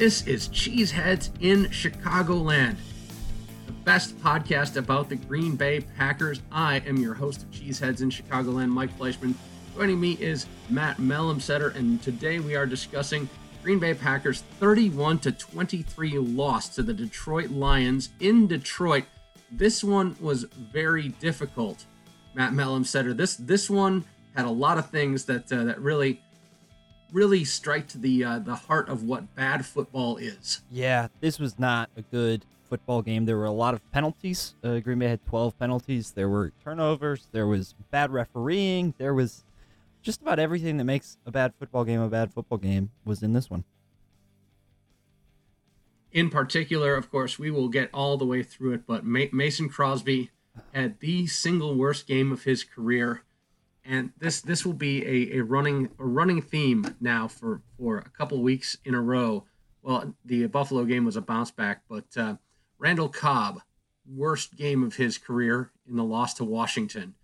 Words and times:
This 0.00 0.26
is 0.26 0.48
Cheeseheads 0.48 1.28
in 1.42 1.66
Chicagoland, 1.66 2.76
the 3.66 3.72
best 3.72 4.18
podcast 4.20 4.78
about 4.78 5.10
the 5.10 5.16
Green 5.16 5.56
Bay 5.56 5.82
Packers. 5.82 6.40
I 6.50 6.76
am 6.86 6.96
your 6.96 7.12
host 7.12 7.42
of 7.42 7.50
Cheeseheads 7.50 8.00
in 8.00 8.08
Chicagoland, 8.08 8.70
Mike 8.70 8.98
Fleischman. 8.98 9.34
Joining 9.76 10.00
me 10.00 10.12
is 10.12 10.46
Matt 10.70 10.96
Mellumsetter, 10.96 11.76
and 11.76 12.02
today 12.02 12.40
we 12.40 12.56
are 12.56 12.64
discussing 12.64 13.28
Green 13.62 13.78
Bay 13.78 13.92
Packers 13.92 14.42
31 14.58 15.18
to 15.18 15.32
23 15.32 16.12
loss 16.12 16.70
to 16.70 16.82
the 16.82 16.94
Detroit 16.94 17.50
Lions 17.50 18.08
in 18.20 18.46
Detroit. 18.46 19.04
This 19.52 19.84
one 19.84 20.16
was 20.18 20.44
very 20.44 21.08
difficult. 21.08 21.84
Matt 22.32 22.54
Mellumsetter. 22.54 23.14
This 23.14 23.36
this 23.36 23.68
one 23.68 24.06
had 24.34 24.46
a 24.46 24.50
lot 24.50 24.78
of 24.78 24.88
things 24.88 25.26
that 25.26 25.52
uh, 25.52 25.64
that 25.64 25.78
really 25.78 26.22
really 27.12 27.44
strike 27.44 27.88
to 27.88 27.98
the 27.98 28.24
uh, 28.24 28.38
the 28.38 28.54
heart 28.54 28.88
of 28.88 29.02
what 29.02 29.34
bad 29.34 29.66
football 29.66 30.16
is. 30.16 30.62
Yeah, 30.70 31.08
this 31.20 31.38
was 31.38 31.58
not 31.58 31.90
a 31.96 32.02
good 32.02 32.44
football 32.68 33.02
game. 33.02 33.24
There 33.26 33.36
were 33.36 33.44
a 33.44 33.50
lot 33.50 33.74
of 33.74 33.92
penalties. 33.92 34.54
Uh, 34.62 34.78
Green 34.78 35.00
Bay 35.00 35.08
had 35.08 35.26
12 35.26 35.58
penalties. 35.58 36.12
There 36.12 36.28
were 36.28 36.52
turnovers. 36.62 37.26
There 37.32 37.46
was 37.46 37.74
bad 37.90 38.10
refereeing. 38.12 38.94
There 38.96 39.12
was 39.12 39.44
just 40.02 40.22
about 40.22 40.38
everything 40.38 40.76
that 40.78 40.84
makes 40.84 41.18
a 41.26 41.30
bad 41.30 41.52
football 41.58 41.84
game 41.84 42.00
a 42.00 42.08
bad 42.08 42.32
football 42.32 42.58
game 42.58 42.90
was 43.04 43.22
in 43.22 43.32
this 43.32 43.50
one. 43.50 43.64
In 46.12 46.30
particular, 46.30 46.94
of 46.94 47.10
course, 47.10 47.38
we 47.38 47.50
will 47.50 47.68
get 47.68 47.90
all 47.92 48.16
the 48.16 48.26
way 48.26 48.42
through 48.42 48.72
it, 48.72 48.86
but 48.86 49.04
Mason 49.04 49.68
Crosby 49.68 50.30
had 50.72 50.98
the 51.00 51.26
single 51.26 51.76
worst 51.76 52.06
game 52.06 52.32
of 52.32 52.44
his 52.44 52.64
career 52.64 53.22
and 53.84 54.12
this 54.18 54.40
this 54.40 54.64
will 54.64 54.74
be 54.74 55.04
a, 55.04 55.38
a 55.38 55.44
running 55.44 55.90
a 55.98 56.04
running 56.04 56.42
theme 56.42 56.96
now 57.00 57.28
for 57.28 57.62
for 57.78 57.98
a 57.98 58.10
couple 58.10 58.40
weeks 58.42 58.76
in 58.84 58.94
a 58.94 59.00
row. 59.00 59.44
Well, 59.82 60.14
the 60.24 60.46
Buffalo 60.46 60.84
game 60.84 61.04
was 61.04 61.16
a 61.16 61.22
bounce 61.22 61.50
back, 61.50 61.82
but 61.88 62.04
uh, 62.16 62.36
Randall 62.78 63.08
Cobb, 63.08 63.62
worst 64.06 64.56
game 64.56 64.82
of 64.82 64.96
his 64.96 65.16
career 65.16 65.70
in 65.88 65.96
the 65.96 66.04
loss 66.04 66.34
to 66.34 66.44
Washington, 66.44 67.14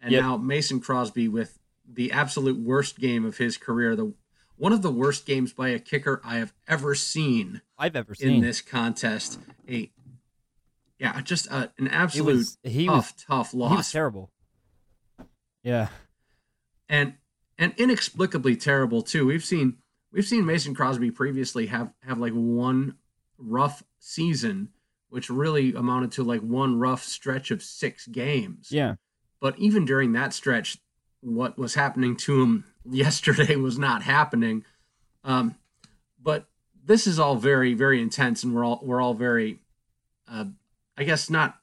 and 0.00 0.12
yep. 0.12 0.22
now 0.22 0.36
Mason 0.36 0.80
Crosby 0.80 1.28
with 1.28 1.58
the 1.88 2.12
absolute 2.12 2.58
worst 2.58 2.98
game 2.98 3.24
of 3.24 3.38
his 3.38 3.56
career. 3.56 3.96
The 3.96 4.12
one 4.56 4.72
of 4.72 4.82
the 4.82 4.90
worst 4.90 5.26
games 5.26 5.52
by 5.52 5.68
a 5.68 5.78
kicker 5.78 6.20
I 6.24 6.36
have 6.36 6.52
ever 6.66 6.94
seen. 6.94 7.60
I've 7.78 7.96
ever 7.96 8.14
seen 8.14 8.34
in 8.34 8.40
this 8.40 8.60
contest. 8.60 9.38
A 9.68 9.90
yeah, 10.98 11.20
just 11.20 11.46
a, 11.48 11.70
an 11.78 11.88
absolute 11.88 12.36
was, 12.36 12.58
he 12.62 12.86
tough, 12.86 13.12
was, 13.14 13.24
tough 13.24 13.54
loss. 13.54 13.92
Terrible. 13.92 14.30
Yeah. 15.66 15.88
And 16.88 17.14
and 17.58 17.74
inexplicably 17.76 18.54
terrible 18.54 19.02
too. 19.02 19.26
We've 19.26 19.44
seen 19.44 19.78
we've 20.12 20.24
seen 20.24 20.46
Mason 20.46 20.74
Crosby 20.74 21.10
previously 21.10 21.66
have 21.66 21.92
have 22.04 22.18
like 22.18 22.32
one 22.32 22.98
rough 23.36 23.82
season 23.98 24.68
which 25.08 25.28
really 25.28 25.74
amounted 25.74 26.12
to 26.12 26.22
like 26.22 26.40
one 26.40 26.78
rough 26.78 27.02
stretch 27.02 27.50
of 27.50 27.62
6 27.62 28.06
games. 28.08 28.68
Yeah. 28.70 28.94
But 29.40 29.58
even 29.58 29.84
during 29.84 30.12
that 30.12 30.32
stretch 30.32 30.78
what 31.20 31.58
was 31.58 31.74
happening 31.74 32.16
to 32.16 32.42
him 32.42 32.64
yesterday 32.88 33.56
was 33.56 33.76
not 33.76 34.02
happening. 34.02 34.64
Um 35.24 35.56
but 36.22 36.46
this 36.84 37.08
is 37.08 37.18
all 37.18 37.34
very 37.34 37.74
very 37.74 38.00
intense 38.00 38.44
and 38.44 38.54
we're 38.54 38.64
all 38.64 38.80
we're 38.84 39.02
all 39.02 39.14
very 39.14 39.58
uh 40.30 40.44
I 40.96 41.02
guess 41.02 41.28
not 41.28 41.58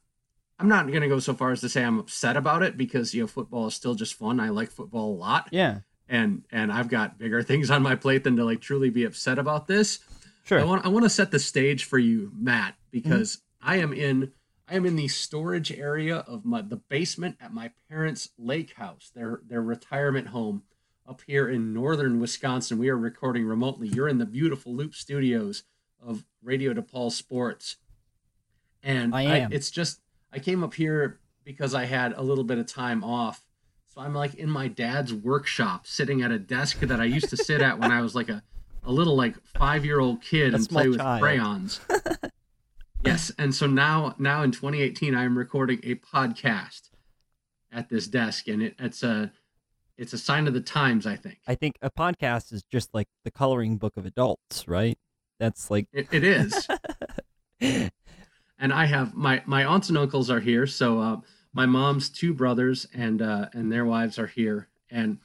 I'm 0.58 0.68
not 0.68 0.86
going 0.86 1.00
to 1.00 1.08
go 1.08 1.18
so 1.18 1.34
far 1.34 1.50
as 1.50 1.60
to 1.62 1.68
say 1.68 1.82
I'm 1.82 1.98
upset 1.98 2.36
about 2.36 2.62
it 2.62 2.76
because 2.76 3.14
you 3.14 3.22
know 3.22 3.26
football 3.26 3.66
is 3.66 3.74
still 3.74 3.94
just 3.94 4.14
fun. 4.14 4.38
I 4.40 4.50
like 4.50 4.70
football 4.70 5.12
a 5.12 5.16
lot. 5.16 5.48
Yeah. 5.50 5.80
And 6.08 6.44
and 6.52 6.72
I've 6.72 6.88
got 6.88 7.18
bigger 7.18 7.42
things 7.44 7.70
on 7.70 7.82
my 7.82 7.94
plate 7.94 8.24
than 8.24 8.36
to 8.36 8.44
like 8.44 8.60
truly 8.60 8.90
be 8.90 9.04
upset 9.04 9.38
about 9.38 9.66
this. 9.66 10.00
Sure. 10.44 10.60
I 10.60 10.64
want 10.64 10.84
I 10.84 10.88
want 10.88 11.04
to 11.04 11.10
set 11.10 11.30
the 11.30 11.38
stage 11.38 11.84
for 11.84 11.98
you, 11.98 12.30
Matt, 12.36 12.74
because 12.90 13.36
mm-hmm. 13.36 13.70
I 13.70 13.76
am 13.76 13.92
in 13.92 14.32
I 14.68 14.76
am 14.76 14.86
in 14.86 14.96
the 14.96 15.08
storage 15.08 15.72
area 15.72 16.18
of 16.18 16.44
my 16.44 16.62
the 16.62 16.76
basement 16.76 17.36
at 17.40 17.52
my 17.52 17.70
parents' 17.88 18.30
lake 18.38 18.74
house, 18.74 19.10
their 19.14 19.40
their 19.46 19.62
retirement 19.62 20.28
home 20.28 20.62
up 21.06 21.20
here 21.26 21.48
in 21.48 21.72
northern 21.74 22.20
Wisconsin. 22.20 22.78
We 22.78 22.88
are 22.88 22.96
recording 22.96 23.46
remotely. 23.46 23.88
You're 23.88 24.08
in 24.08 24.18
the 24.18 24.26
beautiful 24.26 24.74
Loop 24.74 24.94
Studios 24.94 25.64
of 26.00 26.24
Radio 26.42 26.72
DePaul 26.72 27.10
Sports. 27.12 27.76
And 28.82 29.14
I 29.14 29.22
am. 29.22 29.52
I, 29.52 29.54
it's 29.54 29.70
just 29.70 30.00
I 30.34 30.40
came 30.40 30.64
up 30.64 30.74
here 30.74 31.20
because 31.44 31.74
I 31.74 31.84
had 31.84 32.12
a 32.14 32.22
little 32.22 32.42
bit 32.42 32.58
of 32.58 32.66
time 32.66 33.04
off. 33.04 33.44
So 33.86 34.00
I'm 34.00 34.12
like 34.12 34.34
in 34.34 34.50
my 34.50 34.66
dad's 34.66 35.14
workshop, 35.14 35.86
sitting 35.86 36.22
at 36.22 36.32
a 36.32 36.38
desk 36.38 36.80
that 36.80 37.00
I 37.00 37.04
used 37.04 37.30
to 37.30 37.36
sit 37.36 37.62
at 37.62 37.78
when 37.78 37.92
I 37.92 38.00
was 38.02 38.16
like 38.16 38.28
a, 38.28 38.42
a 38.82 38.90
little 38.90 39.14
like 39.14 39.36
five 39.56 39.84
year 39.84 40.00
old 40.00 40.20
kid 40.20 40.52
a 40.52 40.56
and 40.56 40.68
play 40.68 40.88
with 40.88 40.98
child. 40.98 41.22
crayons. 41.22 41.80
yes, 43.04 43.30
and 43.38 43.54
so 43.54 43.68
now 43.68 44.16
now 44.18 44.42
in 44.42 44.50
2018, 44.50 45.14
I'm 45.14 45.38
recording 45.38 45.78
a 45.84 45.94
podcast 45.94 46.90
at 47.70 47.88
this 47.88 48.08
desk, 48.08 48.48
and 48.48 48.60
it, 48.60 48.74
it's 48.80 49.04
a 49.04 49.30
it's 49.96 50.12
a 50.12 50.18
sign 50.18 50.48
of 50.48 50.54
the 50.54 50.60
times. 50.60 51.06
I 51.06 51.14
think. 51.14 51.38
I 51.46 51.54
think 51.54 51.76
a 51.80 51.90
podcast 51.90 52.52
is 52.52 52.64
just 52.64 52.92
like 52.92 53.06
the 53.22 53.30
coloring 53.30 53.76
book 53.76 53.96
of 53.96 54.04
adults, 54.04 54.66
right? 54.66 54.98
That's 55.38 55.70
like 55.70 55.86
it, 55.92 56.08
it 56.10 56.24
is. 56.24 56.66
and 58.58 58.72
I 58.72 58.86
have 58.86 59.14
my 59.14 59.42
my 59.46 59.64
aunts 59.64 59.88
and 59.88 59.98
uncles 59.98 60.30
are 60.30 60.40
here. 60.40 60.66
So 60.66 61.00
uh, 61.00 61.16
my 61.52 61.66
mom's 61.66 62.08
two 62.08 62.34
brothers 62.34 62.86
and 62.94 63.22
uh, 63.22 63.48
and 63.52 63.70
their 63.70 63.84
wives 63.84 64.18
are 64.18 64.26
here, 64.26 64.68
and 64.90 65.18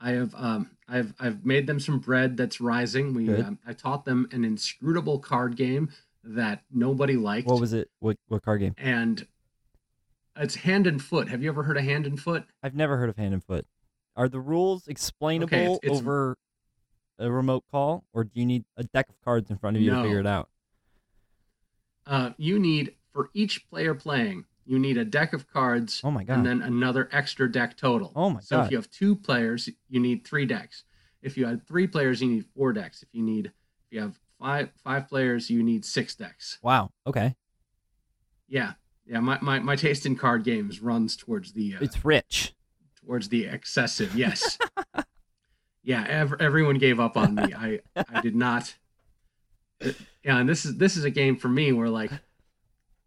I 0.00 0.12
have 0.12 0.34
um, 0.36 0.70
I've 0.88 1.14
I've 1.20 1.44
made 1.44 1.66
them 1.66 1.80
some 1.80 1.98
bread 1.98 2.36
that's 2.36 2.60
rising. 2.60 3.14
We 3.14 3.32
um, 3.34 3.58
I 3.66 3.72
taught 3.72 4.04
them 4.04 4.28
an 4.32 4.44
inscrutable 4.44 5.18
card 5.18 5.56
game 5.56 5.90
that 6.24 6.62
nobody 6.70 7.16
liked. 7.16 7.46
What 7.46 7.60
was 7.60 7.72
it? 7.72 7.90
What 8.00 8.16
what 8.28 8.42
card 8.42 8.60
game? 8.60 8.74
And 8.78 9.26
it's 10.36 10.54
hand 10.54 10.86
and 10.86 11.02
foot. 11.02 11.28
Have 11.28 11.42
you 11.42 11.50
ever 11.50 11.62
heard 11.62 11.76
of 11.76 11.84
hand 11.84 12.06
and 12.06 12.18
foot? 12.18 12.44
I've 12.62 12.74
never 12.74 12.96
heard 12.96 13.08
of 13.08 13.16
hand 13.16 13.34
and 13.34 13.44
foot. 13.44 13.66
Are 14.16 14.28
the 14.28 14.40
rules 14.40 14.88
explainable 14.88 15.54
okay, 15.54 15.72
it's, 15.72 15.78
it's, 15.82 15.98
over 15.98 16.36
a 17.18 17.30
remote 17.30 17.64
call, 17.70 18.04
or 18.12 18.24
do 18.24 18.30
you 18.34 18.46
need 18.46 18.64
a 18.76 18.84
deck 18.84 19.08
of 19.08 19.14
cards 19.24 19.50
in 19.50 19.58
front 19.58 19.76
of 19.76 19.82
you 19.82 19.90
no. 19.90 19.98
to 19.98 20.02
figure 20.02 20.20
it 20.20 20.26
out? 20.26 20.48
Uh, 22.10 22.30
you 22.36 22.58
need 22.58 22.96
for 23.12 23.30
each 23.32 23.68
player 23.70 23.94
playing, 23.94 24.44
you 24.66 24.78
need 24.78 24.98
a 24.98 25.04
deck 25.04 25.32
of 25.32 25.48
cards. 25.48 26.02
Oh 26.04 26.10
my 26.10 26.24
god! 26.24 26.38
And 26.38 26.46
then 26.46 26.60
another 26.60 27.08
extra 27.12 27.50
deck 27.50 27.76
total. 27.76 28.12
Oh 28.16 28.28
my 28.28 28.40
so 28.40 28.56
god! 28.56 28.62
So 28.62 28.66
if 28.66 28.70
you 28.72 28.76
have 28.76 28.90
two 28.90 29.14
players, 29.14 29.70
you 29.88 30.00
need 30.00 30.26
three 30.26 30.44
decks. 30.44 30.84
If 31.22 31.38
you 31.38 31.46
had 31.46 31.66
three 31.66 31.86
players, 31.86 32.20
you 32.20 32.28
need 32.28 32.44
four 32.54 32.72
decks. 32.72 33.02
If 33.02 33.08
you 33.12 33.22
need, 33.22 33.46
if 33.46 33.52
you 33.92 34.00
have 34.00 34.18
five 34.40 34.70
five 34.82 35.08
players, 35.08 35.50
you 35.50 35.62
need 35.62 35.84
six 35.84 36.16
decks. 36.16 36.58
Wow. 36.62 36.90
Okay. 37.06 37.36
Yeah, 38.48 38.72
yeah. 39.06 39.20
My 39.20 39.38
my, 39.40 39.60
my 39.60 39.76
taste 39.76 40.04
in 40.04 40.16
card 40.16 40.42
games 40.42 40.80
runs 40.80 41.16
towards 41.16 41.52
the. 41.52 41.76
Uh, 41.76 41.78
it's 41.80 42.04
rich. 42.04 42.54
Towards 43.06 43.28
the 43.28 43.44
excessive, 43.46 44.14
yes. 44.14 44.58
yeah, 45.82 46.04
ev- 46.08 46.34
everyone 46.40 46.76
gave 46.76 46.98
up 46.98 47.16
on 47.16 47.36
me. 47.36 47.54
I 47.56 47.80
I 47.96 48.20
did 48.20 48.34
not 48.34 48.74
yeah, 49.80 50.38
and 50.38 50.48
this 50.48 50.64
is 50.64 50.76
this 50.76 50.96
is 50.96 51.04
a 51.04 51.10
game 51.10 51.36
for 51.36 51.48
me 51.48 51.72
where 51.72 51.88
like 51.88 52.10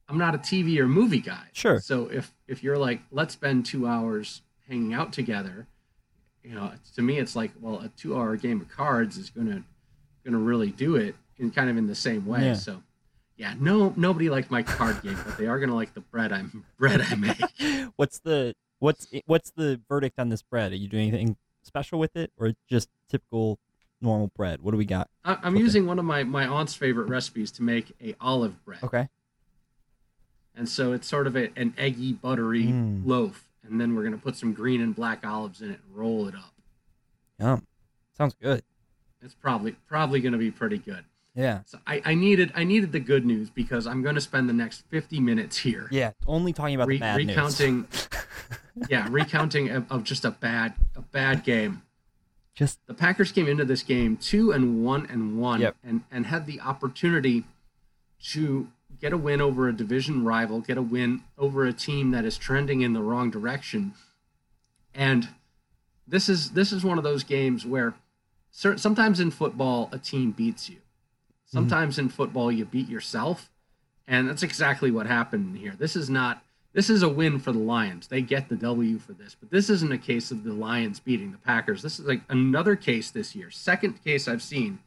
I'm 0.09 0.17
not 0.17 0.35
a 0.35 0.37
TV 0.37 0.77
or 0.79 0.87
movie 0.87 1.19
guy. 1.19 1.45
Sure. 1.53 1.79
So 1.79 2.09
if 2.11 2.33
if 2.47 2.63
you're 2.63 2.77
like, 2.77 3.01
let's 3.11 3.33
spend 3.33 3.65
two 3.65 3.87
hours 3.87 4.41
hanging 4.67 4.93
out 4.93 5.13
together, 5.13 5.67
you 6.43 6.55
know, 6.55 6.71
to 6.95 7.01
me 7.01 7.17
it's 7.19 7.35
like, 7.35 7.51
well, 7.61 7.79
a 7.79 7.89
two 7.89 8.17
hour 8.17 8.35
game 8.35 8.61
of 8.61 8.69
cards 8.69 9.17
is 9.17 9.29
gonna 9.29 9.63
gonna 10.25 10.39
really 10.39 10.71
do 10.71 10.95
it 10.95 11.15
in 11.37 11.51
kind 11.51 11.69
of 11.69 11.77
in 11.77 11.87
the 11.87 11.95
same 11.95 12.25
way. 12.25 12.45
Yeah. 12.45 12.53
So 12.53 12.81
yeah, 13.37 13.55
no 13.59 13.93
nobody 13.95 14.29
liked 14.29 14.51
my 14.51 14.63
card 14.63 15.01
game, 15.01 15.17
but 15.25 15.37
they 15.37 15.47
are 15.47 15.59
gonna 15.59 15.75
like 15.75 15.93
the 15.93 16.01
bread 16.01 16.31
I'm 16.31 16.65
bread 16.77 17.01
I 17.01 17.15
make. 17.15 17.91
what's 17.95 18.19
the 18.19 18.55
what's 18.79 19.07
what's 19.25 19.51
the 19.51 19.79
verdict 19.87 20.19
on 20.19 20.29
this 20.29 20.41
bread? 20.41 20.71
Are 20.71 20.75
you 20.75 20.87
doing 20.87 21.09
anything 21.09 21.37
special 21.63 21.97
with 21.97 22.15
it 22.15 22.31
or 22.37 22.53
just 22.69 22.89
typical 23.09 23.57
normal 24.03 24.27
bread. 24.35 24.61
What 24.61 24.71
do 24.71 24.77
we 24.77 24.85
got? 24.85 25.09
I'm 25.23 25.55
using 25.55 25.87
one 25.87 25.97
of 25.97 26.05
my 26.05 26.23
my 26.23 26.45
aunt's 26.45 26.75
favorite 26.75 27.07
recipes 27.07 27.51
to 27.53 27.63
make 27.63 27.95
a 28.01 28.15
olive 28.19 28.63
bread. 28.65 28.83
Okay. 28.83 29.09
And 30.55 30.69
so 30.69 30.93
it's 30.93 31.07
sort 31.07 31.25
of 31.25 31.35
a, 31.35 31.49
an 31.55 31.73
eggy, 31.77 32.13
buttery 32.13 32.65
mm. 32.65 33.01
loaf, 33.05 33.49
and 33.67 33.81
then 33.81 33.95
we're 33.95 34.03
gonna 34.03 34.17
put 34.17 34.35
some 34.35 34.53
green 34.53 34.81
and 34.81 34.95
black 34.95 35.25
olives 35.25 35.61
in 35.61 35.71
it 35.71 35.79
and 35.87 35.95
roll 35.95 36.27
it 36.27 36.35
up. 36.35 36.53
Yum, 37.39 37.65
sounds 38.15 38.35
good. 38.39 38.63
It's 39.23 39.33
probably 39.33 39.71
probably 39.87 40.19
gonna 40.19 40.37
be 40.37 40.51
pretty 40.51 40.77
good. 40.77 41.05
Yeah. 41.35 41.61
So 41.65 41.79
I, 41.87 42.01
I 42.05 42.13
needed 42.13 42.51
I 42.55 42.63
needed 42.63 42.91
the 42.91 42.99
good 42.99 43.25
news 43.25 43.49
because 43.49 43.87
I'm 43.87 44.03
going 44.03 44.15
to 44.15 44.21
spend 44.21 44.47
the 44.47 44.53
next 44.53 44.83
50 44.89 45.19
minutes 45.19 45.57
here. 45.57 45.87
Yeah, 45.89 46.11
only 46.27 46.53
talking 46.53 46.75
about 46.75 46.87
Re- 46.87 46.97
the 46.97 47.01
bad 47.01 47.17
recounting, 47.17 47.87
news. 47.91 48.09
yeah, 48.89 49.07
recounting 49.09 49.69
of, 49.69 49.91
of, 49.91 50.03
just 50.03 50.25
a 50.25 50.31
bad 50.31 50.75
a 50.95 51.01
bad 51.01 51.43
game. 51.43 51.81
Just 52.53 52.85
the 52.85 52.93
Packers 52.93 53.31
came 53.31 53.47
into 53.47 53.65
this 53.65 53.81
game 53.81 54.17
two 54.17 54.51
and 54.51 54.83
one 54.85 55.07
and 55.09 55.39
one, 55.39 55.61
yep. 55.61 55.75
and 55.83 56.03
and 56.11 56.27
had 56.27 56.45
the 56.45 56.61
opportunity 56.61 57.45
to 58.31 58.67
get 59.01 59.11
a 59.11 59.17
win 59.17 59.41
over 59.41 59.67
a 59.67 59.73
division 59.73 60.23
rival, 60.23 60.61
get 60.61 60.77
a 60.77 60.81
win 60.81 61.23
over 61.37 61.65
a 61.65 61.73
team 61.73 62.11
that 62.11 62.25
is 62.25 62.37
trending 62.37 62.81
in 62.81 62.93
the 62.93 63.01
wrong 63.01 63.31
direction, 63.31 63.93
and 64.93 65.29
this 66.07 66.29
is 66.29 66.51
this 66.51 66.71
is 66.71 66.83
one 66.83 66.97
of 66.97 67.03
those 67.03 67.23
games 67.23 67.65
where 67.65 67.95
sometimes 68.51 69.19
in 69.19 69.31
football 69.31 69.89
a 69.91 69.97
team 69.97 70.31
beats 70.31 70.69
you. 70.69 70.75
Mm-hmm. 70.75 71.57
Sometimes 71.57 71.97
in 71.97 72.09
football 72.09 72.51
you 72.51 72.65
beat 72.65 72.87
yourself, 72.87 73.49
and 74.07 74.29
that's 74.29 74.43
exactly 74.43 74.91
what 74.91 75.07
happened 75.07 75.57
here. 75.57 75.73
This 75.77 75.95
is 75.95 76.09
not 76.09 76.42
this 76.73 76.89
is 76.89 77.03
a 77.03 77.09
win 77.09 77.39
for 77.39 77.51
the 77.51 77.59
Lions. 77.59 78.07
They 78.07 78.21
get 78.21 78.49
the 78.49 78.55
W 78.55 78.97
for 78.99 79.13
this, 79.13 79.35
but 79.39 79.51
this 79.51 79.69
isn't 79.69 79.91
a 79.91 79.97
case 79.97 80.31
of 80.31 80.43
the 80.43 80.53
Lions 80.53 80.99
beating 80.99 81.31
the 81.31 81.37
Packers. 81.37 81.81
This 81.81 81.99
is 81.99 82.05
like 82.05 82.21
another 82.29 82.75
case 82.75 83.11
this 83.11 83.35
year, 83.35 83.51
second 83.51 84.03
case 84.03 84.27
I've 84.27 84.41
seen 84.41 84.79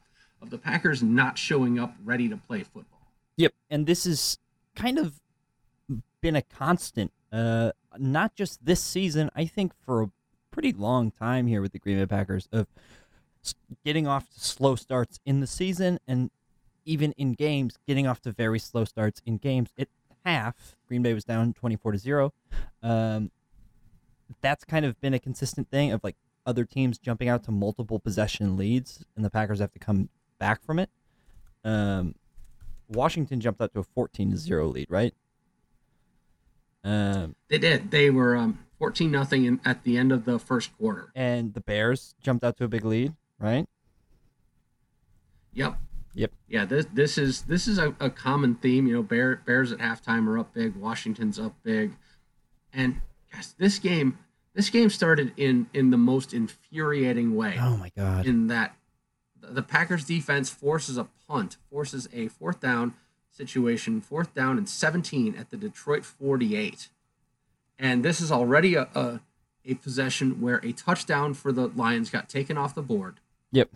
of 0.42 0.50
the 0.50 0.58
Packers 0.58 1.02
not 1.02 1.38
showing 1.38 1.78
up 1.78 1.94
ready 2.04 2.28
to 2.28 2.36
play 2.36 2.62
football. 2.62 3.00
Yep, 3.36 3.54
and 3.70 3.86
this 3.86 4.04
is 4.04 4.38
kind 4.74 4.98
of 4.98 5.20
been 6.20 6.36
a 6.36 6.42
constant, 6.42 7.12
uh, 7.32 7.72
not 7.98 8.34
just 8.34 8.64
this 8.64 8.82
season. 8.82 9.30
I 9.34 9.46
think 9.46 9.72
for 9.84 10.02
a 10.02 10.10
pretty 10.50 10.72
long 10.72 11.10
time 11.10 11.46
here 11.46 11.62
with 11.62 11.72
the 11.72 11.78
Green 11.78 11.98
Bay 11.98 12.06
Packers 12.06 12.48
of 12.52 12.66
getting 13.84 14.06
off 14.06 14.28
to 14.34 14.40
slow 14.40 14.74
starts 14.74 15.20
in 15.24 15.40
the 15.40 15.46
season 15.46 16.00
and 16.08 16.30
even 16.84 17.12
in 17.12 17.32
games, 17.32 17.76
getting 17.86 18.06
off 18.06 18.20
to 18.22 18.32
very 18.32 18.58
slow 18.58 18.84
starts 18.84 19.20
in 19.26 19.36
games. 19.38 19.70
At 19.78 19.88
half, 20.26 20.76
Green 20.88 21.02
Bay 21.02 21.14
was 21.14 21.24
down 21.24 21.54
24 21.54 21.92
to 21.92 21.98
0. 21.98 22.32
Um, 22.82 23.30
that's 24.40 24.64
kind 24.64 24.84
of 24.84 25.00
been 25.00 25.14
a 25.14 25.18
consistent 25.18 25.70
thing 25.70 25.92
of 25.92 26.02
like 26.02 26.16
other 26.44 26.64
teams 26.64 26.98
jumping 26.98 27.28
out 27.28 27.44
to 27.44 27.50
multiple 27.50 27.98
possession 27.98 28.56
leads, 28.56 29.04
and 29.14 29.24
the 29.24 29.30
Packers 29.30 29.60
have 29.60 29.72
to 29.72 29.78
come 29.78 30.08
back 30.38 30.62
from 30.62 30.78
it. 30.78 30.90
Um, 31.64 32.14
Washington 32.88 33.40
jumped 33.40 33.60
out 33.60 33.72
to 33.72 33.80
a 33.80 33.82
14 33.82 34.32
to 34.32 34.36
0 34.36 34.66
lead, 34.68 34.86
right? 34.90 35.14
Um, 36.84 37.34
they 37.48 37.58
did. 37.58 37.90
They 37.90 38.10
were 38.10 38.36
um, 38.36 38.64
14 38.78 39.10
nothing 39.10 39.60
at 39.64 39.82
the 39.82 39.96
end 39.96 40.12
of 40.12 40.24
the 40.24 40.38
first 40.38 40.76
quarter. 40.76 41.10
And 41.14 41.54
the 41.54 41.60
Bears 41.60 42.14
jumped 42.22 42.44
out 42.44 42.56
to 42.58 42.64
a 42.64 42.68
big 42.68 42.84
lead, 42.84 43.14
right? 43.40 43.66
Yep. 45.54 45.78
Yep. 46.16 46.32
Yeah, 46.48 46.64
this 46.64 46.86
this 46.92 47.18
is 47.18 47.42
this 47.42 47.68
is 47.68 47.78
a, 47.78 47.94
a 48.00 48.08
common 48.08 48.54
theme. 48.54 48.86
You 48.86 48.94
know, 48.94 49.02
Bear, 49.02 49.42
Bears 49.44 49.70
at 49.70 49.78
halftime 49.78 50.26
are 50.26 50.38
up 50.38 50.54
big, 50.54 50.74
Washington's 50.74 51.38
up 51.38 51.54
big. 51.62 51.92
And 52.72 53.02
guys, 53.30 53.54
this 53.58 53.78
game 53.78 54.18
this 54.54 54.70
game 54.70 54.88
started 54.88 55.34
in 55.36 55.68
in 55.74 55.90
the 55.90 55.98
most 55.98 56.32
infuriating 56.32 57.36
way. 57.36 57.56
Oh 57.60 57.76
my 57.76 57.90
god. 57.94 58.26
In 58.26 58.46
that 58.46 58.74
the 59.42 59.62
Packers 59.62 60.06
defense 60.06 60.48
forces 60.48 60.96
a 60.96 61.06
punt, 61.28 61.58
forces 61.70 62.08
a 62.14 62.28
fourth 62.28 62.60
down 62.60 62.94
situation, 63.30 64.00
fourth 64.00 64.32
down 64.32 64.56
and 64.56 64.66
17 64.66 65.36
at 65.36 65.50
the 65.50 65.58
Detroit 65.58 66.06
48. 66.06 66.88
And 67.78 68.02
this 68.02 68.22
is 68.22 68.32
already 68.32 68.74
a, 68.74 68.88
a, 68.94 69.20
a 69.66 69.74
possession 69.74 70.40
where 70.40 70.64
a 70.64 70.72
touchdown 70.72 71.34
for 71.34 71.52
the 71.52 71.68
Lions 71.68 72.08
got 72.08 72.30
taken 72.30 72.56
off 72.56 72.74
the 72.74 72.80
board. 72.80 73.20
Yep 73.52 73.68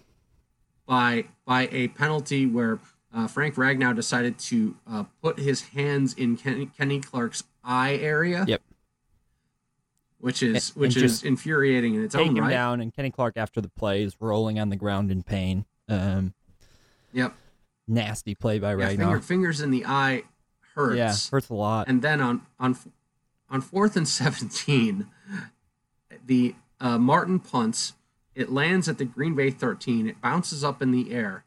by 0.91 1.25
by 1.45 1.69
a 1.71 1.87
penalty 1.89 2.47
where 2.47 2.81
uh, 3.15 3.29
Frank 3.29 3.55
Ragnow 3.55 3.95
decided 3.95 4.39
to 4.41 4.75
uh, 4.91 5.05
put 5.23 5.39
his 5.39 5.63
hands 5.69 6.15
in 6.15 6.37
Kenny, 6.37 6.67
Kenny, 6.67 7.01
Clark's 7.01 7.45
eye 7.63 7.95
area. 7.95 8.45
Yep. 8.47 8.61
Which 10.19 10.43
is 10.43 10.71
and, 10.71 10.81
which 10.81 10.97
and 10.97 11.05
is 11.05 11.23
infuriating 11.23 11.95
in 11.95 12.05
its 12.05 12.15
take 12.15 12.29
own 12.29 12.37
him 12.37 12.43
right. 12.43 12.51
down, 12.51 12.81
and 12.81 12.93
Kenny 12.93 13.11
Clark 13.11 13.37
after 13.37 13.61
the 13.61 13.69
play 13.69 14.03
is 14.03 14.17
rolling 14.21 14.59
on 14.59 14.69
the 14.69 14.77
ground 14.77 15.13
in 15.13 15.23
pain. 15.23 15.65
Um, 15.89 16.35
yep. 17.13 17.35
Nasty 17.87 18.35
play 18.35 18.59
by 18.59 18.73
yeah, 18.73 18.89
Ragnow. 18.89 18.97
Finger, 18.97 19.21
fingers 19.21 19.61
in 19.61 19.71
the 19.71 19.87
eye 19.87 20.25
hurts. 20.75 20.97
Yeah, 20.97 21.15
hurts 21.31 21.49
a 21.49 21.55
lot. 21.55 21.89
And 21.89 22.03
then 22.03 22.21
on 22.21 22.43
on 22.59 22.77
on 23.49 23.61
fourth 23.61 23.97
and 23.97 24.09
seventeen, 24.09 25.07
the 26.27 26.57
uh, 26.81 26.99
Martin 26.99 27.39
punts 27.39 27.95
it 28.35 28.51
lands 28.51 28.89
at 28.89 28.99
the 28.99 29.05
Green 29.05 29.35
Bay 29.35 29.51
13. 29.51 30.09
It 30.09 30.21
bounces 30.21 30.63
up 30.65 30.81
in 30.81 30.93
the 30.93 31.13
air. 31.13 31.45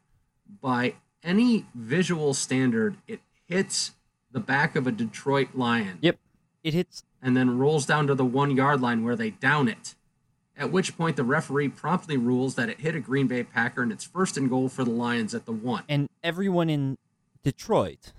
By 0.60 0.94
any 1.22 1.66
visual 1.74 2.34
standard, 2.34 2.96
it 3.06 3.20
hits 3.46 3.92
the 4.30 4.40
back 4.40 4.76
of 4.76 4.86
a 4.86 4.92
Detroit 4.92 5.48
Lion. 5.54 5.98
Yep. 6.00 6.18
It 6.62 6.74
hits. 6.74 7.04
And 7.22 7.36
then 7.36 7.58
rolls 7.58 7.86
down 7.86 8.06
to 8.08 8.14
the 8.14 8.24
one 8.24 8.54
yard 8.54 8.80
line 8.80 9.04
where 9.04 9.16
they 9.16 9.30
down 9.30 9.68
it. 9.68 9.94
At 10.56 10.70
which 10.70 10.96
point 10.96 11.16
the 11.16 11.24
referee 11.24 11.70
promptly 11.70 12.16
rules 12.16 12.54
that 12.54 12.68
it 12.68 12.80
hit 12.80 12.94
a 12.94 13.00
Green 13.00 13.26
Bay 13.26 13.42
Packer 13.42 13.82
and 13.82 13.90
it's 13.90 14.04
first 14.04 14.36
and 14.36 14.48
goal 14.48 14.68
for 14.68 14.84
the 14.84 14.90
Lions 14.90 15.34
at 15.34 15.46
the 15.46 15.52
one. 15.52 15.84
And 15.88 16.08
everyone 16.22 16.70
in 16.70 16.96
Detroit, 17.42 18.12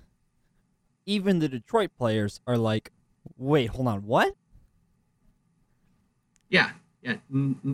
even 1.06 1.38
the 1.38 1.48
Detroit 1.48 1.90
players, 1.96 2.40
are 2.46 2.58
like, 2.58 2.90
wait, 3.38 3.70
hold 3.70 3.88
on, 3.88 4.06
what? 4.06 4.34
Yeah, 6.50 6.72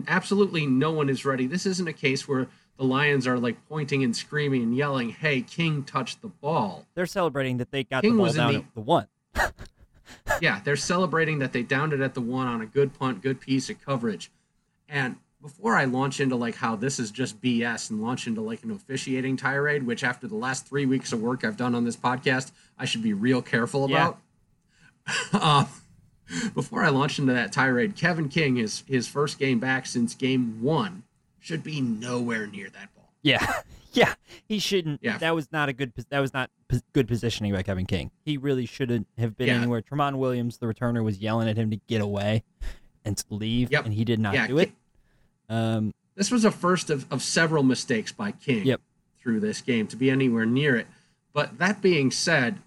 absolutely 0.07 0.65
no 0.65 0.91
one 0.91 1.09
is 1.09 1.25
ready. 1.25 1.47
This 1.47 1.65
isn't 1.65 1.87
a 1.87 1.93
case 1.93 2.27
where 2.27 2.47
the 2.77 2.83
Lions 2.83 3.27
are 3.27 3.37
like 3.37 3.57
pointing 3.67 4.03
and 4.03 4.15
screaming 4.15 4.63
and 4.63 4.75
yelling, 4.75 5.09
"Hey, 5.09 5.41
King 5.41 5.83
touched 5.83 6.21
the 6.21 6.27
ball." 6.27 6.85
They're 6.95 7.05
celebrating 7.05 7.57
that 7.57 7.71
they 7.71 7.83
got 7.83 8.03
King 8.03 8.17
the 8.17 8.23
ball 8.23 8.33
down 8.33 8.53
the, 8.53 8.59
at 8.59 8.73
the 8.73 8.81
one. 8.81 9.07
yeah, 10.41 10.61
they're 10.63 10.75
celebrating 10.75 11.39
that 11.39 11.53
they 11.53 11.63
downed 11.63 11.93
it 11.93 12.01
at 12.01 12.13
the 12.13 12.21
one 12.21 12.47
on 12.47 12.61
a 12.61 12.65
good 12.65 12.97
punt, 12.97 13.21
good 13.21 13.39
piece 13.39 13.69
of 13.69 13.83
coverage. 13.83 14.31
And 14.87 15.17
before 15.41 15.75
I 15.75 15.85
launch 15.85 16.19
into 16.19 16.35
like 16.35 16.55
how 16.55 16.75
this 16.75 16.99
is 16.99 17.11
just 17.11 17.41
BS 17.41 17.89
and 17.89 18.01
launch 18.01 18.27
into 18.27 18.41
like 18.41 18.63
an 18.63 18.71
officiating 18.71 19.37
tirade, 19.37 19.85
which 19.85 20.03
after 20.03 20.27
the 20.27 20.35
last 20.35 20.67
three 20.67 20.85
weeks 20.85 21.11
of 21.11 21.21
work 21.21 21.43
I've 21.43 21.57
done 21.57 21.75
on 21.75 21.83
this 21.83 21.97
podcast, 21.97 22.51
I 22.77 22.85
should 22.85 23.03
be 23.03 23.13
real 23.13 23.41
careful 23.41 23.85
about. 23.85 24.17
Yeah. 25.07 25.13
uh, 25.33 25.65
before 26.53 26.83
I 26.83 26.89
launch 26.89 27.19
into 27.19 27.33
that 27.33 27.51
tirade, 27.51 27.95
Kevin 27.95 28.29
King, 28.29 28.55
his 28.55 28.83
his 28.87 29.07
first 29.07 29.39
game 29.39 29.59
back 29.59 29.85
since 29.85 30.15
game 30.15 30.61
one, 30.61 31.03
should 31.39 31.63
be 31.63 31.81
nowhere 31.81 32.47
near 32.47 32.69
that 32.69 32.93
ball. 32.95 33.11
Yeah, 33.21 33.61
yeah, 33.93 34.13
he 34.47 34.59
shouldn't. 34.59 35.01
Yeah. 35.03 35.17
that 35.17 35.35
was 35.35 35.51
not 35.51 35.69
a 35.69 35.73
good. 35.73 35.93
That 36.09 36.19
was 36.19 36.33
not 36.33 36.49
good 36.93 37.07
positioning 37.07 37.53
by 37.53 37.63
Kevin 37.63 37.85
King. 37.85 38.11
He 38.25 38.37
really 38.37 38.65
shouldn't 38.65 39.07
have 39.17 39.37
been 39.37 39.47
yeah. 39.47 39.57
anywhere. 39.57 39.81
Tramon 39.81 40.17
Williams, 40.17 40.57
the 40.57 40.65
returner, 40.65 41.03
was 41.03 41.19
yelling 41.19 41.49
at 41.49 41.57
him 41.57 41.69
to 41.71 41.77
get 41.87 42.01
away 42.01 42.43
and 43.05 43.17
to 43.17 43.25
leave, 43.29 43.71
yep. 43.71 43.85
and 43.85 43.93
he 43.93 44.05
did 44.05 44.19
not 44.19 44.33
yeah, 44.33 44.47
do 44.47 44.57
it. 44.59 44.71
Um, 45.49 45.93
this 46.15 46.31
was 46.31 46.45
a 46.45 46.51
first 46.51 46.89
of, 46.89 47.11
of 47.11 47.21
several 47.21 47.63
mistakes 47.63 48.11
by 48.11 48.31
King 48.31 48.65
yep. 48.65 48.81
through 49.19 49.39
this 49.39 49.61
game 49.61 49.87
to 49.87 49.95
be 49.95 50.09
anywhere 50.09 50.45
near 50.45 50.75
it. 50.75 50.87
But 51.33 51.57
that 51.57 51.81
being 51.81 52.11
said, 52.11 52.59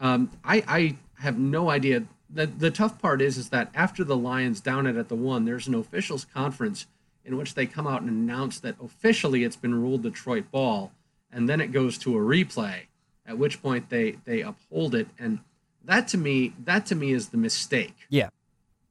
um, 0.00 0.30
I, 0.44 0.64
I 0.66 0.96
have 1.22 1.38
no 1.38 1.70
idea 1.70 2.02
the 2.36 2.46
the 2.46 2.70
tough 2.70 3.00
part 3.00 3.22
is 3.22 3.38
is 3.38 3.48
that 3.48 3.70
after 3.74 4.04
the 4.04 4.16
Lions 4.16 4.60
down 4.60 4.86
it 4.86 4.96
at 4.96 5.08
the 5.08 5.16
one, 5.16 5.44
there's 5.44 5.66
an 5.66 5.74
officials 5.74 6.26
conference 6.32 6.86
in 7.24 7.36
which 7.36 7.54
they 7.54 7.66
come 7.66 7.86
out 7.86 8.02
and 8.02 8.10
announce 8.10 8.60
that 8.60 8.76
officially 8.80 9.42
it's 9.42 9.56
been 9.56 9.80
ruled 9.80 10.02
Detroit 10.02 10.50
ball, 10.50 10.92
and 11.32 11.48
then 11.48 11.60
it 11.60 11.72
goes 11.72 11.98
to 11.98 12.16
a 12.16 12.20
replay. 12.20 12.82
At 13.26 13.38
which 13.38 13.60
point 13.60 13.88
they 13.90 14.18
they 14.24 14.42
uphold 14.42 14.94
it, 14.94 15.08
and 15.18 15.40
that 15.84 16.08
to 16.08 16.18
me 16.18 16.54
that 16.64 16.86
to 16.86 16.94
me 16.94 17.12
is 17.12 17.30
the 17.30 17.36
mistake. 17.36 17.96
Yeah, 18.08 18.28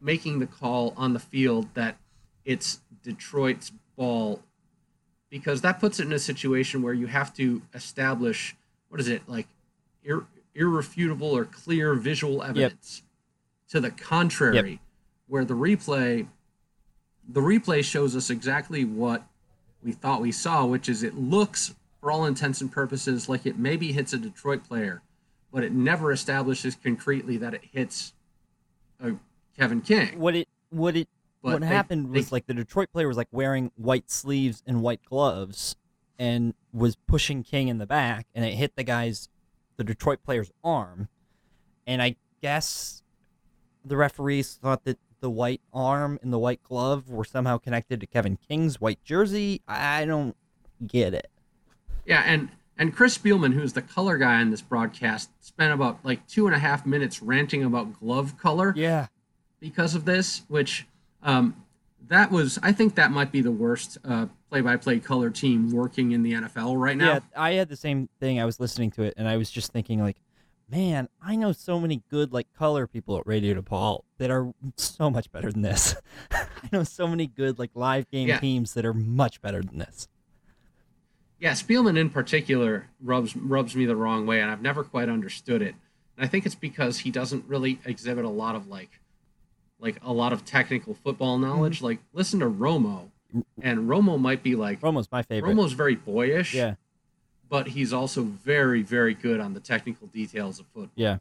making 0.02 0.40
the 0.40 0.48
call 0.48 0.94
on 0.98 1.14
the 1.14 1.20
field 1.20 1.70
that 1.76 1.98
it's 2.44 2.82
Detroit's 3.04 3.72
ball, 3.96 4.42
because 5.30 5.62
that 5.62 5.80
puts 5.80 6.00
it 6.00 6.06
in 6.06 6.14
a 6.14 6.20
situation 6.20 6.82
where 6.82 6.94
you 6.94 7.08
have 7.08 7.34
to 7.36 7.62
establish 7.74 8.56
what 8.90 9.00
is 9.00 9.08
it 9.08 9.22
like, 9.28 9.48
ir- 10.04 10.26
irrefutable 10.54 11.32
or 11.32 11.46
clear 11.46 11.94
visual 11.94 12.44
evidence. 12.44 12.98
Yep 12.98 13.05
to 13.76 13.82
the 13.82 13.92
contrary, 13.92 14.72
yep. 14.72 14.80
where 15.28 15.44
the 15.44 15.54
replay 15.54 16.28
the 17.28 17.42
replay 17.42 17.84
shows 17.84 18.16
us 18.16 18.30
exactly 18.30 18.86
what 18.86 19.24
we 19.84 19.92
thought 19.92 20.22
we 20.22 20.32
saw, 20.32 20.66
which 20.66 20.88
is 20.88 21.04
it 21.04 21.16
looks 21.16 21.76
for 22.00 22.12
all 22.12 22.26
intents 22.26 22.62
and 22.62 22.72
purposes 22.72 23.28
like 23.28 23.46
it 23.46 23.58
maybe 23.58 23.92
hits 23.92 24.14
a 24.14 24.18
Detroit 24.18 24.64
player, 24.64 25.02
but 25.52 25.64
it 25.64 25.74
never 25.74 26.12
establishes 26.12 26.76
concretely 26.76 27.36
that 27.38 27.54
it 27.54 27.64
hits 27.72 28.14
a 29.02 29.14
Kevin 29.58 29.82
King. 29.82 30.20
What 30.20 30.36
it 30.36 30.48
what 30.70 30.96
it 30.96 31.10
but 31.44 31.54
what 31.54 31.62
they, 31.62 31.68
happened 31.68 32.12
was 32.12 32.30
they, 32.30 32.36
like 32.36 32.48
the 32.48 32.54
Detroit 32.54 32.92
player 32.94 33.08
was 33.08 33.18
like 33.18 33.28
wearing 33.32 33.72
white 33.76 34.10
sleeves 34.10 34.64
and 34.66 34.82
white 34.82 35.04
gloves 35.04 35.76
and 36.18 36.54
was 36.72 36.96
pushing 36.96 37.44
King 37.44 37.68
in 37.68 37.78
the 37.78 37.86
back 37.86 38.28
and 38.34 38.46
it 38.46 38.54
hit 38.54 38.78
the 38.78 38.84
guy's 38.84 39.28
the 39.76 39.84
Detroit 39.84 40.20
player's 40.24 40.52
arm. 40.64 41.10
And 41.86 42.02
I 42.02 42.16
guess 42.42 43.04
the 43.86 43.98
referees 43.98 44.56
thought 44.62 44.84
that 44.86 44.98
the 45.20 45.30
white 45.30 45.62
arm 45.74 46.20
and 46.22 46.32
the 46.34 46.40
white 46.40 46.62
glove 46.64 47.10
were 47.10 47.24
somehow 47.24 47.58
connected 47.58 48.00
to 48.02 48.08
Kevin 48.08 48.38
King's 48.38 48.82
white 48.82 49.04
jersey. 49.04 49.62
I 49.68 50.06
don't 50.06 50.36
get 50.86 51.14
it. 51.14 51.30
Yeah, 52.06 52.24
and 52.26 52.50
and 52.78 52.96
Chris 52.96 53.18
Spielman, 53.18 53.54
who's 53.54 53.74
the 53.74 53.82
color 53.82 54.18
guy 54.18 54.42
on 54.42 54.52
this 54.52 54.62
broadcast, 54.62 55.30
spent 55.40 55.74
about 55.74 56.04
like 56.04 56.28
two 56.28 56.46
and 56.46 56.56
a 56.56 56.60
half 56.60 56.86
minutes 56.86 57.22
ranting 57.22 57.64
about 57.64 58.00
glove 58.00 58.38
color. 58.38 58.74
Yeah. 58.76 59.08
Because 59.60 59.96
of 59.96 60.06
this, 60.06 60.44
which 60.50 60.86
um, 61.24 61.56
that 62.08 62.32
was, 62.32 62.60
I 62.62 62.72
think 62.72 62.96
that 62.96 63.12
might 63.12 63.32
be 63.32 63.42
the 63.42 63.52
worst 63.52 63.98
uh, 64.04 64.28
play-by-play 64.50 65.00
color 65.00 65.30
team 65.30 65.72
working 65.72 66.12
in 66.12 66.22
the 66.22 66.34
NFL 66.34 66.80
right 66.80 66.98
now. 66.98 67.14
Yeah, 67.14 67.20
I 67.36 67.54
had 67.54 67.70
the 67.70 67.76
same 67.76 68.10
thing. 68.20 68.40
I 68.40 68.46
was 68.46 68.60
listening 68.60 68.92
to 68.92 69.04
it, 69.04 69.16
and 69.18 69.28
I 69.28 69.38
was 69.38 69.50
just 69.50 69.72
thinking, 69.72 70.02
like, 70.02 70.18
man, 70.70 71.10
I 71.22 71.36
know 71.36 71.52
so 71.52 71.80
many 71.80 72.04
good 72.10 72.34
like 72.34 72.48
color 72.58 72.88
people 72.88 73.18
at 73.18 73.28
Radio 73.28 73.60
DePaul 73.60 74.02
that 74.18 74.32
are 74.32 74.52
so 74.78 75.10
much 75.10 75.32
better 75.32 75.52
than 75.52 75.62
this. 75.62 75.96
I 76.32 76.70
know 76.72 76.84
so 76.84 77.08
many 77.08 77.28
good 77.28 77.60
like 77.60 77.72
live 77.74 78.10
game 78.10 78.28
yeah. 78.28 78.40
teams 78.40 78.74
that 78.74 78.86
are 78.86 78.94
much 78.94 79.42
better 79.42 79.62
than 79.62 79.78
this. 79.78 80.08
Yeah, 81.40 81.52
Spielman 81.52 81.98
in 81.98 82.10
particular 82.10 82.88
rubs 83.02 83.36
rubs 83.36 83.76
me 83.76 83.86
the 83.86 83.96
wrong 83.96 84.26
way, 84.26 84.42
and 84.42 84.50
I've 84.50 84.62
never 84.62 84.84
quite 84.84 85.10
understood 85.10 85.62
it. 85.62 85.76
And 86.18 86.26
I 86.26 86.28
think 86.28 86.46
it's 86.46 86.56
because 86.56 87.00
he 87.00 87.12
doesn't 87.12 87.46
really 87.48 87.80
exhibit 87.86 88.26
a 88.26 88.30
lot 88.30 88.56
of 88.56 88.68
like, 88.68 89.02
like 89.80 89.98
a 90.02 90.14
lot 90.14 90.34
of 90.34 90.46
technical 90.46 90.94
football 90.94 91.38
mm-hmm. 91.38 91.46
knowledge. 91.46 91.82
Like, 91.82 92.00
listen 92.14 92.40
to 92.40 92.50
Romo, 92.50 93.10
and 93.62 93.90
Romo 93.90 94.20
might 94.20 94.44
be 94.44 94.56
like 94.56 94.80
Romo's 94.82 95.12
my 95.12 95.24
favorite. 95.24 95.54
Romo's 95.56 95.74
very 95.74 95.96
boyish. 95.96 96.54
yeah, 96.54 96.76
but 97.50 97.70
he's 97.70 97.94
also 97.94 98.24
very, 98.24 98.82
very 98.82 99.14
good 99.14 99.40
on 99.40 99.54
the 99.54 99.60
technical 99.60 100.08
details 100.08 100.60
of 100.60 100.66
football. 100.68 100.92
yeah. 100.96 101.18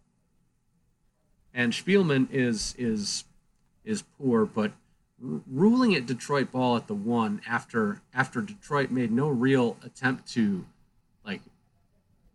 And 1.52 1.72
Spielman 1.72 2.26
is 2.32 2.74
is 2.78 3.24
is 3.84 4.02
poor, 4.18 4.44
but 4.44 4.72
r- 5.24 5.40
ruling 5.46 5.94
at 5.94 6.04
Detroit 6.06 6.50
ball 6.50 6.76
at 6.76 6.88
the 6.88 6.94
one 6.94 7.40
after 7.46 8.00
after 8.12 8.40
Detroit 8.40 8.90
made 8.90 9.12
no 9.12 9.28
real 9.28 9.76
attempt 9.84 10.26
to 10.32 10.64
like 11.24 11.42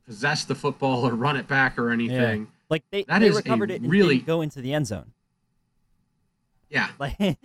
possess 0.06 0.46
the 0.46 0.56
football 0.56 1.06
or 1.06 1.14
run 1.16 1.36
it 1.36 1.48
back 1.48 1.78
or 1.78 1.90
anything. 1.92 2.42
Yeah. 2.42 2.48
Like 2.70 2.84
they, 2.92 3.04
That 3.04 3.20
they 3.20 3.28
is 3.28 3.36
recovered 3.36 3.72
it 3.72 3.82
and 3.82 3.92
really- 3.92 4.20
go 4.20 4.42
into 4.42 4.62
the 4.62 4.74
end 4.74 4.88
zone. 4.88 5.12
Yeah, 6.70 6.90
Like 7.00 7.18
that 7.18 7.38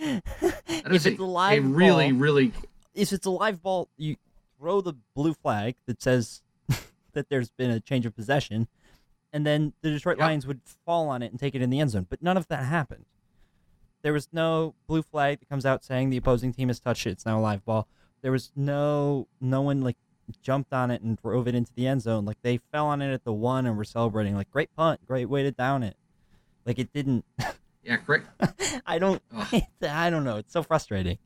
if 0.68 0.92
is 0.92 1.06
it's 1.06 1.18
a 1.18 1.22
a, 1.22 1.24
live 1.24 1.64
a 1.64 1.66
really, 1.66 2.12
ball, 2.12 2.20
really 2.20 2.52
if 2.94 3.12
it's 3.12 3.26
a 3.26 3.30
live 3.30 3.62
ball, 3.62 3.88
you 3.96 4.16
throw 4.64 4.80
the 4.80 4.94
blue 5.14 5.34
flag 5.34 5.76
that 5.86 6.00
says 6.00 6.40
that 7.12 7.28
there's 7.28 7.50
been 7.50 7.70
a 7.70 7.80
change 7.80 8.06
of 8.06 8.16
possession, 8.16 8.66
and 9.30 9.44
then 9.46 9.74
the 9.82 9.90
Detroit 9.90 10.16
Yep. 10.16 10.26
Lions 10.26 10.46
would 10.46 10.62
fall 10.86 11.10
on 11.10 11.22
it 11.22 11.30
and 11.30 11.38
take 11.38 11.54
it 11.54 11.60
in 11.60 11.68
the 11.68 11.80
end 11.80 11.90
zone. 11.90 12.06
But 12.08 12.22
none 12.22 12.38
of 12.38 12.48
that 12.48 12.64
happened. 12.64 13.04
There 14.00 14.14
was 14.14 14.28
no 14.32 14.74
blue 14.86 15.02
flag 15.02 15.40
that 15.40 15.48
comes 15.50 15.66
out 15.66 15.84
saying 15.84 16.08
the 16.08 16.16
opposing 16.16 16.54
team 16.54 16.68
has 16.68 16.80
touched 16.80 17.06
it. 17.06 17.10
It's 17.10 17.26
now 17.26 17.38
a 17.38 17.42
live 17.42 17.62
ball. 17.64 17.88
There 18.22 18.32
was 18.32 18.52
no 18.56 19.28
no 19.38 19.60
one 19.60 19.82
like 19.82 19.96
jumped 20.40 20.72
on 20.72 20.90
it 20.90 21.02
and 21.02 21.18
drove 21.20 21.46
it 21.46 21.54
into 21.54 21.72
the 21.74 21.86
end 21.86 22.00
zone. 22.00 22.24
Like 22.24 22.38
they 22.40 22.58
fell 22.72 22.86
on 22.86 23.02
it 23.02 23.12
at 23.12 23.24
the 23.24 23.34
one 23.34 23.66
and 23.66 23.76
were 23.76 23.84
celebrating. 23.84 24.34
Like 24.34 24.50
great 24.50 24.74
punt, 24.74 25.00
great 25.06 25.26
way 25.26 25.42
to 25.42 25.50
down 25.50 25.82
it. 25.82 25.96
Like 26.64 26.78
it 26.78 26.90
didn't. 26.94 27.26
yeah, 27.82 27.96
great. 27.96 28.22
I 28.86 28.98
don't. 28.98 29.20
I 29.82 30.08
don't 30.08 30.24
know. 30.24 30.36
It's 30.38 30.54
so 30.54 30.62
frustrating. 30.62 31.18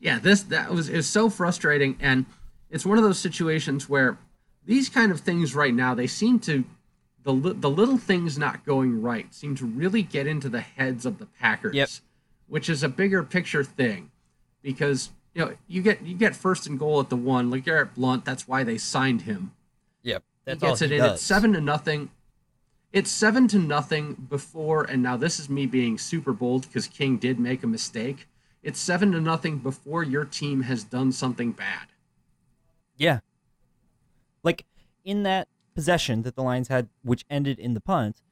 Yeah 0.00 0.18
this 0.18 0.42
that 0.44 0.70
was 0.72 0.88
is 0.88 1.06
so 1.06 1.28
frustrating 1.30 1.96
and 2.00 2.26
it's 2.70 2.86
one 2.86 2.98
of 2.98 3.04
those 3.04 3.18
situations 3.18 3.88
where 3.88 4.16
these 4.64 4.88
kind 4.88 5.10
of 5.12 5.20
things 5.20 5.54
right 5.54 5.74
now 5.74 5.94
they 5.94 6.06
seem 6.06 6.38
to 6.40 6.64
the 7.22 7.34
the 7.34 7.68
little 7.70 7.98
things 7.98 8.38
not 8.38 8.64
going 8.64 9.02
right 9.02 9.32
seem 9.34 9.54
to 9.56 9.66
really 9.66 10.02
get 10.02 10.26
into 10.26 10.48
the 10.48 10.60
heads 10.60 11.04
of 11.04 11.18
the 11.18 11.26
Packers 11.26 11.74
Yep. 11.74 11.88
which 12.48 12.68
is 12.70 12.82
a 12.82 12.88
bigger 12.88 13.22
picture 13.22 13.62
thing 13.64 14.10
because 14.62 15.10
you 15.34 15.44
know 15.44 15.54
you 15.68 15.82
get 15.82 16.02
you 16.02 16.14
get 16.16 16.34
first 16.34 16.66
and 16.66 16.78
goal 16.78 16.98
at 17.00 17.08
the 17.10 17.16
one 17.16 17.50
like 17.50 17.64
Garrett 17.64 17.94
Blount 17.94 18.24
that's 18.24 18.48
why 18.48 18.64
they 18.64 18.78
signed 18.78 19.22
him 19.22 19.52
Yep. 20.02 20.22
That's 20.46 20.62
he 20.62 20.66
gets 20.68 20.80
all 20.82 20.86
it 20.86 20.90
he 20.90 20.96
in 20.96 21.02
does. 21.02 21.14
it's 21.16 21.22
seven 21.22 21.52
to 21.52 21.60
nothing 21.60 22.10
it's 22.92 23.10
seven 23.10 23.46
to 23.48 23.58
nothing 23.58 24.14
before 24.14 24.84
and 24.84 25.02
now 25.02 25.16
this 25.16 25.38
is 25.38 25.48
me 25.50 25.66
being 25.66 25.98
super 25.98 26.32
bold 26.32 26.62
because 26.62 26.86
king 26.86 27.18
did 27.18 27.38
make 27.38 27.62
a 27.62 27.66
mistake 27.66 28.26
it's 28.62 28.78
seven 28.80 29.12
to 29.12 29.20
nothing 29.20 29.58
before 29.58 30.02
your 30.02 30.24
team 30.24 30.62
has 30.62 30.84
done 30.84 31.10
something 31.12 31.52
bad 31.52 31.86
Yeah. 32.96 33.20
Like 34.42 34.64
in 35.04 35.22
that 35.24 35.48
possession 35.74 36.22
that 36.22 36.34
the 36.34 36.42
Lions 36.42 36.68
had, 36.68 36.88
which 37.02 37.24
ended 37.30 37.58
in 37.58 37.74
the 37.74 37.80
punt, 37.80 38.22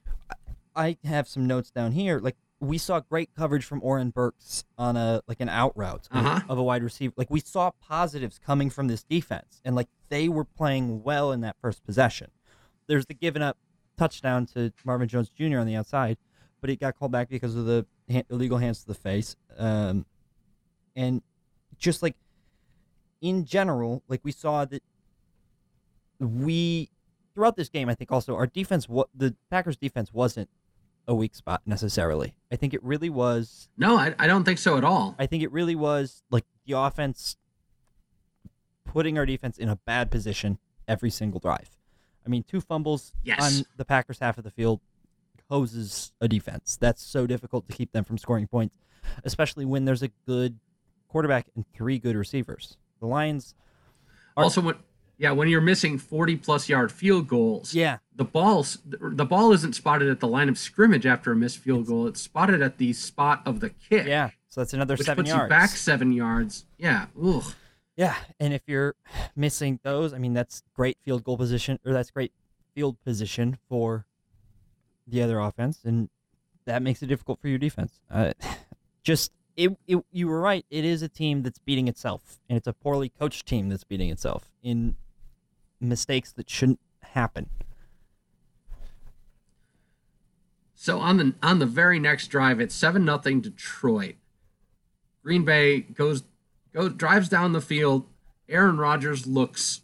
I 0.76 0.96
have 1.04 1.26
some 1.28 1.46
notes 1.46 1.70
down 1.70 1.92
here. 1.92 2.18
Like 2.18 2.36
we 2.60 2.76
saw 2.78 3.00
great 3.00 3.30
coverage 3.34 3.64
from 3.64 3.80
Oren 3.82 4.10
Burks 4.10 4.64
on 4.76 4.96
a 4.96 5.22
like 5.26 5.40
an 5.40 5.48
out 5.48 5.76
route 5.76 6.08
of- 6.10 6.26
Uh-huh. 6.26 6.40
of 6.48 6.58
a 6.58 6.62
wide 6.62 6.82
receiver. 6.82 7.12
Like 7.16 7.30
we 7.30 7.40
saw 7.40 7.70
positives 7.80 8.38
coming 8.38 8.68
from 8.70 8.88
this 8.88 9.02
defense, 9.04 9.60
and 9.64 9.74
like 9.76 9.88
they 10.08 10.28
were 10.28 10.44
playing 10.44 11.02
well 11.02 11.30
in 11.32 11.40
that 11.42 11.56
first 11.60 11.84
possession. 11.84 12.30
There's 12.86 13.06
the 13.06 13.14
given 13.14 13.42
up 13.42 13.56
touchdown 13.96 14.46
to 14.46 14.72
Marvin 14.84 15.08
Jones 15.08 15.28
Jr. 15.30 15.58
on 15.58 15.66
the 15.66 15.74
outside, 15.76 16.16
but 16.60 16.70
it 16.70 16.80
got 16.80 16.98
called 16.98 17.12
back 17.12 17.28
because 17.28 17.54
of 17.54 17.64
the 17.66 17.86
hand, 18.08 18.24
illegal 18.30 18.58
hands 18.58 18.80
to 18.80 18.86
the 18.86 18.94
face. 18.94 19.36
Um, 19.56 20.06
and 20.98 21.22
just 21.78 22.02
like 22.02 22.16
in 23.22 23.44
general, 23.44 24.02
like 24.08 24.20
we 24.24 24.32
saw 24.32 24.64
that 24.64 24.82
we 26.20 26.90
throughout 27.34 27.56
this 27.56 27.68
game, 27.68 27.88
I 27.88 27.94
think 27.94 28.10
also 28.10 28.34
our 28.34 28.46
defense, 28.46 28.88
what 28.88 29.08
the 29.14 29.34
Packers 29.50 29.76
defense 29.76 30.12
wasn't 30.12 30.48
a 31.06 31.14
weak 31.14 31.34
spot 31.34 31.62
necessarily. 31.64 32.34
I 32.52 32.56
think 32.56 32.74
it 32.74 32.82
really 32.82 33.08
was. 33.08 33.68
no 33.78 33.96
I, 33.96 34.14
I 34.18 34.26
don't 34.26 34.44
think 34.44 34.58
so 34.58 34.76
at 34.76 34.84
all 34.84 35.14
I 35.18 35.26
think 35.26 35.42
it 35.42 35.50
really 35.52 35.74
was 35.74 36.22
like 36.30 36.44
the 36.66 36.76
offense 36.78 37.36
putting 38.84 39.16
our 39.18 39.24
defense 39.26 39.56
in 39.58 39.68
a 39.68 39.76
bad 39.76 40.10
position 40.10 40.58
every 40.86 41.10
single 41.10 41.40
drive. 41.40 41.70
I 42.26 42.28
mean, 42.28 42.42
two 42.42 42.60
fumbles 42.60 43.12
Yes. 43.22 43.40
on 43.60 43.64
the 43.76 43.84
Packers 43.84 44.18
half 44.18 44.36
of 44.38 44.44
the 44.44 44.50
field 44.50 44.80
hoses 45.50 46.12
a 46.20 46.28
defense. 46.28 46.76
That's 46.78 47.02
so 47.02 47.26
difficult 47.26 47.68
to 47.68 47.74
keep 47.76 47.92
them 47.92 48.04
from 48.04 48.18
scoring 48.18 48.46
points, 48.46 48.74
especially 49.24 49.64
when 49.64 49.84
there's 49.86 50.02
a 50.02 50.08
good 50.26 50.58
quarterback 51.08 51.46
and 51.56 51.64
three 51.74 51.98
good 51.98 52.16
receivers. 52.16 52.76
The 53.00 53.06
Lions, 53.06 53.54
Are- 54.36 54.44
also 54.44 54.60
when 54.60 54.74
yeah 55.18 55.32
when 55.32 55.48
you're 55.48 55.60
missing 55.60 55.98
40 55.98 56.36
plus 56.36 56.68
yard 56.68 56.92
field 56.92 57.26
goals 57.28 57.74
yeah, 57.74 57.98
the 58.14 58.24
balls 58.24 58.78
the 58.84 59.24
ball 59.24 59.52
isn't 59.52 59.74
spotted 59.74 60.08
at 60.08 60.20
the 60.20 60.28
line 60.28 60.48
of 60.48 60.58
scrimmage 60.58 61.06
after 61.06 61.32
a 61.32 61.36
missed 61.36 61.58
field 61.58 61.86
goal 61.86 62.06
it's 62.06 62.20
spotted 62.20 62.62
at 62.62 62.78
the 62.78 62.92
spot 62.92 63.42
of 63.46 63.58
the 63.60 63.70
kick 63.70 64.06
yeah. 64.06 64.30
So 64.48 64.60
that's 64.60 64.74
another 64.74 64.94
which 64.94 65.06
seven 65.06 65.24
puts 65.24 65.30
yards. 65.30 65.42
you 65.44 65.48
back 65.48 65.70
seven 65.70 66.12
yards 66.12 66.66
yeah 66.78 67.06
Ugh. 67.20 67.44
Yeah, 67.96 68.14
and 68.38 68.54
if 68.54 68.62
you're 68.68 68.94
missing 69.34 69.80
those, 69.82 70.14
I 70.14 70.18
mean 70.18 70.32
that's 70.32 70.62
great 70.72 70.98
field 71.04 71.24
goal 71.24 71.36
position, 71.36 71.80
or 71.84 71.92
that's 71.92 72.12
great 72.12 72.32
field 72.72 72.96
position 73.04 73.58
for 73.68 74.06
the 75.08 75.20
other 75.20 75.40
offense, 75.40 75.80
and 75.84 76.08
that 76.64 76.80
makes 76.80 77.02
it 77.02 77.06
difficult 77.06 77.40
for 77.40 77.48
your 77.48 77.58
defense. 77.58 77.98
Uh, 78.08 78.34
just 79.02 79.32
it, 79.58 79.76
it, 79.88 79.98
you 80.12 80.28
were 80.28 80.40
right. 80.40 80.64
It 80.70 80.84
is 80.84 81.02
a 81.02 81.08
team 81.08 81.42
that's 81.42 81.58
beating 81.58 81.88
itself, 81.88 82.38
and 82.48 82.56
it's 82.56 82.68
a 82.68 82.72
poorly 82.72 83.08
coached 83.08 83.44
team 83.44 83.68
that's 83.68 83.82
beating 83.82 84.08
itself 84.08 84.52
in 84.62 84.94
mistakes 85.80 86.30
that 86.32 86.48
shouldn't 86.48 86.78
happen. 87.02 87.50
So 90.76 91.00
on 91.00 91.16
the 91.16 91.34
on 91.42 91.58
the 91.58 91.66
very 91.66 91.98
next 91.98 92.28
drive, 92.28 92.60
it's 92.60 92.74
seven 92.74 93.04
nothing 93.04 93.40
Detroit. 93.40 94.14
Green 95.24 95.44
Bay 95.44 95.80
goes 95.80 96.22
goes 96.72 96.92
drives 96.92 97.28
down 97.28 97.52
the 97.52 97.60
field. 97.60 98.06
Aaron 98.48 98.78
Rodgers 98.78 99.26
looks. 99.26 99.80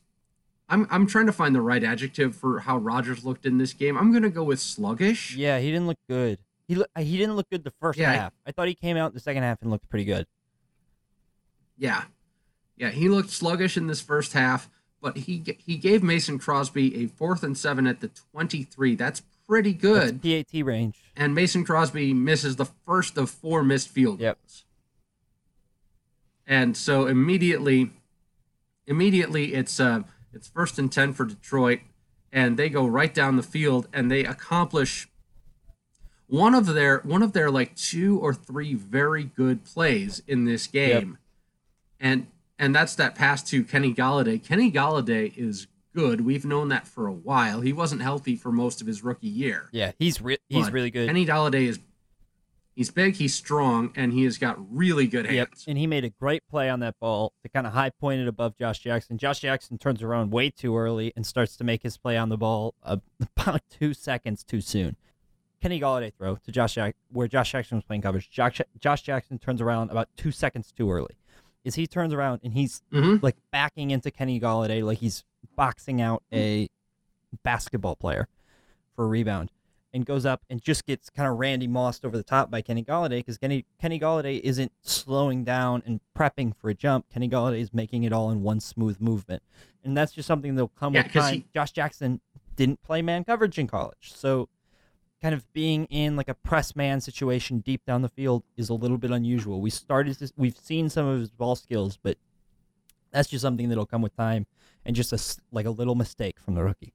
I'm 0.69 0.87
I'm 0.89 1.09
trying 1.09 1.27
to 1.27 1.33
find 1.33 1.53
the 1.53 1.61
right 1.61 1.83
adjective 1.83 2.37
for 2.37 2.61
how 2.61 2.79
Rodgers 2.79 3.25
looked 3.25 3.45
in 3.45 3.59
this 3.59 3.73
game. 3.73 3.99
I'm 3.99 4.13
gonna 4.13 4.31
go 4.31 4.45
with 4.45 4.61
sluggish. 4.61 5.35
Yeah, 5.35 5.59
he 5.59 5.73
didn't 5.73 5.89
look 5.89 5.99
good. 6.09 6.39
He 6.67 6.75
look, 6.77 6.89
he 6.99 7.17
didn't 7.19 7.37
look 7.37 7.51
good 7.51 7.63
the 7.65 7.73
first 7.81 7.99
Yeah. 7.99 8.13
half. 8.13 8.33
I 8.47 8.53
thought 8.53 8.69
he 8.69 8.75
came 8.75 8.97
out 8.97 9.09
in 9.11 9.15
the 9.15 9.21
second 9.21 9.43
half 9.43 9.61
and 9.63 9.71
looked 9.71 9.89
pretty 9.89 10.05
good. 10.05 10.27
Yeah, 11.77 12.05
yeah. 12.77 12.91
He 12.91 13.09
looked 13.09 13.31
sluggish 13.31 13.77
in 13.77 13.87
this 13.87 14.01
first 14.01 14.33
half, 14.33 14.71
but 15.01 15.17
he 15.19 15.43
he 15.59 15.77
gave 15.77 16.03
Mason 16.03 16.39
Crosby 16.39 17.05
a 17.05 17.07
fourth 17.09 17.43
and 17.43 17.57
seven 17.59 17.87
at 17.87 18.01
the 18.01 18.09
23. 18.33 18.95
That's 18.95 19.21
pretty 19.47 19.73
That's 19.73 19.83
good. 20.21 20.23
PAT 20.23 20.65
range. 20.65 20.97
and 21.17 21.35
Mason 21.35 21.65
Crosby 21.65 22.15
misses 22.15 22.57
the 22.57 22.65
first 22.65 23.19
of 23.19 23.29
four 23.29 23.63
missed 23.63 23.89
field 23.89 24.21
Yep. 24.21 24.39
goals. 24.41 24.65
And 26.47 26.77
so 26.77 27.07
immediately, 27.07 27.91
immediately 28.87 29.55
it's 29.55 29.81
uh 29.81 30.03
it's 30.33 30.49
first 30.49 30.79
and 30.79 30.91
ten 30.91 31.13
for 31.13 31.25
Detroit, 31.25 31.81
and 32.33 32.57
they 32.57 32.69
go 32.69 32.87
right 32.87 33.13
down 33.13 33.37
the 33.37 33.43
field 33.43 33.89
and 33.93 34.11
they 34.11 34.25
accomplish 34.25 35.09
one 36.29 36.55
of 36.55 36.67
their 36.67 36.99
one 36.99 37.23
of 37.23 37.33
their 37.33 37.51
like 37.51 37.75
two 37.77 38.19
or 38.21 38.35
three 38.35 38.75
very 38.75 39.25
good 39.25 39.65
plays 39.65 40.23
in 40.27 40.45
this 40.45 40.67
game, 40.67 41.19
and 42.01 42.27
and 42.59 42.75
that's 42.75 42.95
that 42.97 43.15
pass 43.15 43.43
to 43.51 43.65
Kenny 43.65 43.95
Golladay. 43.95 44.43
Kenny 44.43 44.71
Golladay 44.71 45.37
is 45.37 45.67
good. 45.95 46.23
We've 46.23 46.45
known 46.45 46.69
that 46.69 46.87
for 46.87 47.07
a 47.07 47.13
while. 47.13 47.61
He 47.61 47.73
wasn't 47.73 48.03
healthy 48.03 48.37
for 48.37 48.51
most 48.51 48.81
of 48.81 48.87
his 48.87 49.03
rookie 49.05 49.29
year. 49.29 49.69
Yeah, 49.73 49.93
he's 49.99 50.21
re- 50.21 50.39
he's 50.49 50.71
really 50.71 50.91
good. 50.91 51.07
Kenny 51.07 51.27
Golladay 51.27 51.69
is 51.69 51.79
he's 52.75 52.91
big, 52.91 53.15
he's 53.17 53.35
strong, 53.35 53.93
and 53.95 54.13
he 54.13 54.25
has 54.25 54.39
got 54.39 54.57
really 54.75 55.07
good 55.07 55.27
hands. 55.27 55.37
Yep, 55.37 55.49
and 55.69 55.79
he 55.79 55.87
made 55.87 56.05
a 56.05 56.11
great 56.11 56.43
play 56.49 56.69
on 56.69 56.81
that 56.81 56.99
ball 57.01 57.33
to 57.43 57.49
kind 57.49 57.67
of 57.67 57.73
high 57.73 57.91
point 57.91 58.21
it 58.21 58.29
above 58.29 58.57
Josh 58.57 58.81
Jackson. 58.81 59.19
Josh 59.19 59.41
Jackson 59.41 59.79
turns 59.79 60.03
around 60.03 60.33
way 60.33 60.51
too 60.51 60.77
early 60.77 61.13
and 61.17 61.27
starts 61.27 61.57
to 61.57 61.65
make 61.65 61.83
his 61.83 61.97
play 61.97 62.17
on 62.17 62.29
the 62.29 62.39
ball 62.39 62.75
uh, 62.83 62.97
about 63.37 63.63
two 63.71 63.95
seconds 63.95 64.43
too 64.43 64.61
soon. 64.61 64.97
Kenny 65.65 65.81
Golladay 65.81 66.13
throw 66.13 66.37
to 66.37 66.53
Josh 66.53 66.75
Jack- 66.75 66.95
where 67.11 67.27
Josh 67.27 67.51
Jackson 67.53 67.79
was 67.79 67.85
playing 67.85 68.03
coverage. 68.03 68.29
Josh, 68.31 68.61
Josh 68.79 69.01
Jackson 69.01 69.39
turns 69.39 69.63
around 69.63 69.91
about 69.91 70.11
two 70.15 70.31
seconds 70.31 70.71
too 70.71 70.91
early. 70.93 71.17
Is 71.65 71.75
he 71.77 71.87
turns 71.87 72.13
around 72.13 72.41
and 72.45 72.53
he's 72.53 72.83
Mhm. 72.93 73.23
like 73.23 73.37
backing 73.51 73.91
into 73.91 74.11
Kenny 74.11 74.39
Golladay 74.39 74.85
like 74.85 74.99
he's 74.99 75.25
boxing 75.57 76.03
out 76.03 76.23
a 76.31 76.69
basketball 77.43 77.97
player 77.97 78.29
for 78.95 79.07
a 79.07 79.09
rebound. 79.09 79.51
and 79.95 80.05
goes 80.05 80.27
up 80.27 80.43
and 80.51 80.61
just 80.61 80.87
gets 80.87 81.09
kind 81.09 81.29
of 81.31 81.39
Randy 81.39 81.69
Mossed 81.69 82.05
over 82.05 82.17
the 82.17 82.25
top 82.25 82.51
by 82.51 82.61
Kenny 82.61 82.83
Golladay 82.83 83.21
because 83.21 83.39
Kenny 83.39 83.65
Kenny 83.81 84.01
Golladay 84.01 84.41
isn't 84.41 84.73
slowing 84.83 85.45
down 85.45 85.85
and 85.87 86.01
prepping 86.19 86.53
for 86.57 86.69
a 86.69 86.75
jump. 86.75 87.09
Kenny 87.11 87.29
Golladay 87.29 87.61
is 87.61 87.73
making 87.73 88.03
it 88.03 88.13
all 88.13 88.29
in 88.33 88.43
one 88.43 88.59
smooth 88.59 89.01
movement, 89.01 89.41
and 89.85 89.97
that's 89.97 90.11
just 90.11 90.27
something 90.27 90.57
that'll 90.57 90.67
come 90.67 90.95
Yeah, 90.95 91.05
with 91.05 91.13
time. 91.13 91.35
he- 91.35 91.47
Josh 91.55 91.71
Jackson 91.71 92.21
didn't 92.57 92.83
play 92.83 93.03
man 93.03 93.23
coverage 93.23 93.57
in 93.57 93.69
college, 93.69 94.13
so 94.13 94.49
kind 95.25 95.35
of 95.35 95.51
being 95.55 95.87
in 95.87 96.17
like 96.17 96.29
a 96.29 96.35
press 96.35 96.77
man 96.77 97.01
situation 97.01 97.61
deep 97.61 97.83
down 97.87 98.03
the 98.03 98.11
field 98.11 98.43
is 98.59 98.69
a 98.69 98.75
little 98.75 98.99
bit 98.99 99.11
unusual. 99.11 99.59
We 99.63 99.71
started 99.71 100.19
to, 100.19 100.31
we've 100.37 100.59
seen 100.59 100.91
some 100.91 101.07
of 101.07 101.19
his 101.19 101.31
ball 101.31 101.57
skills, 101.57 101.97
but 102.03 102.19
that's 103.11 103.31
just 103.31 103.41
something 103.41 103.71
that'll 103.71 103.87
come 103.87 104.03
with 104.03 104.15
time 104.15 104.45
and 104.85 104.95
just 104.95 105.15
a 105.15 105.39
like 105.51 105.65
a 105.65 105.71
little 105.71 105.95
mistake 105.95 106.39
from 106.39 106.55
the 106.55 106.63
rookie. 106.63 106.93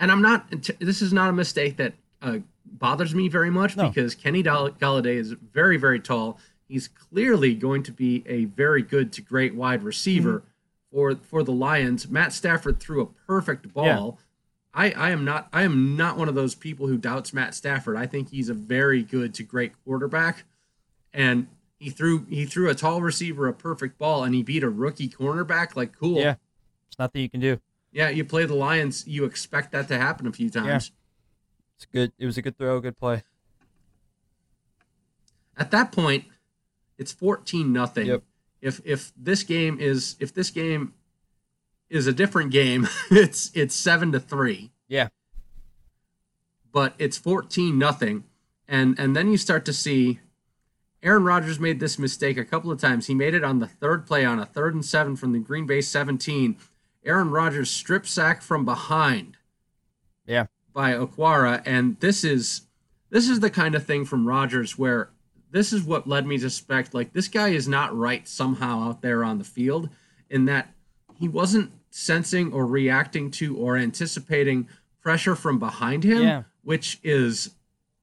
And 0.00 0.10
I'm 0.10 0.20
not. 0.20 0.50
This 0.80 1.00
is 1.00 1.12
not 1.12 1.30
a 1.30 1.32
mistake 1.32 1.76
that 1.76 1.92
uh, 2.22 2.38
bothers 2.66 3.14
me 3.14 3.28
very 3.28 3.50
much 3.50 3.76
No. 3.76 3.88
because 3.88 4.16
Kenny 4.16 4.42
Golladay 4.42 5.14
is 5.16 5.32
very, 5.52 5.76
very 5.76 6.00
tall. 6.00 6.40
He's 6.68 6.88
clearly 6.88 7.54
going 7.54 7.84
to 7.84 7.92
be 7.92 8.24
a 8.26 8.46
very 8.46 8.82
good 8.82 9.12
to 9.12 9.22
great 9.22 9.54
wide 9.54 9.84
receiver 9.84 10.40
Mm-hmm. 10.40 10.96
for 10.96 11.14
for 11.22 11.42
the 11.44 11.52
Lions. 11.52 12.08
Matt 12.08 12.32
Stafford 12.32 12.80
threw 12.80 13.00
a 13.02 13.06
perfect 13.06 13.72
ball. 13.72 14.18
I, 14.78 14.92
I 14.92 15.10
am 15.10 15.24
not 15.24 15.48
I 15.52 15.62
am 15.64 15.96
not 15.96 16.16
one 16.16 16.28
of 16.28 16.36
those 16.36 16.54
people 16.54 16.86
who 16.86 16.96
doubts 16.96 17.32
Matt 17.32 17.52
Stafford. 17.54 17.96
I 17.96 18.06
think 18.06 18.30
he's 18.30 18.48
a 18.48 18.54
very 18.54 19.02
good 19.02 19.34
to 19.34 19.42
great 19.42 19.72
quarterback, 19.84 20.44
and 21.12 21.48
he 21.80 21.90
threw 21.90 22.24
he 22.26 22.44
threw 22.44 22.70
a 22.70 22.74
tall 22.76 23.02
receiver 23.02 23.48
a 23.48 23.52
perfect 23.52 23.98
ball, 23.98 24.22
and 24.22 24.34
he 24.36 24.42
beat 24.44 24.62
a 24.62 24.68
rookie 24.68 25.08
cornerback. 25.08 25.74
Like 25.74 25.98
cool, 25.98 26.18
Yeah, 26.20 26.36
it's 26.88 26.98
nothing 26.98 27.22
you 27.22 27.28
can 27.28 27.40
do. 27.40 27.58
yeah. 27.90 28.08
You 28.08 28.24
play 28.24 28.44
the 28.44 28.54
Lions, 28.54 29.04
you 29.06 29.24
expect 29.24 29.72
that 29.72 29.88
to 29.88 29.98
happen 29.98 30.28
a 30.28 30.32
few 30.32 30.48
times. 30.48 30.92
It's 31.76 31.86
good. 31.86 32.12
It 32.18 32.26
was 32.26 32.38
a 32.38 32.42
good 32.42 32.56
throw, 32.56 32.80
good 32.80 32.98
play. 32.98 33.24
at 35.56 35.70
that 35.72 35.90
point 35.92 36.24
it's 36.98 37.12
14 37.12 37.72
nothing 37.72 38.06
Yep. 38.06 38.22
if 38.60 38.80
if 38.84 39.12
this 39.16 39.42
game 39.42 39.78
is 39.80 40.14
if 40.20 40.32
this 40.32 40.50
game 40.50 40.94
is 41.90 42.06
a 42.06 42.12
different 42.12 42.50
game 42.50 42.86
it's 43.10 43.50
it's 43.54 43.74
7 43.74 44.12
to 44.12 44.20
3 44.20 44.70
Yeah. 44.88 45.08
but 46.72 46.94
it's 46.98 47.16
14 47.18 47.78
nothing 47.78 48.24
and 48.66 48.98
and 48.98 49.16
then 49.16 49.30
you 49.30 49.36
start 49.36 49.64
to 49.66 49.72
see 49.72 50.20
Aaron 51.02 51.22
Rodgers 51.24 51.60
made 51.60 51.78
this 51.80 51.96
mistake 51.96 52.36
a 52.36 52.44
couple 52.44 52.72
of 52.72 52.80
times. 52.80 53.06
He 53.06 53.14
made 53.14 53.32
it 53.32 53.44
on 53.44 53.60
the 53.60 53.68
third 53.68 54.04
play 54.04 54.24
on 54.24 54.40
a 54.40 54.44
third 54.44 54.74
and 54.74 54.84
seven 54.84 55.14
from 55.14 55.32
the 55.32 55.38
Green 55.38 55.64
Bay 55.64 55.80
17. 55.80 56.56
Aaron 57.04 57.30
Rodgers 57.30 57.70
strip 57.70 58.04
sack 58.04 58.42
from 58.42 58.64
behind 58.64 59.36
Yeah. 60.26 60.46
by 60.74 60.94
Okwara, 60.94 61.62
and 61.64 61.98
this 62.00 62.24
is 62.24 62.62
this 63.10 63.28
is 63.28 63.38
the 63.38 63.48
kind 63.48 63.76
of 63.76 63.86
thing 63.86 64.04
from 64.04 64.26
Rodgers 64.26 64.76
where 64.76 65.10
this 65.52 65.72
is 65.72 65.84
what 65.84 66.08
led 66.08 66.26
me 66.26 66.36
to 66.38 66.50
suspect 66.50 66.92
like 66.94 67.12
this 67.12 67.28
guy 67.28 67.50
is 67.50 67.68
not 67.68 67.96
right 67.96 68.26
somehow 68.26 68.82
out 68.88 69.00
there 69.00 69.22
on 69.22 69.38
the 69.38 69.44
field 69.44 69.88
in 70.28 70.46
that 70.46 70.74
he 71.14 71.28
wasn't 71.28 71.70
sensing 71.90 72.52
or 72.52 72.66
reacting 72.66 73.30
to 73.32 73.56
or 73.56 73.76
anticipating 73.76 74.68
pressure 75.00 75.34
from 75.34 75.58
behind 75.58 76.04
him, 76.04 76.22
Yeah. 76.22 76.42
which 76.62 76.98
is 77.02 77.50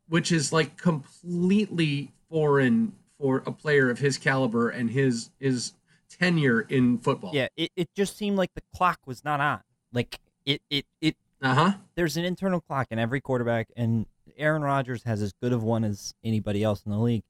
which 0.08 0.32
is 0.32 0.54
like 0.54 0.78
completely 0.78 2.12
foreign 2.30 2.94
for 3.20 3.38
a 3.46 3.52
player 3.52 3.90
of 3.90 4.00
his 4.00 4.18
caliber 4.18 4.70
and 4.70 4.90
his 4.92 5.30
his 5.40 5.74
tenure 6.10 6.62
in 6.62 6.98
football. 7.00 7.32
Yeah, 7.34 7.48
it, 7.58 7.72
it 7.76 7.90
just 7.96 8.18
seemed 8.18 8.38
like 8.38 8.54
the 8.54 8.62
clock 8.76 9.00
was 9.06 9.24
not 9.24 9.40
on. 9.40 9.62
Like 9.92 10.20
it 10.46 10.62
it 10.70 10.86
it 11.02 11.16
Uh-huh. 11.42 11.74
there's 11.96 12.18
an 12.18 12.26
internal 12.26 12.62
clock 12.62 12.88
in 12.92 13.00
every 13.00 13.22
quarterback 13.22 13.68
and 13.76 14.06
Aaron 14.38 14.62
Rodgers 14.64 15.04
has 15.04 15.22
as 15.22 15.34
good 15.42 15.54
of 15.54 15.64
one 15.64 15.84
as 15.84 16.14
anybody 16.24 16.62
else 16.64 16.84
in 16.86 16.92
the 16.92 16.98
league 17.00 17.24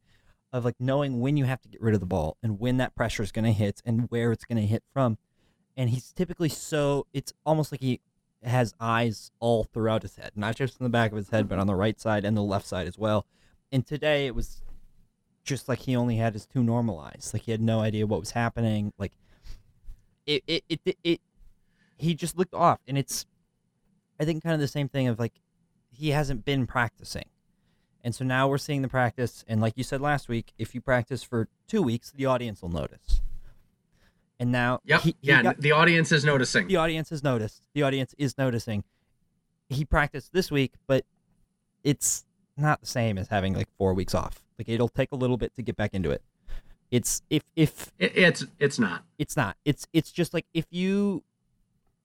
of 0.52 0.66
like 0.66 0.76
knowing 0.80 1.20
when 1.20 1.38
you 1.38 1.46
have 1.46 1.62
to 1.62 1.68
get 1.68 1.82
rid 1.82 1.94
of 1.94 2.00
the 2.00 2.06
ball 2.06 2.38
and 2.42 2.60
when 2.60 2.78
that 2.78 2.96
pressure 2.96 3.22
is 3.24 3.32
going 3.32 3.46
to 3.46 3.52
hit 3.52 3.82
and 3.86 4.10
where 4.10 4.32
it's 4.32 4.46
going 4.46 4.58
to 4.60 4.66
hit 4.66 4.84
from. 4.94 5.18
And 5.78 5.90
he's 5.90 6.12
typically 6.12 6.50
so 6.50 7.06
it's 7.14 7.34
almost 7.46 7.72
like 7.72 7.82
he 7.82 8.00
has 8.44 8.74
eyes 8.80 9.32
all 9.40 9.64
throughout 9.64 10.04
his 10.04 10.16
head, 10.16 10.32
not 10.36 10.56
just 10.56 10.80
in 10.80 10.84
the 10.84 10.90
back 10.90 11.12
of 11.12 11.18
his 11.18 11.30
head, 11.30 11.50
but 11.50 11.60
on 11.60 11.68
the 11.68 11.76
right 11.76 12.00
side 12.00 12.24
and 12.24 12.38
the 12.38 12.42
left 12.42 12.68
side 12.68 12.88
as 12.88 12.98
well. 12.98 13.26
And 13.72 13.86
today 13.86 14.28
it 14.28 14.36
was 14.36 14.62
just 15.44 15.68
like 15.68 15.80
he 15.80 15.96
only 15.96 16.18
had 16.18 16.34
his 16.34 16.46
two 16.46 16.64
normal 16.64 17.00
eyes. 17.00 17.32
Like 17.34 17.44
he 17.44 17.52
had 17.52 17.62
no 17.62 17.80
idea 17.82 18.08
what 18.08 18.20
was 18.20 18.32
happening. 18.32 18.94
Like 18.98 19.14
it 20.26 20.44
it 20.48 20.64
it, 20.70 20.80
it, 20.86 20.98
it 21.04 21.22
he 21.98 22.14
just 22.14 22.38
looked 22.38 22.54
off 22.54 22.80
and 22.88 22.98
it's 22.98 23.26
I 24.20 24.26
think 24.26 24.44
kind 24.44 24.54
of 24.54 24.60
the 24.60 24.68
same 24.68 24.90
thing 24.90 25.08
of 25.08 25.20
like 25.20 25.34
he 25.92 26.10
hasn't 26.10 26.46
been 26.46 26.68
practicing. 26.68 27.26
And 28.04 28.14
so 28.14 28.24
now 28.24 28.48
we're 28.48 28.58
seeing 28.60 28.82
the 28.82 28.88
practice 28.88 29.44
and 29.48 29.62
like 29.62 29.74
you 29.76 29.84
said 29.84 30.02
last 30.02 30.28
week, 30.28 30.54
if 30.58 30.76
you 30.76 30.82
practice 30.82 31.24
for 31.24 31.48
2 31.68 31.82
weeks, 31.82 32.12
the 32.12 32.26
audience 32.26 32.62
will 32.62 32.70
notice. 32.70 33.22
And 34.40 34.52
now 34.52 34.80
Yep. 34.86 35.02
he, 35.02 35.10
he 35.22 35.30
yeah, 35.30 35.44
got- 35.44 35.60
the 35.62 35.72
audience 35.72 36.12
is 36.12 36.26
noticing. 36.26 36.68
the 36.68 36.76
audience 36.78 37.10
has 37.10 37.24
noticed. 37.24 37.64
The 37.74 37.84
audience 37.84 38.14
is 38.18 38.38
noticing. 38.38 38.84
He 39.70 39.86
practiced 39.86 40.34
this 40.34 40.52
week, 40.52 40.74
but 40.88 41.06
it's 41.84 42.26
not 42.58 42.82
the 42.82 42.88
same 42.88 43.18
as 43.18 43.28
having 43.30 43.54
like 43.54 43.68
4 43.78 43.94
weeks 43.94 44.14
off. 44.14 44.44
Like 44.58 44.70
it'll 44.70 44.90
take 44.90 45.12
a 45.12 45.16
little 45.16 45.38
bit 45.38 45.56
to 45.56 45.62
get 45.62 45.76
back 45.76 45.94
into 45.94 46.12
it. 46.12 46.22
It's 46.92 47.22
if 47.30 47.44
if 47.56 47.92
It, 47.98 48.16
it's 48.16 48.46
it's 48.60 48.78
not. 48.80 49.04
it's 49.18 49.36
not. 49.36 49.58
It's 49.66 49.88
it's 49.92 50.12
just 50.12 50.34
like 50.34 50.46
if 50.54 50.66
you 50.70 51.24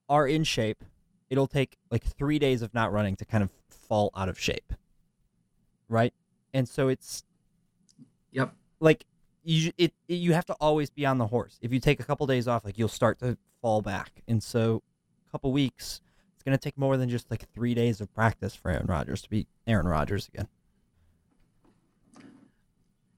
are 0.09 0.27
in 0.27 0.43
shape, 0.45 0.83
it'll 1.29 1.47
take 1.47 1.77
like 1.91 2.03
three 2.03 2.39
days 2.39 2.63
of 2.63 2.73
not 2.75 2.91
running 2.93 3.15
to 3.17 3.25
kind 3.25 3.45
of 3.45 3.51
fall 3.69 4.11
out 4.17 4.29
of 4.29 4.39
shape. 4.39 4.73
Right? 5.89 6.15
And 6.55 6.69
so 6.69 6.89
it's 6.89 7.25
Yep. 8.33 8.55
like 8.81 9.05
you 9.45 9.73
it, 9.79 9.93
it 10.09 10.15
you 10.15 10.33
have 10.33 10.47
to 10.47 10.55
always 10.61 10.91
be 10.91 11.07
on 11.07 11.19
the 11.19 11.27
horse. 11.29 11.59
If 11.63 11.73
you 11.73 11.81
take 11.81 12.01
a 12.01 12.05
couple 12.05 12.27
days 12.27 12.47
off, 12.49 12.65
like 12.65 12.79
you'll 12.79 12.89
start 12.89 13.19
to 13.21 13.37
fall 13.63 13.81
back. 13.83 14.23
And 14.29 14.43
so 14.43 14.83
a 15.29 15.33
couple 15.33 15.53
weeks, 15.53 16.01
it's 16.35 16.43
gonna 16.45 16.59
take 16.59 16.77
more 16.79 16.97
than 16.97 17.09
just 17.09 17.31
like 17.31 17.49
three 17.53 17.75
days 17.75 18.01
of 18.01 18.13
practice 18.15 18.55
for 18.55 18.71
Aaron 18.71 18.87
Rodgers 18.87 19.23
to 19.23 19.31
be 19.31 19.47
Aaron 19.67 19.87
Rodgers 19.89 20.29
again. 20.33 20.49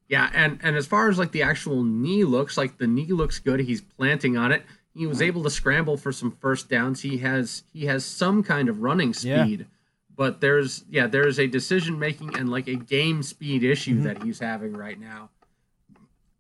Yeah, 0.08 0.28
and 0.34 0.58
and 0.62 0.76
as 0.76 0.86
far 0.86 1.08
as 1.08 1.18
like 1.18 1.32
the 1.32 1.42
actual 1.42 1.82
knee 1.82 2.24
looks, 2.24 2.56
like 2.58 2.76
the 2.78 2.86
knee 2.86 3.06
looks 3.12 3.38
good. 3.38 3.60
He's 3.60 3.80
planting 3.80 4.36
on 4.36 4.52
it. 4.52 4.62
He 4.94 5.06
was 5.06 5.22
able 5.22 5.42
to 5.44 5.50
scramble 5.50 5.96
for 5.96 6.12
some 6.12 6.30
first 6.32 6.68
downs. 6.68 7.00
He 7.00 7.18
has 7.18 7.62
he 7.72 7.86
has 7.86 8.04
some 8.04 8.42
kind 8.42 8.68
of 8.68 8.82
running 8.82 9.14
Yeah. 9.22 9.44
speed, 9.44 9.66
but 10.14 10.40
there's 10.42 10.84
yeah 10.90 11.06
there's 11.06 11.38
a 11.38 11.46
decision 11.46 11.98
making 11.98 12.36
and 12.36 12.50
like 12.50 12.68
a 12.68 12.74
game 12.74 13.22
speed 13.22 13.64
issue 13.64 14.00
Mhm. 14.00 14.02
that 14.04 14.22
he's 14.22 14.38
having 14.38 14.74
right 14.74 15.00
now, 15.00 15.30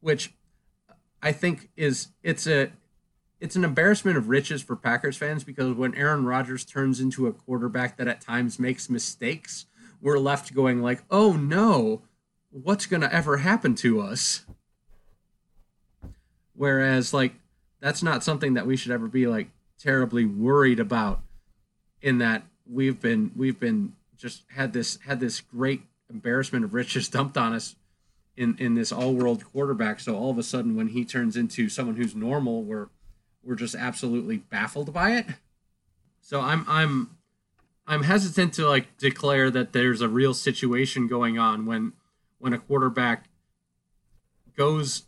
which 0.02 0.34
I 1.22 1.32
think 1.32 1.70
is 1.76 2.08
it's 2.22 2.46
a 2.46 2.70
it's 3.40 3.56
an 3.56 3.64
embarrassment 3.64 4.16
of 4.16 4.28
riches 4.28 4.62
for 4.62 4.76
Packers 4.76 5.16
fans 5.16 5.42
because 5.42 5.74
when 5.74 5.94
Aaron 5.94 6.26
Rodgers 6.26 6.64
turns 6.64 7.00
into 7.00 7.26
a 7.26 7.32
quarterback 7.32 7.96
that 7.96 8.06
at 8.06 8.20
times 8.20 8.58
makes 8.58 8.90
mistakes, 8.90 9.66
we're 10.00 10.18
left 10.18 10.54
going 10.54 10.82
like, 10.82 11.02
"Oh 11.10 11.32
no, 11.32 12.02
what's 12.50 12.86
going 12.86 13.00
to 13.00 13.14
ever 13.14 13.38
happen 13.38 13.74
to 13.76 14.00
us?" 14.00 14.44
Whereas 16.54 17.14
like 17.14 17.34
that's 17.80 18.02
not 18.02 18.22
something 18.22 18.54
that 18.54 18.66
we 18.66 18.76
should 18.76 18.92
ever 18.92 19.08
be 19.08 19.26
like 19.26 19.50
terribly 19.78 20.24
worried 20.24 20.78
about 20.78 21.22
in 22.00 22.18
that 22.18 22.44
we've 22.68 23.00
been 23.00 23.30
we've 23.36 23.58
been 23.58 23.94
just 24.16 24.42
had 24.50 24.72
this 24.72 24.98
had 25.06 25.20
this 25.20 25.40
great 25.40 25.82
embarrassment 26.10 26.64
of 26.64 26.74
riches 26.74 27.08
dumped 27.08 27.36
on 27.36 27.52
us 27.52 27.76
in 28.36 28.56
in 28.58 28.74
this 28.74 28.92
all-world 28.92 29.44
quarterback. 29.44 30.00
So 30.00 30.16
all 30.16 30.30
of 30.30 30.38
a 30.38 30.42
sudden 30.42 30.76
when 30.76 30.88
he 30.88 31.04
turns 31.04 31.36
into 31.36 31.68
someone 31.68 31.96
who's 31.96 32.14
normal 32.14 32.62
we're 32.62 32.88
we're 33.42 33.56
just 33.56 33.74
absolutely 33.74 34.38
baffled 34.38 34.92
by 34.92 35.12
it. 35.12 35.26
So 36.20 36.40
i'm 36.40 36.64
i'm 36.68 37.16
i'm 37.86 38.04
hesitant 38.04 38.54
to 38.54 38.66
like 38.66 38.96
declare 38.96 39.50
that 39.50 39.72
there's 39.72 40.00
a 40.00 40.08
real 40.08 40.34
situation 40.34 41.06
going 41.08 41.38
on 41.38 41.66
when 41.66 41.92
when 42.38 42.52
a 42.52 42.58
quarterback 42.58 43.26
goes 44.56 45.04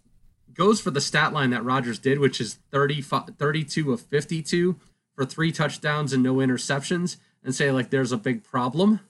goes 0.52 0.80
for 0.80 0.90
the 0.90 1.00
stat 1.00 1.32
line 1.32 1.50
that 1.50 1.64
Rodgers 1.64 1.98
did 1.98 2.18
which 2.18 2.40
is 2.40 2.58
30 2.70 3.02
32 3.02 3.92
of 3.92 4.00
52 4.00 4.76
for 5.14 5.24
three 5.24 5.52
touchdowns 5.52 6.12
and 6.12 6.22
no 6.22 6.36
interceptions 6.36 7.16
and 7.42 7.54
say 7.54 7.70
like 7.70 7.90
there's 7.90 8.12
a 8.12 8.16
big 8.16 8.42
problem 8.42 9.00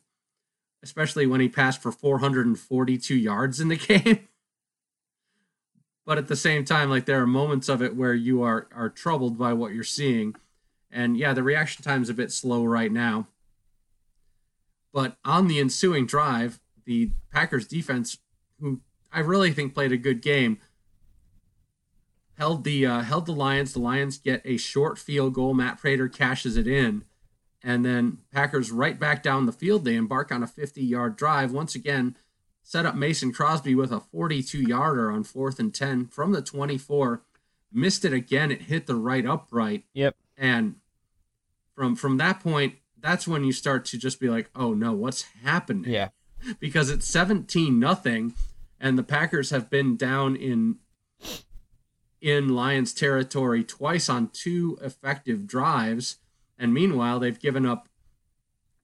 especially 0.84 1.26
when 1.26 1.40
he 1.40 1.48
passed 1.48 1.82
for 1.82 1.90
442 1.90 3.16
yards 3.16 3.58
in 3.58 3.68
the 3.68 3.76
game. 3.76 4.28
But 6.06 6.18
at 6.18 6.28
the 6.28 6.36
same 6.36 6.64
time 6.64 6.90
like 6.90 7.06
there 7.06 7.20
are 7.20 7.26
moments 7.26 7.68
of 7.68 7.82
it 7.82 7.96
where 7.96 8.14
you 8.14 8.42
are 8.42 8.68
are 8.74 8.90
troubled 8.90 9.36
by 9.38 9.52
what 9.54 9.72
you're 9.72 9.82
seeing. 9.82 10.36
And 10.92 11.16
yeah 11.16 11.32
the 11.32 11.42
reaction 11.42 11.82
time's 11.82 12.10
a 12.10 12.14
bit 12.14 12.30
slow 12.30 12.64
right 12.64 12.92
now. 12.92 13.26
But 14.92 15.16
on 15.24 15.48
the 15.48 15.58
ensuing 15.58 16.06
drive 16.06 16.60
the 16.84 17.10
packers 17.32 17.66
defense 17.66 18.18
who 18.60 18.80
i 19.10 19.18
really 19.18 19.52
think 19.52 19.72
played 19.72 19.90
a 19.90 19.96
good 19.96 20.20
game 20.20 20.58
held 22.36 22.64
the 22.64 22.84
uh, 22.86 23.00
held 23.00 23.26
the 23.26 23.32
lions. 23.32 23.72
The 23.72 23.80
lions 23.80 24.18
get 24.18 24.42
a 24.44 24.56
short 24.56 24.98
field 24.98 25.34
goal. 25.34 25.54
Matt 25.54 25.78
prater 25.78 26.08
cashes 26.08 26.56
it 26.56 26.66
in 26.66 27.04
And 27.66 27.84
then 27.84 28.18
Packers 28.30 28.70
right 28.70 29.00
back 29.00 29.22
down 29.22 29.46
the 29.46 29.52
field. 29.52 29.84
They 29.84 29.96
embark 29.96 30.30
on 30.30 30.42
a 30.42 30.46
50 30.46 30.82
yard 30.82 31.16
drive. 31.16 31.50
Once 31.50 31.74
again, 31.74 32.14
set 32.62 32.84
up 32.84 32.94
Mason 32.94 33.32
Crosby 33.32 33.74
with 33.74 33.90
a 33.90 34.00
42 34.00 34.60
yarder 34.60 35.10
on 35.10 35.24
fourth 35.24 35.58
and 35.58 35.74
10 35.74 36.08
from 36.08 36.32
the 36.32 36.42
24. 36.42 37.22
Missed 37.72 38.04
it 38.04 38.12
again. 38.12 38.50
It 38.50 38.62
hit 38.62 38.86
the 38.86 38.94
right 38.94 39.24
upright. 39.24 39.84
Yep. 39.94 40.14
And 40.36 40.76
from 41.74 41.96
from 41.96 42.18
that 42.18 42.40
point, 42.40 42.74
that's 43.00 43.26
when 43.26 43.44
you 43.44 43.52
start 43.52 43.86
to 43.86 43.98
just 43.98 44.20
be 44.20 44.28
like, 44.28 44.50
oh 44.54 44.74
no, 44.74 44.92
what's 44.92 45.22
happening? 45.42 45.90
Yeah. 45.90 46.08
Because 46.60 46.90
it's 46.90 47.06
17 47.06 47.80
nothing, 47.80 48.34
and 48.78 48.98
the 48.98 49.02
Packers 49.02 49.48
have 49.48 49.70
been 49.70 49.96
down 49.96 50.36
in 50.36 50.76
in 52.20 52.50
Lions 52.50 52.92
territory 52.92 53.64
twice 53.64 54.10
on 54.10 54.28
two 54.28 54.78
effective 54.82 55.46
drives, 55.46 56.18
and 56.58 56.72
meanwhile 56.74 57.18
they've 57.18 57.38
given 57.40 57.64
up 57.66 57.88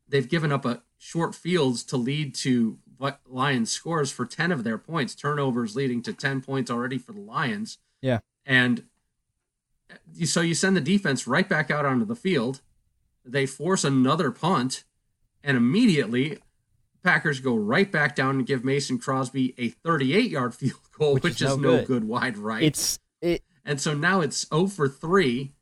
they've 0.08 0.28
given 0.28 0.50
up 0.52 0.64
a 0.64 0.82
short 0.98 1.34
fields 1.34 1.82
to 1.84 1.96
lead 1.96 2.34
to 2.34 2.78
what 2.98 3.20
Lions 3.26 3.70
scores 3.70 4.10
for 4.12 4.26
10 4.26 4.52
of 4.52 4.62
their 4.64 4.76
points, 4.76 5.14
turnovers 5.14 5.74
leading 5.74 6.02
to 6.02 6.12
10 6.12 6.42
points 6.42 6.70
already 6.70 6.98
for 6.98 7.12
the 7.12 7.20
Lions. 7.20 7.78
Yeah. 8.02 8.18
And 8.44 8.84
so 10.24 10.40
you 10.42 10.54
send 10.54 10.76
the 10.76 10.80
defense 10.82 11.26
right 11.26 11.48
back 11.48 11.70
out 11.70 11.86
onto 11.86 12.04
the 12.04 12.14
field. 12.16 12.60
They 13.24 13.46
force 13.46 13.84
another 13.84 14.30
punt, 14.30 14.84
and 15.42 15.56
immediately 15.56 16.38
Packers 17.02 17.40
go 17.40 17.54
right 17.56 17.90
back 17.90 18.14
down 18.14 18.36
and 18.36 18.46
give 18.46 18.64
Mason 18.64 18.98
Crosby 18.98 19.54
a 19.56 19.68
38 19.70 20.30
yard 20.30 20.54
field 20.54 20.80
goal, 20.98 21.14
which, 21.14 21.22
Which 21.24 21.40
is, 21.42 21.52
is 21.52 21.56
no 21.56 21.70
no 21.70 21.76
good. 21.78 21.86
good. 21.86 22.04
wide 22.04 22.36
right. 22.36 22.62
It's 22.62 22.98
it. 23.22 23.42
and 23.64 23.80
so 23.80 23.94
now 23.94 24.20
it's 24.20 24.46
0 24.48 24.66
for 24.66 24.88
3 24.88 25.52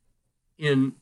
in 0.59 0.95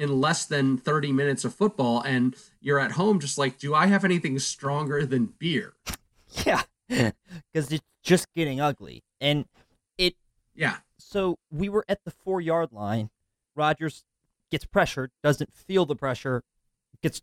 in 0.00 0.20
less 0.20 0.46
than 0.46 0.78
30 0.78 1.12
minutes 1.12 1.44
of 1.44 1.54
football 1.54 2.00
and 2.00 2.34
you're 2.60 2.78
at 2.78 2.92
home 2.92 3.20
just 3.20 3.36
like 3.36 3.58
do 3.58 3.74
I 3.74 3.86
have 3.86 4.04
anything 4.04 4.38
stronger 4.38 5.04
than 5.04 5.34
beer? 5.38 5.74
Yeah. 6.46 6.62
Because 7.52 7.70
it's 7.70 7.84
just 8.02 8.26
getting 8.34 8.60
ugly, 8.60 9.04
and 9.20 9.44
it 9.96 10.14
Yeah. 10.56 10.78
so 10.98 11.38
we 11.52 11.68
were 11.68 11.84
at 11.88 12.00
the 12.04 12.10
four 12.10 12.40
yard 12.40 12.72
line. 12.72 13.10
Rodgers 13.54 14.04
gets 14.50 14.64
pressured, 14.64 15.12
doesn't 15.22 15.52
feel 15.52 15.86
the 15.86 15.94
pressure, 15.94 16.42
gets 17.02 17.22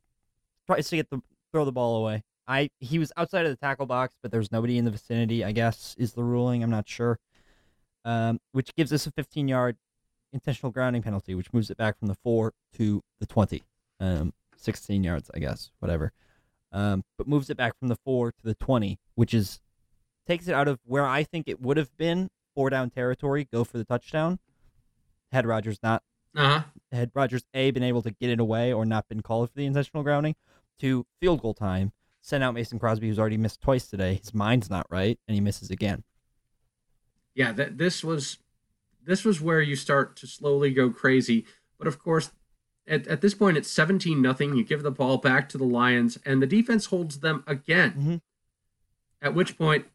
tries 0.67 0.87
to 0.89 0.95
get 0.95 1.09
the 1.09 1.21
throw 1.51 1.65
the 1.65 1.71
ball 1.73 1.97
away. 1.97 2.23
I 2.47 2.69
he 2.79 2.97
was 2.99 3.11
outside 3.17 3.45
of 3.45 3.51
the 3.51 3.57
tackle 3.57 3.85
box, 3.87 4.15
but 4.21 4.31
there's 4.31 4.51
nobody 4.53 4.77
in 4.77 4.85
the 4.85 4.91
vicinity. 4.91 5.43
I 5.43 5.51
guess 5.51 5.95
is 5.97 6.13
the 6.13 6.23
ruling. 6.23 6.63
I'm 6.63 6.69
not 6.71 6.87
sure. 6.87 7.19
Um, 8.05 8.39
which 8.53 8.73
gives 8.75 8.93
us 8.93 9.05
a 9.07 9.11
15 9.11 9.49
yard 9.49 9.75
intentional 10.37 10.71
grounding 10.71 11.01
penalty, 11.01 11.33
which 11.35 11.51
moves 11.53 11.69
it 11.69 11.77
back 11.77 11.97
from 11.97 12.07
the 12.07 12.15
four 12.15 12.53
to 12.77 13.01
the 13.19 13.25
20. 13.25 13.63
Um, 13.99 14.33
16 14.55 15.03
yards, 15.03 15.29
I 15.33 15.39
guess, 15.39 15.71
whatever. 15.79 16.11
Um, 16.71 17.03
but 17.17 17.27
moves 17.27 17.49
it 17.49 17.57
back 17.57 17.77
from 17.79 17.87
the 17.87 17.95
four 17.95 18.31
to 18.31 18.43
the 18.43 18.53
20, 18.55 18.99
which 19.15 19.33
is 19.33 19.59
takes 20.27 20.47
it 20.47 20.53
out 20.53 20.67
of 20.67 20.79
where 20.83 21.05
I 21.05 21.23
think 21.23 21.47
it 21.47 21.61
would 21.61 21.77
have 21.77 21.95
been 21.97 22.29
four 22.55 22.69
down 22.69 22.89
territory, 22.89 23.47
go 23.51 23.63
for 23.63 23.77
the 23.77 23.85
touchdown. 23.85 24.39
Had 25.31 25.45
Rodgers 25.45 25.79
not 25.83 26.03
Uh-huh. 26.35 26.63
had 26.91 27.11
Rodgers 27.13 27.43
A 27.53 27.71
been 27.71 27.83
able 27.83 28.01
to 28.03 28.11
get 28.11 28.29
it 28.29 28.39
away 28.39 28.73
or 28.73 28.85
not 28.85 29.07
been 29.07 29.21
called 29.21 29.49
for 29.51 29.57
the 29.57 29.65
intentional 29.65 30.03
grounding 30.03 30.35
to 30.79 31.05
field 31.19 31.41
goal 31.41 31.53
time, 31.53 31.91
send 32.21 32.43
out 32.43 32.53
Mason 32.53 32.77
Crosby 32.79 33.07
who's 33.07 33.19
already 33.19 33.37
missed 33.37 33.61
twice 33.61 33.87
today. 33.87 34.15
His 34.15 34.33
mind's 34.33 34.69
not 34.69 34.85
right 34.89 35.17
and 35.27 35.35
he 35.35 35.41
misses 35.41 35.69
again. 35.71 36.03
Yeah, 37.35 37.51
that 37.53 37.77
this 37.77 38.03
was 38.03 38.37
this 39.07 39.23
was 39.25 39.41
where 39.41 39.61
you 39.61 39.75
start 39.75 40.15
to 40.17 40.27
slowly 40.27 40.71
go 40.71 40.89
crazy. 40.89 41.45
But 41.77 41.87
of 41.87 41.97
course, 41.97 42.31
at, 42.87 43.07
at 43.07 43.21
this 43.21 43.33
point 43.33 43.57
it's 43.57 43.71
17 43.71 44.21
nothing. 44.21 44.55
You 44.55 44.63
give 44.63 44.83
the 44.83 44.91
ball 44.91 45.17
back 45.17 45.49
to 45.49 45.57
the 45.57 45.63
Lions 45.65 46.17
and 46.25 46.41
the 46.41 46.47
defense 46.47 46.87
holds 46.87 47.19
them 47.21 47.43
again. 47.47 47.93
Mhm. 47.97 48.21
At 49.21 49.33
which 49.33 49.57
point 49.57 49.85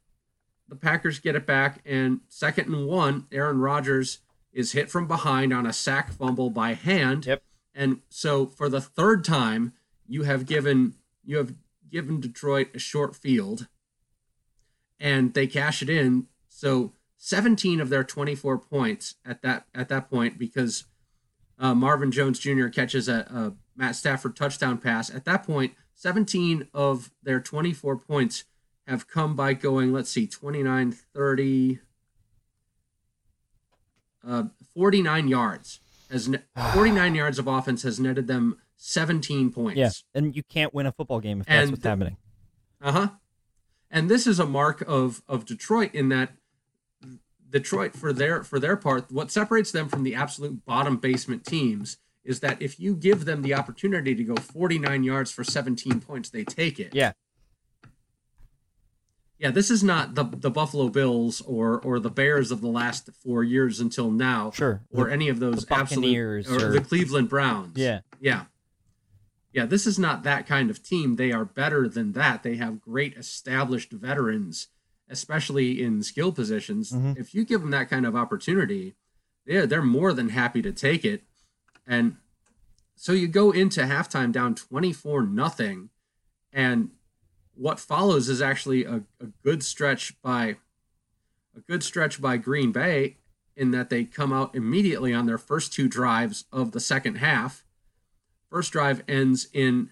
the 0.68 0.76
Packers 0.76 1.20
get 1.20 1.36
it 1.36 1.46
back 1.46 1.80
and 1.84 2.20
second 2.28 2.72
and 2.74 2.86
1, 2.86 3.26
Aaron 3.30 3.58
Rodgers 3.58 4.18
is 4.52 4.72
hit 4.72 4.90
from 4.90 5.06
behind 5.06 5.52
on 5.52 5.66
a 5.66 5.72
sack 5.72 6.12
fumble 6.12 6.50
by 6.50 6.74
hand. 6.74 7.26
Yep. 7.26 7.42
And 7.74 8.00
so 8.08 8.46
for 8.46 8.68
the 8.68 8.80
third 8.80 9.24
time, 9.24 9.72
you 10.06 10.24
have 10.24 10.46
given 10.46 10.94
you 11.24 11.36
have 11.36 11.54
given 11.90 12.20
Detroit 12.20 12.68
a 12.74 12.78
short 12.78 13.14
field 13.14 13.68
and 14.98 15.34
they 15.34 15.46
cash 15.46 15.82
it 15.82 15.90
in. 15.90 16.26
So 16.48 16.92
17 17.24 17.80
of 17.80 17.88
their 17.88 18.02
24 18.02 18.58
points 18.58 19.14
at 19.24 19.42
that 19.42 19.66
at 19.72 19.88
that 19.88 20.10
point 20.10 20.40
because 20.40 20.86
uh, 21.56 21.72
Marvin 21.72 22.10
Jones 22.10 22.40
Jr. 22.40 22.66
catches 22.66 23.08
a, 23.08 23.20
a 23.30 23.52
Matt 23.76 23.94
Stafford 23.94 24.34
touchdown 24.34 24.76
pass. 24.76 25.08
At 25.08 25.24
that 25.26 25.44
point, 25.44 25.74
17 25.94 26.66
of 26.74 27.12
their 27.22 27.38
24 27.38 27.96
points 27.96 28.42
have 28.88 29.06
come 29.06 29.36
by 29.36 29.54
going, 29.54 29.92
let's 29.92 30.10
see, 30.10 30.26
29, 30.26 30.90
30, 30.90 31.78
uh, 34.26 34.44
49 34.74 35.28
yards. 35.28 35.78
Has 36.10 36.28
ne- 36.28 36.42
49 36.74 37.14
yards 37.14 37.38
of 37.38 37.46
offense 37.46 37.84
has 37.84 38.00
netted 38.00 38.26
them 38.26 38.58
17 38.78 39.52
points. 39.52 39.78
Yeah. 39.78 39.90
And 40.12 40.34
you 40.34 40.42
can't 40.42 40.74
win 40.74 40.86
a 40.86 40.92
football 40.92 41.20
game 41.20 41.40
if 41.40 41.46
that's 41.46 41.62
And 41.62 41.70
what's 41.70 41.84
happening. 41.84 42.16
Uh 42.80 42.92
huh. 42.92 43.08
And 43.92 44.10
this 44.10 44.26
is 44.26 44.40
a 44.40 44.46
mark 44.46 44.82
of 44.88 45.22
of 45.28 45.44
Detroit 45.44 45.94
in 45.94 46.08
that 46.08 46.32
Detroit 47.52 47.94
for 47.94 48.12
their 48.12 48.42
for 48.42 48.58
their 48.58 48.76
part, 48.76 49.12
what 49.12 49.30
separates 49.30 49.70
them 49.70 49.88
from 49.88 50.02
the 50.02 50.14
absolute 50.14 50.64
bottom 50.64 50.96
basement 50.96 51.44
teams 51.44 51.98
is 52.24 52.40
that 52.40 52.60
if 52.62 52.80
you 52.80 52.94
give 52.96 53.24
them 53.24 53.42
the 53.42 53.52
opportunity 53.54 54.14
to 54.14 54.24
go 54.24 54.34
49 54.36 55.04
yards 55.04 55.30
for 55.30 55.44
17 55.44 56.00
points, 56.00 56.30
they 56.30 56.44
take 56.44 56.80
it. 56.80 56.94
Yeah. 56.94 57.12
Yeah, 59.38 59.50
this 59.50 59.70
is 59.70 59.82
not 59.82 60.14
the 60.14 60.24
the 60.24 60.50
Buffalo 60.50 60.88
Bills 60.88 61.40
or 61.40 61.80
or 61.80 61.98
the 61.98 62.10
Bears 62.10 62.50
of 62.52 62.60
the 62.60 62.68
last 62.68 63.10
four 63.24 63.42
years 63.42 63.80
until 63.80 64.10
now, 64.10 64.52
Sure. 64.52 64.82
or 64.90 65.06
The- 65.06 65.12
any 65.12 65.28
of 65.28 65.40
those 65.40 65.66
absolute 65.70 66.00
Buccaneers 66.02 66.48
or, 66.50 66.68
or- 66.68 66.72
the 66.72 66.80
Cleveland 66.80 67.28
Browns. 67.28 67.76
yeah. 67.76 68.00
Yeah. 68.20 68.44
Yeah, 69.52 69.66
this 69.66 69.86
is 69.86 69.98
not 69.98 70.22
that 70.22 70.46
kind 70.46 70.70
of 70.70 70.82
team. 70.82 71.16
They 71.16 71.30
are 71.30 71.44
better 71.44 71.86
than 71.86 72.12
that. 72.12 72.42
They 72.42 72.56
have 72.56 72.80
great 72.80 73.14
established 73.18 73.92
veterans, 73.92 74.68
especially 75.12 75.80
in 75.82 76.02
skill 76.02 76.32
positions. 76.32 76.90
Mhm. 76.90 77.16
If 77.18 77.34
you 77.34 77.44
give 77.44 77.60
them 77.60 77.70
that 77.70 77.88
kind 77.90 78.04
of 78.06 78.16
opportunity, 78.16 78.94
they're, 79.46 79.66
they're 79.66 79.82
more 79.82 80.12
than 80.12 80.30
happy 80.30 80.62
to 80.62 80.72
take 80.72 81.04
it. 81.04 81.22
And 81.86 82.16
so 82.96 83.12
you 83.12 83.28
go 83.28 83.50
into 83.50 83.82
halftime 83.82 84.32
down 84.32 84.54
24 84.54 85.22
nothing 85.26 85.90
and 86.52 86.90
what 87.54 87.78
follows 87.78 88.28
is 88.28 88.40
actually 88.40 88.84
a, 88.84 89.02
a 89.20 89.26
good 89.44 89.62
stretch 89.62 90.20
by 90.22 90.56
a 91.54 91.60
good 91.68 91.82
stretch 91.82 92.20
by 92.20 92.36
Green 92.38 92.72
Bay 92.72 93.18
in 93.56 93.70
that 93.72 93.90
they 93.90 94.04
come 94.04 94.32
out 94.32 94.54
immediately 94.54 95.12
on 95.12 95.26
their 95.26 95.36
first 95.38 95.72
two 95.72 95.86
drives 95.86 96.44
of 96.50 96.72
the 96.72 96.80
second 96.80 97.16
half. 97.16 97.64
First 98.48 98.72
drive 98.72 99.02
ends 99.06 99.48
in 99.52 99.90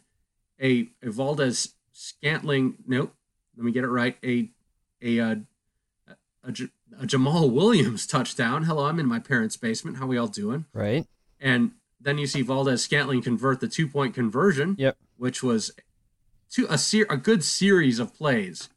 a, 0.61 0.89
a 1.03 1.11
Valdez 1.11 1.75
Scantling. 1.93 2.77
Nope, 2.87 3.15
let 3.57 3.65
me 3.65 3.73
get 3.73 3.85
it 3.85 3.89
right. 3.89 4.17
A 4.25 4.51
a 5.03 5.19
a, 5.19 6.53
J- 6.53 6.69
a 6.99 7.07
Jamaal 7.07 7.51
Williams 7.53 8.07
touchdown. 8.07 8.65
Hello, 8.65 8.85
I'm 8.87 8.99
in 8.99 9.07
my 9.07 9.19
parents' 9.19 9.57
basement. 9.57 9.99
How 9.99 10.07
we 10.07 10.17
all 10.19 10.27
doing? 10.29 10.65
Right. 10.73 11.07
And 11.39 11.73
then 12.01 12.17
you 12.19 12.27
see 12.27 12.41
Valdes-Scantling 12.43 13.23
convert 13.23 13.61
the 13.61 13.69
two 13.69 13.87
point 13.87 14.15
conversion, 14.15 14.75
Yep. 14.79 14.97
which 15.19 15.43
was 15.43 15.71
two, 16.51 16.67
a 16.71 16.79
ser- 16.79 17.07
a 17.11 17.17
good 17.17 17.45
series 17.45 17.99
of 17.99 18.15
plays 18.15 18.69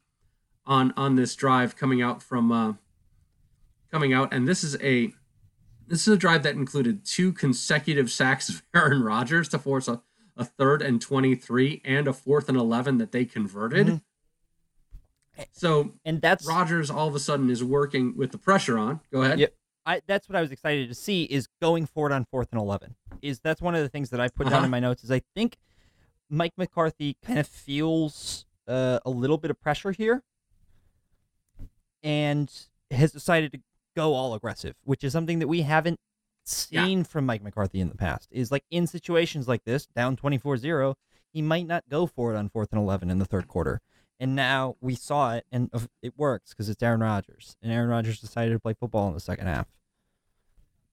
on 0.66 0.94
on 0.98 1.16
this 1.16 1.36
drive 1.36 1.76
coming 1.76 2.02
out 2.02 2.22
from 2.22 2.52
uh, 2.52 2.74
coming 3.92 4.14
out, 4.14 4.34
and 4.34 4.48
this 4.48 4.64
is 4.64 4.76
a 4.82 5.12
this 5.88 6.08
is 6.08 6.14
a 6.14 6.18
drive 6.18 6.44
that 6.44 6.56
included 6.56 7.06
two 7.06 7.32
consecutive 7.34 8.10
sacks 8.12 8.50
of 8.50 8.64
Aaron 8.76 9.04
Rodgers 9.04 9.50
to 9.50 9.60
force 9.60 9.88
a, 9.88 10.02
a 10.38 10.46
third 10.46 10.82
and 10.82 11.02
twenty 11.02 11.36
three 11.36 11.82
and 11.86 12.08
a 12.08 12.14
fourth 12.14 12.50
and 12.50 12.58
eleven 12.58 12.98
that 12.98 13.12
they 13.12 13.26
converted. 13.26 13.88
Mhm. 13.88 14.02
So 15.52 15.93
And 16.06 16.22
that's 16.22 16.48
Rodgers 16.48 16.89
all 16.91 17.08
of 17.08 17.15
a 17.15 17.19
sudden 17.19 17.50
is 17.50 17.63
working 17.63 18.15
with 18.15 18.32
the 18.32 18.38
pressure 18.38 18.78
on. 18.78 19.00
Go 19.12 19.22
ahead. 19.24 19.39
Yep. 19.39 19.54
I 19.86 20.02
that's 20.08 20.30
what 20.30 20.36
I 20.36 20.41
was 20.41 20.52
excited 20.52 20.88
to 20.89 20.96
see 20.96 21.24
is 21.24 21.48
going 21.62 21.86
forward 21.88 22.12
on 22.13 22.26
fourth 22.26 22.50
and 22.52 22.62
eleven. 22.62 22.96
Is 23.22 23.39
that's 23.39 23.62
one 23.62 23.76
of 23.76 23.82
the 23.82 23.89
things 23.89 24.10
that 24.12 24.19
I 24.22 24.30
put 24.30 24.46
down 24.46 24.54
Uh-huh. 24.58 24.65
in 24.65 24.72
my 24.72 24.80
notes 24.80 25.04
is 25.04 25.12
I 25.12 25.22
think 25.36 25.58
Mike 26.30 26.54
McCarthy 26.58 27.17
kind 27.26 27.38
of 27.39 27.48
feels 27.48 28.46
uh, 28.67 29.00
a 29.06 29.10
little 29.10 29.38
bit 29.38 29.52
of 29.52 29.60
pressure 29.60 29.91
here 29.91 30.24
and 32.02 32.52
has 32.91 33.12
decided 33.12 33.52
to 33.54 33.60
go 33.96 34.13
all 34.13 34.34
aggressive, 34.34 34.76
which 34.84 35.04
is 35.04 35.13
something 35.13 35.39
that 35.39 35.48
we 35.48 35.62
haven't 35.62 36.00
Yeah. 36.69 36.86
seen 36.86 37.04
from 37.04 37.26
Mike 37.26 37.41
McCarthy 37.43 37.80
in 37.80 37.89
the 37.89 37.96
past. 37.96 38.28
Is 38.32 38.52
like 38.52 38.63
in 38.69 38.88
situations 38.88 39.48
like 39.48 39.63
this, 39.63 39.86
down 39.88 40.15
24-0, 40.15 40.96
he 41.32 41.41
might 41.41 41.67
not 41.67 41.88
go 41.89 42.06
for 42.06 42.34
it 42.34 42.38
on 42.38 42.50
fourth 42.50 42.72
and 42.72 42.82
11 42.82 43.10
in 43.10 43.19
the 43.19 43.26
third 43.26 43.48
quarter. 43.48 43.82
And 44.19 44.36
now 44.36 44.76
we 44.80 44.95
saw 44.95 45.34
it, 45.34 45.45
and 45.52 45.69
it 46.02 46.13
works 46.17 46.52
because 46.52 46.69
it's 46.69 46.82
Aaron 46.82 47.02
Rodgers, 47.02 47.58
and 47.62 47.71
Aaron 47.71 47.89
Rodgers 47.89 48.19
decided 48.21 48.54
to 48.54 48.60
play 48.60 48.73
football 48.73 49.08
in 49.08 49.13
the 49.13 49.19
second 49.19 49.47
half. 49.47 49.67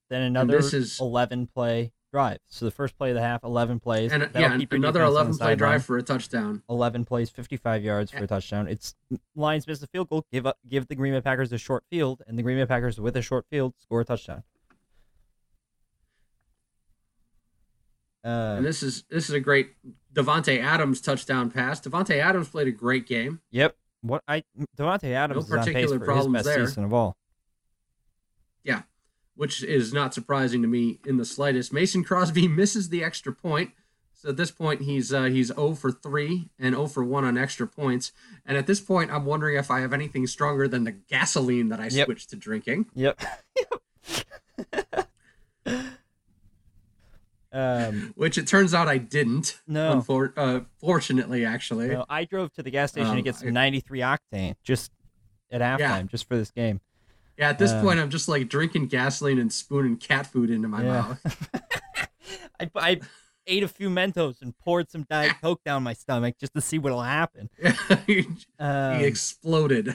Then 0.09 0.23
another 0.23 0.57
this 0.57 0.75
is- 0.75 1.01
11 1.01 1.47
play 1.47 1.93
drive. 2.13 2.39
So 2.49 2.65
the 2.65 2.73
first 2.73 2.99
play 2.99 3.11
of 3.11 3.15
the 3.15 3.21
half, 3.23 3.45
11 3.45 3.79
plays. 3.79 4.13
And 4.13 4.25
uh, 4.25 4.27
That'll 4.33 4.59
yeah, 4.61 4.67
another 4.73 4.99
defense 5.01 5.05
on 5.05 5.05
the 5.05 5.07
11 5.07 5.39
play 5.39 5.55
drive 5.55 5.85
for 5.85 5.97
a 5.97 6.03
touchdown. 6.03 6.63
11 6.69 7.05
plays, 7.05 7.31
55 7.31 7.85
yards 7.85 8.11
for 8.11 8.25
a 8.25 8.27
touchdown. 8.27 8.67
It's 8.67 8.97
Lions 9.37 9.67
miss 9.69 9.79
the 9.79 9.87
field 9.87 10.09
goal, 10.09 10.25
give 10.33 10.45
up, 10.47 10.59
give 10.69 10.89
the 10.89 10.97
Green 10.97 11.13
Bay 11.13 11.21
Packers 11.21 11.53
a 11.53 11.59
short 11.59 11.85
field, 11.89 12.23
and 12.27 12.37
the 12.37 12.43
Green 12.43 12.59
Bay 12.59 12.67
Packers 12.67 13.01
with 13.01 13.17
a 13.17 13.23
short 13.23 13.47
field 13.49 13.75
score 13.79 14.01
a 14.01 14.05
touchdown. 14.05 14.43
Uh, 18.25 18.55
And 18.59 18.65
this 18.67 18.83
is 18.83 19.05
this 19.11 19.29
is 19.29 19.35
a 19.35 19.41
great 19.41 19.71
Davante 20.13 20.61
Adams 20.63 21.01
touchdown 21.01 21.51
pass. 21.51 21.81
Davante 21.81 22.19
Adams 22.19 22.49
played 22.49 22.69
a 22.69 22.73
great 22.73 23.07
game. 23.07 23.41
yep. 23.51 23.77
What 24.03 24.23
I 24.27 24.45
Davante 24.79 25.13
Adams 25.13 25.45
is 25.45 25.51
pace 25.51 25.59
particular 25.59 25.99
his 25.99 26.05
problems 26.07 26.45
there. 26.45 26.67
season 26.67 26.85
of 26.85 26.93
all. 26.95 27.17
Yeah, 28.65 28.83
which 29.37 29.63
is 29.63 29.93
not 29.93 30.15
surprising 30.15 30.63
to 30.63 30.69
me 30.69 31.01
in 31.07 31.17
the 31.19 31.25
slightest. 31.25 31.73
Mason 31.73 32.03
Crosby 32.05 32.49
misses 32.61 32.89
the 32.89 33.05
extra 33.05 33.33
point. 33.33 33.73
So 34.15 34.29
at 34.31 34.37
this 34.37 34.51
point, 34.51 34.83
he's 34.83 35.13
uh, 35.15 35.25
he's 35.25 35.47
0 35.49 35.75
for 35.75 35.91
3 35.91 36.51
and 36.59 36.75
0 36.75 36.87
for 36.89 37.03
1 37.05 37.25
on 37.25 37.39
extra 37.39 37.67
points. 37.67 38.13
And 38.45 38.59
at 38.59 38.67
this 38.67 38.81
point, 38.81 39.11
I'm 39.11 39.25
wondering 39.25 39.57
if 39.57 39.71
I 39.71 39.81
have 39.81 39.93
anything 39.95 40.27
stronger 40.27 40.69
than 40.69 40.85
the 40.85 40.93
gasoline 40.93 41.69
that 41.71 41.81
I 41.81 41.87
Yep. 41.89 42.07
switched 42.07 42.29
to 42.31 42.37
drinking. 42.37 42.87
Yep. 42.95 43.19
um, 47.53 48.13
Which 48.17 48.39
it 48.39 48.47
turns 48.47 48.75
out 48.75 48.89
I 48.89 48.99
didn't. 48.99 49.61
No. 49.67 49.97
Unfor- 49.97 50.33
uh, 50.37 50.61
fortunately, 50.79 51.45
actually. 51.45 51.89
no, 51.89 52.05
I 52.09 52.25
drove 52.25 52.53
to 52.55 52.63
the 52.63 52.71
gas 52.71 52.91
station 52.93 53.11
to 53.13 53.17
Um, 53.19 53.23
get 53.23 53.37
some 53.37 53.49
I- 53.49 53.53
93 53.53 54.01
octane 54.01 54.55
just 54.63 54.93
at 55.51 55.61
halftime, 55.61 55.79
Yeah. 55.81 56.03
just 56.03 56.29
for 56.29 56.37
this 56.37 56.51
game. 56.51 56.81
Yeah, 57.37 57.49
at 57.51 57.59
this 57.59 57.73
Um, 57.73 57.83
point, 57.83 57.99
I'm 58.01 58.11
just 58.11 58.29
like 58.29 58.49
drinking 58.49 58.87
gasoline 58.89 59.39
and 59.39 59.53
spooning 59.53 59.97
cat 59.97 60.27
food 60.27 60.51
into 60.51 60.69
my 60.69 60.83
Yeah. 60.85 60.93
mouth. 60.93 61.49
I, 62.61 62.71
I 62.77 63.01
ate 63.47 63.63
a 63.63 63.69
few 63.69 63.89
Mentos 63.89 64.43
and 64.43 64.57
poured 64.59 64.91
some 64.91 65.05
Diet 65.09 65.33
Coke 65.43 65.63
down 65.65 65.83
my 65.83 65.95
stomach 65.95 66.37
just 66.39 66.53
to 66.55 66.61
see 66.61 66.79
what'll 66.79 67.03
happen. 67.03 67.49
he 68.07 68.27
Um, 68.59 69.01
exploded. 69.01 69.95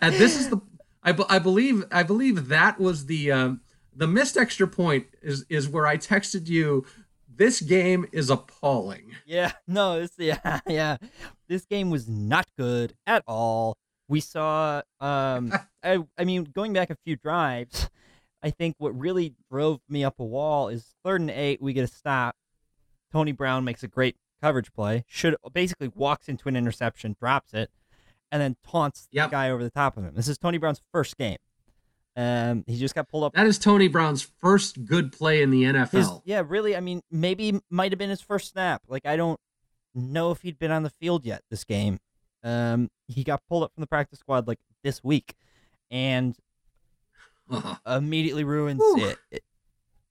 and 0.00 0.14
this 0.14 0.38
is 0.38 0.48
the 0.48 0.60
I, 1.02 1.14
I 1.28 1.38
believe 1.38 1.84
I 1.92 2.02
believe 2.02 2.48
that 2.48 2.80
was 2.80 3.06
the 3.06 3.30
um, 3.30 3.60
the 3.96 4.06
missed 4.06 4.36
extra 4.36 4.66
point 4.68 5.06
is 5.22 5.44
is 5.48 5.68
where 5.68 5.86
I 5.86 5.96
texted 5.96 6.48
you. 6.48 6.84
This 7.34 7.60
game 7.60 8.06
is 8.12 8.30
appalling. 8.30 9.12
yeah, 9.26 9.52
no, 9.66 10.00
this 10.00 10.12
yeah, 10.18 10.60
yeah. 10.68 10.96
This 11.48 11.64
game 11.66 11.90
was 11.90 12.08
not 12.08 12.46
good 12.58 12.94
at 13.06 13.22
all. 13.26 13.76
We 14.08 14.20
saw 14.20 14.82
um 15.00 15.52
I 15.82 16.04
I 16.18 16.24
mean 16.24 16.44
going 16.44 16.72
back 16.72 16.90
a 16.90 16.96
few 17.04 17.16
drives, 17.16 17.90
I 18.42 18.50
think 18.50 18.76
what 18.78 18.98
really 18.98 19.34
drove 19.50 19.80
me 19.88 20.04
up 20.04 20.18
a 20.18 20.24
wall 20.24 20.68
is 20.68 20.94
third 21.04 21.20
and 21.20 21.30
eight, 21.30 21.60
we 21.60 21.72
get 21.72 21.84
a 21.84 21.88
stop. 21.92 22.36
Tony 23.12 23.32
Brown 23.32 23.64
makes 23.64 23.82
a 23.82 23.88
great 23.88 24.16
coverage 24.42 24.72
play. 24.72 25.04
Should 25.08 25.36
basically 25.52 25.88
walks 25.94 26.28
into 26.28 26.48
an 26.48 26.56
interception, 26.56 27.16
drops 27.18 27.54
it, 27.54 27.70
and 28.32 28.40
then 28.42 28.56
taunts 28.66 29.08
Yep. 29.12 29.30
the 29.30 29.32
guy 29.32 29.50
over 29.50 29.62
the 29.62 29.70
top 29.70 29.96
of 29.96 30.04
him. 30.04 30.14
This 30.14 30.28
is 30.28 30.38
Tony 30.38 30.58
Brown's 30.58 30.80
first 30.92 31.16
game. 31.16 31.38
Um, 32.16 32.64
he 32.66 32.78
just 32.78 32.94
got 32.94 33.08
pulled 33.08 33.24
up. 33.24 33.34
That 33.34 33.46
is 33.46 33.58
Tony 33.58 33.88
Brown's 33.88 34.22
first 34.22 34.84
good 34.86 35.12
play 35.12 35.42
in 35.42 35.50
the 35.50 35.64
His, 35.64 35.74
NFL. 35.74 36.22
yeah, 36.24 36.42
really. 36.46 36.74
I 36.74 36.80
mean, 36.80 37.02
maybe 37.10 37.60
might 37.70 37.92
have 37.92 37.98
been 37.98 38.08
his 38.10 38.22
first 38.22 38.52
snap. 38.52 38.82
Like 38.88 39.04
I 39.04 39.16
don't 39.16 39.38
know 39.94 40.30
if 40.30 40.40
he'd 40.42 40.58
been 40.58 40.70
on 40.70 40.82
the 40.82 40.90
field 40.90 41.26
yet 41.26 41.42
this 41.50 41.64
game. 41.64 41.98
Um, 42.42 42.88
he 43.08 43.22
got 43.24 43.42
pulled 43.48 43.64
up 43.64 43.72
from 43.74 43.82
the 43.82 43.86
practice 43.86 44.18
squad 44.20 44.48
like 44.48 44.58
this 44.82 45.04
week, 45.04 45.34
and 45.90 46.36
Uh-huh. 47.50 47.76
immediately 47.96 48.44
ruins 48.44 48.80
Whew. 48.80 49.06
it. 49.08 49.18
it 49.30 49.42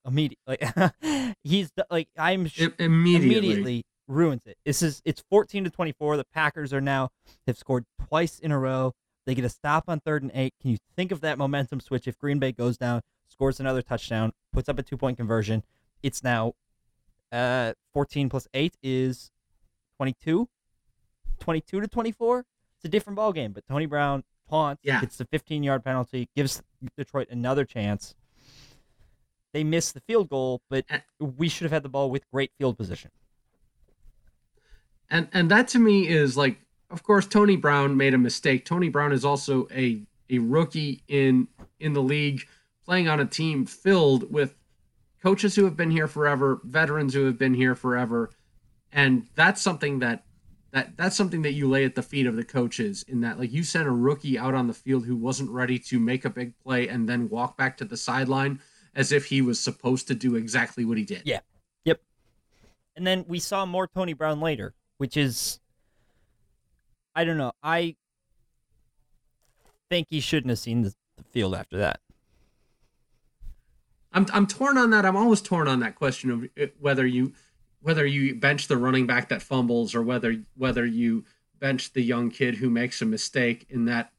immediately, 0.06 0.58
like 0.62 1.36
he's 1.44 1.72
the- 1.76 1.88
like 1.90 2.08
I'm 2.18 2.46
sh- 2.48 2.62
It 2.62 2.76
immediately. 2.80 3.38
immediately 3.38 3.84
ruins 4.08 4.42
it. 4.46 4.58
This 4.64 4.82
is 4.84 5.02
it's 5.06 5.24
14 5.32 5.64
to 5.64 5.70
24. 5.72 6.18
The 6.18 6.26
Packers 6.34 6.72
are 6.72 6.82
now 6.82 7.10
have 7.48 7.58
scored 7.58 7.86
twice 8.08 8.38
in 8.40 8.52
a 8.52 8.60
row. 8.60 8.94
They 9.26 9.36
get 9.36 9.46
a 9.46 9.50
stop 9.50 9.86
on 9.88 10.00
third 10.00 10.22
and 10.24 10.32
eight. 10.36 10.54
Can 10.62 10.72
you 10.72 10.78
think 10.96 11.12
of 11.12 11.22
that 11.22 11.38
momentum 11.38 11.80
switch 11.80 12.08
if 12.08 12.18
Green 12.20 12.38
Bay 12.40 12.52
goes 12.52 12.78
down, 12.78 13.02
scores 13.28 13.60
another 13.60 13.82
touchdown, 13.82 14.32
puts 14.54 14.70
up 14.70 14.78
a 14.80 14.84
two 14.84 14.98
point 14.98 15.18
conversion? 15.18 15.64
It's 16.04 16.24
now 16.24 16.54
uh 17.32 17.74
14 17.94 18.30
plus 18.30 18.48
8 18.54 18.76
is 18.84 19.32
22. 19.98 20.48
22 21.40 21.82
to 21.82 21.88
24. 21.88 22.46
It's 22.78 22.86
a 22.86 22.88
different 22.88 23.16
ball 23.16 23.34
game, 23.34 23.52
but 23.52 23.66
Tony 23.68 23.88
Brown 23.88 24.24
taunts, 24.50 24.82
Yeah. 24.86 25.02
gets 25.02 25.18
the 25.18 25.26
15 25.26 25.64
yard 25.64 25.84
penalty, 25.84 26.30
gives 26.36 26.62
Detroit 26.96 27.28
another 27.32 27.66
chance. 27.66 28.14
They 29.54 29.64
miss 29.64 29.92
the 29.92 30.02
field 30.02 30.30
goal, 30.30 30.62
but 30.70 30.86
we 31.20 31.50
should 31.50 31.64
have 31.64 31.72
had 31.72 31.82
the 31.84 31.90
ball 31.90 32.12
with 32.12 32.30
great 32.32 32.52
field 32.58 32.78
position. 32.78 33.10
and 35.10 35.28
and 35.34 35.50
that 35.52 35.68
to 35.70 35.80
me 35.80 36.08
is 36.08 36.36
like 36.38 36.60
of 36.96 37.04
course 37.04 37.28
tony 37.28 37.58
brown 37.58 37.98
made 37.98 38.14
a 38.14 38.18
mistake 38.18 38.64
tony 38.64 38.88
brown 38.88 39.12
is 39.12 39.26
also 39.26 39.68
a 39.72 40.02
a 40.30 40.40
rookie 40.40 41.04
in 41.10 41.46
in 41.80 41.92
the 41.92 42.02
league 42.02 42.42
playing 42.86 43.10
on 43.10 43.20
a 43.20 43.26
team 43.26 43.66
filled 43.66 44.32
with 44.32 44.56
coaches 45.22 45.56
who 45.56 45.66
have 45.66 45.76
been 45.76 45.92
here 45.92 46.08
forever 46.08 46.62
veterans 46.64 47.14
who 47.14 47.26
have 47.26 47.38
been 47.38 47.54
here 47.54 47.76
forever 47.76 48.30
and 48.94 49.28
that's 49.36 49.62
something 49.62 50.00
that 50.00 50.24
that 50.72 50.96
that's 50.96 51.18
something 51.18 51.42
that 51.42 51.52
you 51.52 51.70
lay 51.70 51.84
at 51.84 51.96
the 51.96 52.02
feet 52.02 52.26
of 52.26 52.38
the 52.38 52.46
coaches 52.46 53.04
in 53.10 53.20
that 53.20 53.38
like 53.38 53.52
you 53.52 53.62
sent 53.62 53.88
a 53.88 53.92
rookie 53.92 54.40
out 54.40 54.54
on 54.54 54.68
the 54.68 54.74
field 54.74 55.06
who 55.06 55.18
wasn't 55.18 55.50
ready 55.50 55.78
to 55.78 56.00
make 56.00 56.24
a 56.24 56.30
big 56.30 56.58
play 56.60 56.88
and 56.88 57.10
then 57.10 57.28
walk 57.28 57.58
back 57.58 57.76
to 57.76 57.84
the 57.84 57.98
sideline 57.98 58.58
as 58.96 59.12
if 59.12 59.26
he 59.26 59.42
was 59.42 59.60
supposed 59.60 60.08
to 60.08 60.16
do 60.16 60.36
exactly 60.36 60.86
what 60.86 60.98
he 60.98 61.04
did 61.04 61.24
Yeah. 61.26 61.42
Yep. 61.84 62.00
And 62.96 63.06
then 63.06 63.26
we 63.28 63.40
saw 63.40 63.66
more 63.66 63.88
Tony 63.88 64.14
Brown 64.14 64.40
later, 64.40 64.74
which 64.98 65.18
is 65.18 65.60
I 67.16 67.24
don't 67.24 67.38
know. 67.38 67.54
I 67.64 67.96
think 69.90 70.08
he 70.10 70.20
shouldn't 70.20 70.50
have 70.50 70.60
seen 70.60 70.82
the, 70.84 70.94
field 71.32 71.56
after 71.56 71.78
that. 71.78 72.02
I'm 74.12 74.26
I'm 74.34 74.48
torn 74.48 74.78
on 74.78 74.90
that. 74.90 75.06
I'm 75.06 75.16
always 75.16 75.42
torn 75.42 75.68
on 75.70 75.80
that 75.80 75.96
question 75.96 76.30
of 76.30 76.44
uh, 76.62 76.72
whether 76.78 77.06
you 77.06 77.34
whether 77.82 78.06
you 78.06 78.36
bench 78.36 78.68
the 78.68 78.78
running 78.78 79.08
back 79.08 79.30
that 79.30 79.42
fumbles 79.42 79.96
or 79.96 80.02
whether 80.02 80.36
whether 80.58 80.86
you 80.86 81.24
bench 81.58 81.94
the 81.94 82.02
young 82.02 82.30
kid 82.30 82.56
who 82.56 82.70
makes 82.70 83.02
a 83.02 83.06
mistake 83.06 83.66
in 83.70 83.86
that 83.86 84.12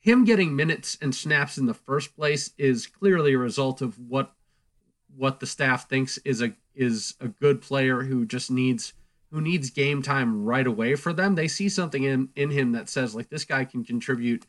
him 0.00 0.24
getting 0.24 0.54
minutes 0.54 0.98
and 1.00 1.14
snaps 1.14 1.56
in 1.56 1.64
the 1.64 1.72
first 1.72 2.14
place 2.14 2.50
is 2.58 2.86
clearly 2.86 3.32
a 3.32 3.38
result 3.38 3.80
of 3.80 3.98
what 3.98 4.32
what 5.16 5.40
the 5.40 5.46
staff 5.46 5.88
thinks 5.88 6.18
is 6.18 6.42
a 6.42 6.52
is 6.74 7.14
a 7.20 7.28
good 7.28 7.62
player 7.62 8.02
who 8.02 8.26
just 8.26 8.50
needs 8.50 8.92
who 9.34 9.40
needs 9.40 9.70
game 9.70 10.00
time 10.00 10.44
right 10.44 10.66
away 10.66 10.94
for 10.94 11.12
them. 11.12 11.34
They 11.34 11.48
see 11.48 11.68
something 11.68 12.04
in 12.04 12.28
in 12.36 12.50
him 12.50 12.70
that 12.72 12.88
says 12.88 13.16
like 13.16 13.30
this 13.30 13.44
guy 13.44 13.64
can 13.64 13.84
contribute 13.84 14.46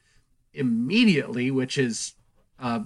immediately, 0.53 1.49
which 1.49 1.79
is 1.79 2.13
uh, 2.59 2.81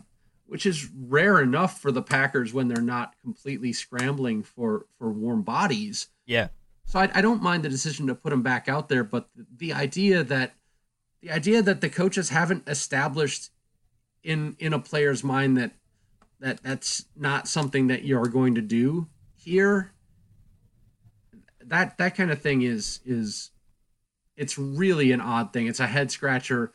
which 0.45 0.65
is 0.65 0.89
rare 0.97 1.41
enough 1.41 1.81
for 1.81 1.91
the 1.91 2.01
Packers 2.01 2.53
when 2.53 2.69
they're 2.69 2.81
not 2.81 3.15
completely 3.21 3.73
scrambling 3.73 4.43
for 4.43 4.85
for 4.97 5.11
warm 5.11 5.41
bodies. 5.41 6.07
Yeah. 6.25 6.47
So 6.85 6.99
I, 6.99 7.11
I 7.13 7.21
don't 7.21 7.43
mind 7.43 7.63
the 7.63 7.69
decision 7.69 8.07
to 8.07 8.15
put 8.15 8.31
him 8.31 8.43
back 8.43 8.69
out 8.69 8.87
there, 8.87 9.03
but 9.03 9.27
the, 9.35 9.45
the 9.57 9.73
idea 9.73 10.23
that 10.23 10.53
the 11.21 11.31
idea 11.31 11.61
that 11.61 11.81
the 11.81 11.89
coaches 11.89 12.29
haven't 12.29 12.63
established 12.69 13.49
in 14.23 14.55
in 14.57 14.71
a 14.71 14.79
player's 14.79 15.21
mind 15.21 15.57
that 15.57 15.73
that 16.39 16.63
that's 16.63 17.07
not 17.17 17.49
something 17.49 17.87
that 17.87 18.05
you're 18.05 18.27
going 18.27 18.55
to 18.55 18.61
do 18.61 19.09
here 19.35 19.91
that 21.69 21.97
that 21.97 22.15
kind 22.15 22.31
of 22.31 22.41
thing 22.41 22.61
is 22.61 22.99
is 23.05 23.51
it's 24.35 24.57
really 24.57 25.11
an 25.11 25.21
odd 25.21 25.51
thing 25.53 25.67
it's 25.67 25.79
a 25.79 25.87
head 25.87 26.11
scratcher 26.11 26.73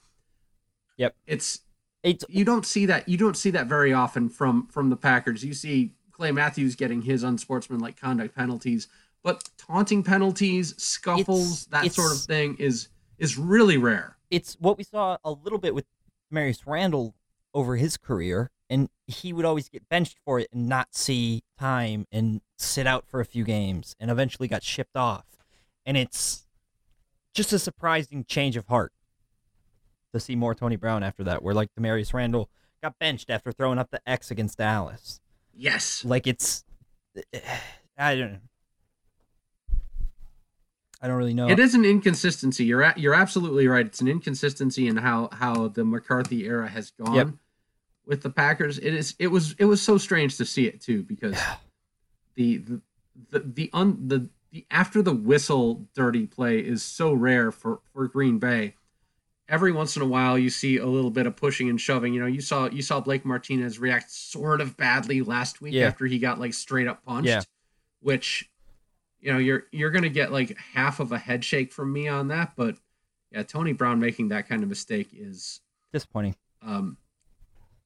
Yep. 0.97 1.17
it's 1.27 1.61
It's 2.05 2.25
you 2.29 2.45
don't 2.45 2.65
see 2.67 2.87
that 2.87 3.09
you 3.09 3.17
don't 3.19 3.37
see 3.37 3.51
that 3.51 3.67
very 3.67 3.93
often 3.93 4.29
from 4.29 4.67
from 4.69 4.91
the 4.91 4.97
Packers. 4.97 5.45
You 5.45 5.55
see 5.55 5.95
Clay 6.13 6.31
Matthews 6.31 6.77
getting 6.77 7.03
his 7.03 7.25
unsportsmanlike 7.25 7.99
conduct 8.01 8.37
penalties, 8.37 8.87
but 9.25 9.49
taunting 9.59 10.03
penalties, 10.05 10.81
scuffles, 10.81 11.67
It's- 11.67 11.83
that 11.85 11.93
sort 11.93 12.13
of 12.13 12.21
thing 12.21 12.57
is 12.59 12.89
is 13.19 13.37
really 13.39 13.77
rare. 13.77 14.17
it's 14.31 14.55
what 14.61 14.77
we 14.79 14.85
saw 14.85 15.17
a 15.25 15.31
little 15.33 15.59
bit 15.59 15.75
with 15.75 15.87
Marius 16.31 16.67
Randall 16.67 17.15
over 17.53 17.77
his 17.77 17.97
career, 17.97 18.51
and 18.71 18.89
he 19.07 19.33
would 19.33 19.45
always 19.45 19.69
get 19.69 19.89
benched 19.89 20.19
for 20.25 20.39
it 20.41 20.49
and 20.53 20.69
not 20.69 20.95
see 20.95 21.43
time 21.59 22.07
and 22.13 22.41
sit 22.65 22.87
out 22.87 23.07
for 23.07 23.21
a 23.21 23.25
few 23.25 23.45
games, 23.45 23.95
and 24.01 24.11
eventually 24.11 24.49
got 24.49 24.63
shipped 24.63 24.97
off. 24.97 25.27
And 25.87 25.97
it's 25.97 26.47
just 27.35 27.53
a 27.53 27.59
surprising 27.59 28.25
change 28.27 28.57
of 28.57 28.67
heart 28.67 28.93
to 30.13 30.21
see 30.21 30.37
more 30.37 30.55
Tony 30.55 30.77
Brown 30.77 31.03
after 31.03 31.25
that, 31.25 31.43
where 31.43 31.55
like 31.55 31.71
Damarious 31.79 32.15
Randall 32.15 32.49
got 32.83 32.99
benched 32.99 33.31
after 33.31 33.53
throwing 33.53 33.79
up 33.79 33.91
the 33.91 34.01
X 34.07 34.31
against 34.31 34.59
Dallas. 34.59 35.21
Yes. 35.55 36.05
Like 36.05 36.27
it's, 36.27 36.65
I 37.99 38.17
don't, 38.17 38.41
I 41.01 41.09
don't 41.09 41.17
really 41.17 41.35
know. 41.35 41.49
It 41.49 41.59
is 41.59 41.75
an 41.75 41.85
inconsistency. 41.85 42.65
You're 42.65 42.83
at, 42.83 42.99
you're 42.99 43.15
absolutely 43.15 43.69
right. 43.69 43.85
It's 43.85 44.01
an 44.01 44.09
inconsistency 44.09 44.87
in 44.87 44.97
how 44.97 45.29
how 45.33 45.69
the 45.69 45.85
McCarthy 45.85 46.47
era 46.47 46.69
has 46.69 46.93
gone. 46.93 47.15
Yep. 47.15 47.29
with 48.07 48.23
the 48.23 48.31
Packers. 48.31 48.79
It 48.79 48.95
is 48.95 49.15
it 49.19 49.29
was 49.29 49.55
it 49.59 49.67
was 49.67 49.83
so 49.83 49.99
strange 49.99 50.39
to 50.39 50.47
see 50.47 50.67
it 50.67 50.81
too 50.81 51.03
because 51.03 51.39
the 52.37 52.59
the 52.59 52.81
the 53.31 53.39
the, 53.41 53.71
un, 53.73 54.09
the 54.09 54.29
the 54.51 54.67
after 54.71 55.03
the 55.03 55.15
whistle 55.15 55.87
dirty 55.95 56.27
play 56.27 56.59
is 56.59 56.83
so 56.83 57.13
rare 57.13 57.51
for 57.51 57.81
for 57.93 58.07
Green 58.09 58.39
Bay. 58.39 58.75
Every 59.47 59.73
once 59.73 59.95
in 59.95 60.01
a 60.03 60.07
while, 60.07 60.39
you 60.39 60.49
see 60.49 60.79
a 60.79 60.87
little 60.87 61.11
bit 61.11 61.27
of 61.27 61.37
pushing 61.37 61.69
and 61.69 61.79
shoving. 61.79 62.15
You 62.15 62.21
know, 62.21 62.27
you 62.27 62.41
saw 62.41 62.69
you 62.71 62.81
saw 62.83 63.01
Blake 63.01 63.25
Martinez 63.27 63.79
react 63.79 64.11
sort 64.11 64.61
of 64.63 64.77
badly 64.77 65.21
last 65.21 65.61
week 65.61 65.75
Yeah. 65.75 65.87
after 65.87 66.07
he 66.07 66.19
got 66.19 66.41
like 66.41 66.55
straight 66.55 66.87
up 66.87 67.05
punched, 67.05 67.29
Yeah. 67.29 67.43
which 68.01 68.51
you 69.21 69.31
know 69.33 69.39
you're 69.39 69.65
you're 69.71 69.91
gonna 69.91 70.09
get 70.09 70.33
like 70.33 70.57
half 70.57 70.99
of 70.99 71.13
a 71.13 71.19
head 71.19 71.45
shake 71.45 71.73
from 71.73 71.93
me 71.93 72.09
on 72.09 72.29
that. 72.29 72.55
But 72.57 72.77
yeah, 73.31 73.43
Tony 73.43 73.73
Brown 73.75 74.01
making 74.01 74.29
that 74.29 74.49
kind 74.49 74.63
of 74.63 74.69
mistake 74.69 75.09
is 75.13 75.61
Disappointing. 75.93 76.37
um, 76.63 76.97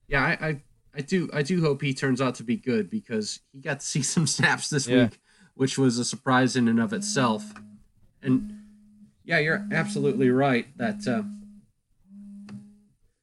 yeah, 0.07 0.23
I, 0.25 0.47
I, 0.49 0.63
I 0.95 1.01
do, 1.03 1.29
I 1.33 1.43
do 1.43 1.61
hope 1.61 1.83
he 1.83 1.95
turns 1.95 2.21
out 2.21 2.35
to 2.37 2.43
be 2.45 2.57
good 2.57 2.91
because 2.91 3.41
he 3.53 3.61
got 3.61 3.81
to 3.81 3.87
see 3.87 4.03
some 4.03 4.27
snaps 4.37 4.69
this 4.71 4.87
Yeah. 4.89 5.05
week, 5.05 5.21
which 5.55 5.79
was 5.79 5.99
a 5.99 6.05
surprise 6.05 6.57
in 6.57 6.69
and 6.69 6.81
of 6.81 6.93
itself. 6.93 7.45
And 8.23 8.63
yeah, 9.25 9.39
you're 9.39 9.67
absolutely 9.73 10.31
right 10.31 10.67
that 10.79 11.07
uh, 11.07 11.23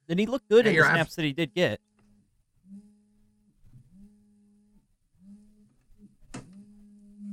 Did 0.07 0.19
he 0.19 0.25
look 0.25 0.43
good 0.47 0.65
Yeah, 0.65 0.71
in 0.71 0.77
the 0.77 0.83
snaps 0.83 1.15
that 1.15 1.25
he 1.25 1.33
did 1.33 1.53
get? 1.53 1.79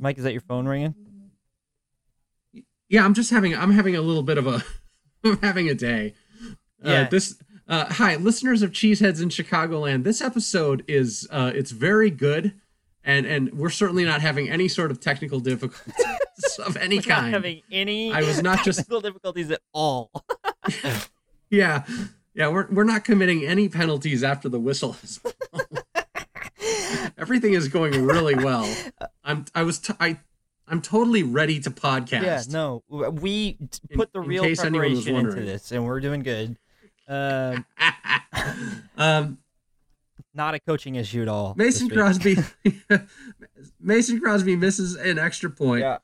Mike, 0.01 0.18
is 0.18 0.25
that 0.25 0.33
your 0.33 0.40
phone 0.42 0.66
ringing? 0.66 0.95
yeah, 2.88 3.05
I'm 3.05 3.14
just 3.14 3.31
having, 3.31 3.55
I'm 3.57 3.71
having 3.71 3.97
a 3.97 4.01
little 4.03 4.23
bit 4.23 4.37
of 4.38 4.47
a, 4.47 4.62
I'm 5.25 5.38
having 5.38 5.68
a 5.68 5.75
day. 5.75 6.14
Yeah. 6.85 7.03
Uh, 7.03 7.09
this. 7.09 7.38
Uh, 7.68 7.87
hi, 7.87 8.16
listeners 8.16 8.62
of 8.62 8.72
Cheeseheads 8.72 9.22
in 9.22 9.29
Chicagoland. 9.29 10.05
This 10.05 10.20
episode 10.20 10.85
is 10.88 11.29
uh, 11.31 11.53
it's 11.55 11.70
very 11.70 12.11
good, 12.11 12.55
and 13.05 13.25
and 13.25 13.53
we're 13.55 13.70
certainly 13.70 14.05
not 14.05 14.20
having 14.20 14.51
any 14.51 14.68
sort 14.68 14.90
of 14.90 15.01
technical 15.01 15.40
difficulties 15.40 15.94
of 16.66 16.77
any 16.77 16.96
We're 16.96 17.03
kind. 17.03 17.27
not 17.27 17.33
having 17.33 17.62
any 17.70 18.12
I 18.12 18.20
was 18.22 18.42
not 18.42 18.64
just 18.64 18.81
technical 18.81 19.01
difficulties 19.01 19.51
at 19.51 19.61
all. 19.72 20.11
Yeah, 21.51 21.85
yeah, 22.33 22.48
we're 22.48 22.66
we're 22.70 22.85
not 22.85 23.05
committing 23.05 23.44
any 23.44 23.68
penalties 23.68 24.25
after 24.25 24.48
the 24.48 24.59
whistle. 24.59 24.96
Everything 27.18 27.53
is 27.53 27.68
going 27.68 28.07
really 28.07 28.35
well. 28.35 28.66
I'm 29.22 29.44
I 29.55 29.62
was 29.62 29.79
t- 29.79 29.92
I 30.01 30.18
I'm 30.66 30.81
totally 30.81 31.22
ready 31.25 31.61
to 31.61 31.70
podcast. 31.70 32.22
yeah, 32.22 32.42
no, 32.48 32.83
we 32.88 33.59
put 33.92 34.14
the 34.14 34.22
in 34.22 34.29
real 34.29 34.48
was 34.48 34.61
preparation 34.61 35.14
into 35.14 35.42
this, 35.42 35.72
and 35.72 35.85
we're 35.85 36.01
doing 36.01 36.22
good. 36.22 36.57
Uh, 37.12 37.59
um, 38.96 39.38
not 40.35 40.55
a 40.55 40.61
coaching 40.61 40.94
issue 40.94 41.22
at 41.22 41.29
all. 41.29 41.55
Mason. 41.57 41.88
Crosby 41.90 42.37
Mason 43.81 44.20
Crosby 44.20 44.57
misses 44.57 44.94
an 44.96 45.18
extra 45.18 45.51
point. 45.51 45.81
Yeah, 45.83 45.98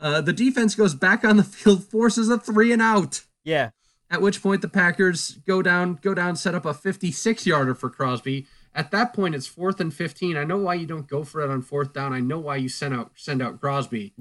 Uh, 0.00 0.20
the 0.20 0.32
defense 0.32 0.74
goes 0.74 0.94
back 0.94 1.24
on 1.24 1.36
the 1.36 1.44
field, 1.44 1.84
forces 1.84 2.28
a 2.30 2.38
three 2.38 2.72
and 2.72 2.80
out. 2.80 3.22
yeah, 3.44 3.70
At 4.10 4.22
which 4.22 4.42
point 4.42 4.62
the 4.62 4.68
Packers 4.68 5.32
go 5.46 5.60
down, 5.62 5.98
go 6.00 6.14
down, 6.14 6.36
set 6.36 6.54
up 6.54 6.64
a 6.64 6.72
56 6.74 7.46
yarder 7.46 7.74
for 7.74 7.90
Crosby. 7.90 8.46
At 8.74 8.90
that 8.90 9.12
point, 9.12 9.34
it's 9.36 9.46
fourth 9.46 9.80
and 9.80 9.94
15. 9.94 10.36
I 10.36 10.42
know 10.44 10.56
why 10.58 10.74
you 10.74 10.86
don't 10.86 11.06
go 11.06 11.22
for 11.22 11.42
it 11.42 11.50
on 11.50 11.62
fourth 11.62 11.92
down. 11.92 12.12
I 12.12 12.18
know 12.20 12.38
why 12.40 12.56
you 12.56 12.68
send 12.68 12.92
out 12.94 13.12
send 13.14 13.40
out 13.42 13.60
Crosby, 13.60 14.14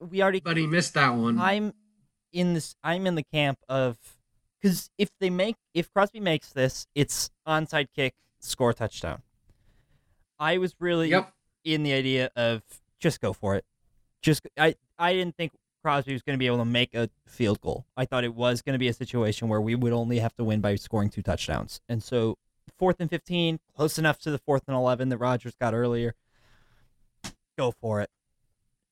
we 0.00 0.22
already 0.22 0.40
but 0.40 0.56
he 0.56 0.66
missed 0.66 0.94
that 0.94 1.10
one. 1.10 1.38
I'm 1.38 1.74
in 2.32 2.54
this. 2.54 2.74
I'm 2.82 3.06
in 3.06 3.16
the 3.16 3.24
camp 3.24 3.58
of 3.68 3.98
because 4.60 4.90
if 4.98 5.10
they 5.20 5.30
make 5.30 5.56
if 5.74 5.92
Crosby 5.92 6.20
makes 6.20 6.52
this, 6.52 6.86
it's 6.94 7.30
onside 7.46 7.88
kick, 7.94 8.14
score 8.40 8.72
touchdown. 8.72 9.22
I 10.38 10.58
was 10.58 10.74
really 10.78 11.10
Yep. 11.10 11.32
in 11.64 11.82
the 11.82 11.92
idea 11.92 12.30
of 12.36 12.62
just 13.00 13.20
go 13.20 13.32
for 13.32 13.56
it. 13.56 13.64
Just 14.22 14.46
I 14.56 14.74
I 14.98 15.12
didn't 15.12 15.36
think 15.36 15.52
Crosby 15.82 16.12
was 16.12 16.22
going 16.22 16.34
to 16.34 16.38
be 16.38 16.46
able 16.46 16.58
to 16.58 16.64
make 16.64 16.94
a 16.94 17.08
field 17.26 17.60
goal. 17.60 17.86
I 17.96 18.04
thought 18.04 18.24
it 18.24 18.34
was 18.34 18.62
going 18.62 18.74
to 18.74 18.78
be 18.78 18.88
a 18.88 18.92
situation 18.92 19.48
where 19.48 19.60
we 19.60 19.74
would 19.74 19.92
only 19.92 20.18
have 20.18 20.34
to 20.36 20.44
win 20.44 20.60
by 20.60 20.74
scoring 20.74 21.08
two 21.08 21.22
touchdowns. 21.22 21.80
And 21.88 22.02
so 22.02 22.36
fourth 22.78 22.96
and 23.00 23.08
15, 23.08 23.60
close 23.76 23.98
enough 23.98 24.18
to 24.20 24.30
the 24.30 24.38
fourth 24.38 24.64
and 24.66 24.76
11 24.76 25.08
that 25.10 25.18
Rodgers 25.18 25.54
got 25.54 25.74
earlier. 25.74 26.14
Go 27.56 27.70
for 27.72 28.00
it. 28.00 28.10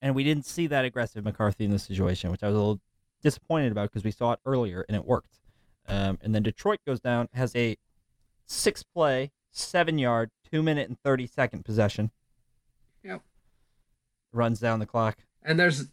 And 0.02 0.14
we 0.14 0.24
didn't 0.24 0.46
see 0.46 0.66
that 0.68 0.84
aggressive 0.84 1.24
McCarthy 1.24 1.64
in 1.64 1.70
this 1.70 1.82
situation, 1.84 2.30
which 2.30 2.42
I 2.42 2.46
was 2.46 2.54
a 2.54 2.58
little 2.58 2.80
disappointed 3.22 3.72
about 3.72 3.90
because 3.90 4.04
we 4.04 4.10
saw 4.10 4.32
it 4.32 4.40
earlier 4.44 4.84
and 4.88 4.96
it 4.96 5.04
worked. 5.04 5.38
Um, 5.88 6.18
and 6.22 6.34
then 6.34 6.42
Detroit 6.42 6.80
goes 6.86 7.00
down, 7.00 7.28
has 7.32 7.54
a 7.54 7.76
six 8.46 8.82
play, 8.82 9.32
seven 9.50 9.98
yard, 9.98 10.30
two 10.50 10.62
minute 10.62 10.88
and 10.88 10.98
30 11.00 11.26
second 11.26 11.64
possession. 11.64 12.10
Yep. 13.02 13.22
Runs 14.32 14.60
down 14.60 14.80
the 14.80 14.86
clock. 14.86 15.18
And 15.42 15.58
there's, 15.58 15.86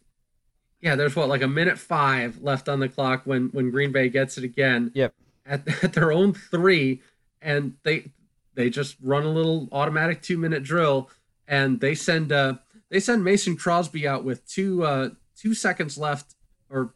yeah, 0.80 0.96
there's 0.96 1.14
what 1.16 1.28
like 1.28 1.42
a 1.42 1.48
minute 1.48 1.78
five 1.78 2.42
left 2.42 2.68
on 2.68 2.80
the 2.80 2.88
clock 2.88 3.22
when 3.24 3.48
when 3.48 3.70
Green 3.70 3.92
Bay 3.92 4.08
gets 4.08 4.36
it 4.36 4.44
again. 4.44 4.90
Yep. 4.94 5.14
At, 5.46 5.84
at 5.84 5.92
their 5.92 6.12
own 6.12 6.34
three, 6.34 7.02
and 7.40 7.74
they 7.84 8.10
they 8.54 8.70
just 8.70 8.96
run 9.02 9.24
a 9.24 9.30
little 9.30 9.68
automatic 9.72 10.22
two 10.22 10.38
minute 10.38 10.62
drill, 10.62 11.10
and 11.46 11.80
they 11.80 11.94
send 11.94 12.32
uh 12.32 12.54
they 12.90 13.00
send 13.00 13.24
Mason 13.24 13.56
Crosby 13.56 14.06
out 14.06 14.24
with 14.24 14.46
two 14.46 14.84
uh 14.84 15.10
two 15.36 15.54
seconds 15.54 15.96
left 15.96 16.34
or 16.70 16.94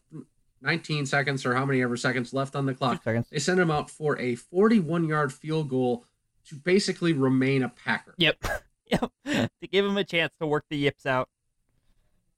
19 0.62 1.06
seconds 1.06 1.46
or 1.46 1.54
how 1.54 1.64
many 1.64 1.82
ever 1.82 1.96
seconds 1.96 2.32
left 2.32 2.56
on 2.56 2.66
the 2.66 2.74
clock. 2.74 3.04
They 3.04 3.38
send 3.38 3.60
him 3.60 3.70
out 3.70 3.90
for 3.90 4.18
a 4.18 4.34
41 4.34 5.06
yard 5.08 5.32
field 5.32 5.68
goal 5.68 6.04
to 6.48 6.56
basically 6.56 7.12
remain 7.12 7.62
a 7.62 7.68
Packer. 7.68 8.14
Yep. 8.18 8.44
yep. 8.86 9.12
to 9.26 9.66
give 9.70 9.84
him 9.84 9.96
a 9.96 10.04
chance 10.04 10.32
to 10.40 10.46
work 10.46 10.64
the 10.70 10.76
yips 10.76 11.06
out 11.06 11.28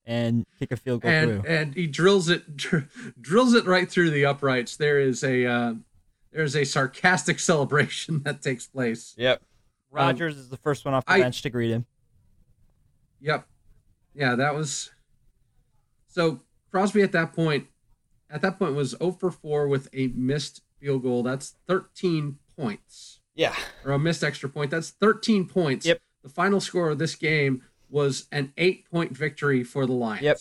and 0.04 0.46
kick 0.58 0.72
a 0.72 0.76
field 0.76 1.02
goal 1.02 1.10
and 1.10 1.42
through. 1.42 1.50
and 1.50 1.74
he 1.74 1.86
drills 1.86 2.28
it 2.28 2.56
dr- 2.56 2.88
drills 3.20 3.54
it 3.54 3.66
right 3.66 3.88
through 3.90 4.10
the 4.10 4.24
uprights. 4.24 4.76
There 4.76 4.98
is 4.98 5.22
a 5.22 5.46
uh, 5.46 5.74
there's 6.32 6.56
a 6.56 6.64
sarcastic 6.64 7.38
celebration 7.40 8.22
that 8.24 8.42
takes 8.42 8.66
place. 8.66 9.14
Yep. 9.16 9.42
Rodgers 9.92 10.36
is 10.36 10.48
the 10.48 10.56
first 10.56 10.84
one 10.84 10.94
off 10.94 11.04
the 11.04 11.12
I- 11.12 11.20
bench 11.20 11.42
to 11.42 11.50
greet 11.50 11.70
him. 11.70 11.86
Yep, 13.22 13.46
yeah, 14.14 14.34
that 14.36 14.54
was. 14.54 14.90
So 16.08 16.40
Crosby 16.70 17.02
at 17.02 17.12
that 17.12 17.34
point, 17.34 17.66
at 18.30 18.42
that 18.42 18.58
point 18.58 18.74
was 18.74 18.90
0 18.98 19.12
for 19.12 19.30
4 19.30 19.68
with 19.68 19.88
a 19.92 20.08
missed 20.08 20.62
field 20.78 21.02
goal. 21.02 21.22
That's 21.22 21.56
13 21.66 22.38
points 22.56 23.20
Yeah. 23.34 23.54
or 23.84 23.92
a 23.92 23.98
missed 23.98 24.22
extra 24.24 24.48
point. 24.48 24.70
That's 24.70 24.90
13 24.90 25.46
points. 25.46 25.86
Yep. 25.86 26.00
The 26.22 26.28
final 26.28 26.60
score 26.60 26.90
of 26.90 26.98
this 26.98 27.14
game 27.14 27.62
was 27.88 28.26
an 28.30 28.52
eight 28.56 28.88
point 28.90 29.16
victory 29.16 29.64
for 29.64 29.86
the 29.86 29.92
Lions. 29.92 30.22
Yep. 30.22 30.38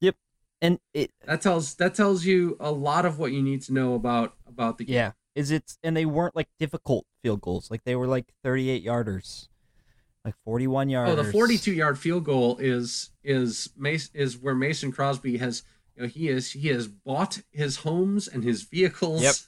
Yep. 0.00 0.16
And 0.62 0.78
it 0.94 1.10
That 1.26 1.40
tells 1.42 1.74
that 1.76 1.94
tells 1.94 2.24
you 2.24 2.56
a 2.60 2.70
lot 2.72 3.04
of 3.04 3.18
what 3.18 3.32
you 3.32 3.42
need 3.42 3.62
to 3.62 3.72
know 3.72 3.94
about 3.94 4.34
about 4.46 4.78
the 4.78 4.84
game. 4.84 4.94
yeah, 4.94 5.12
is 5.34 5.50
it's 5.50 5.78
and 5.82 5.96
they 5.96 6.06
weren't 6.06 6.34
like 6.34 6.48
difficult 6.58 7.06
field 7.22 7.40
goals. 7.42 7.70
Like 7.70 7.84
they 7.84 7.94
were 7.94 8.06
like 8.06 8.32
38 8.42 8.84
yarders. 8.84 9.48
Like 10.24 10.34
41 10.44 10.88
yarders. 10.88 11.08
Oh, 11.10 11.14
the 11.14 11.30
42 11.30 11.72
yard 11.72 11.98
field 11.98 12.24
goal 12.24 12.56
is 12.58 13.10
is 13.22 13.68
Mace 13.76 14.10
is 14.14 14.36
where 14.38 14.54
Mason 14.56 14.90
Crosby 14.90 15.36
has 15.36 15.62
you 15.96 16.02
know 16.02 16.08
he 16.08 16.28
is 16.28 16.52
he 16.52 16.68
has 16.68 16.86
bought 16.88 17.40
his 17.50 17.78
homes 17.78 18.28
and 18.28 18.44
his 18.44 18.62
vehicles. 18.62 19.22
Yep. 19.22 19.34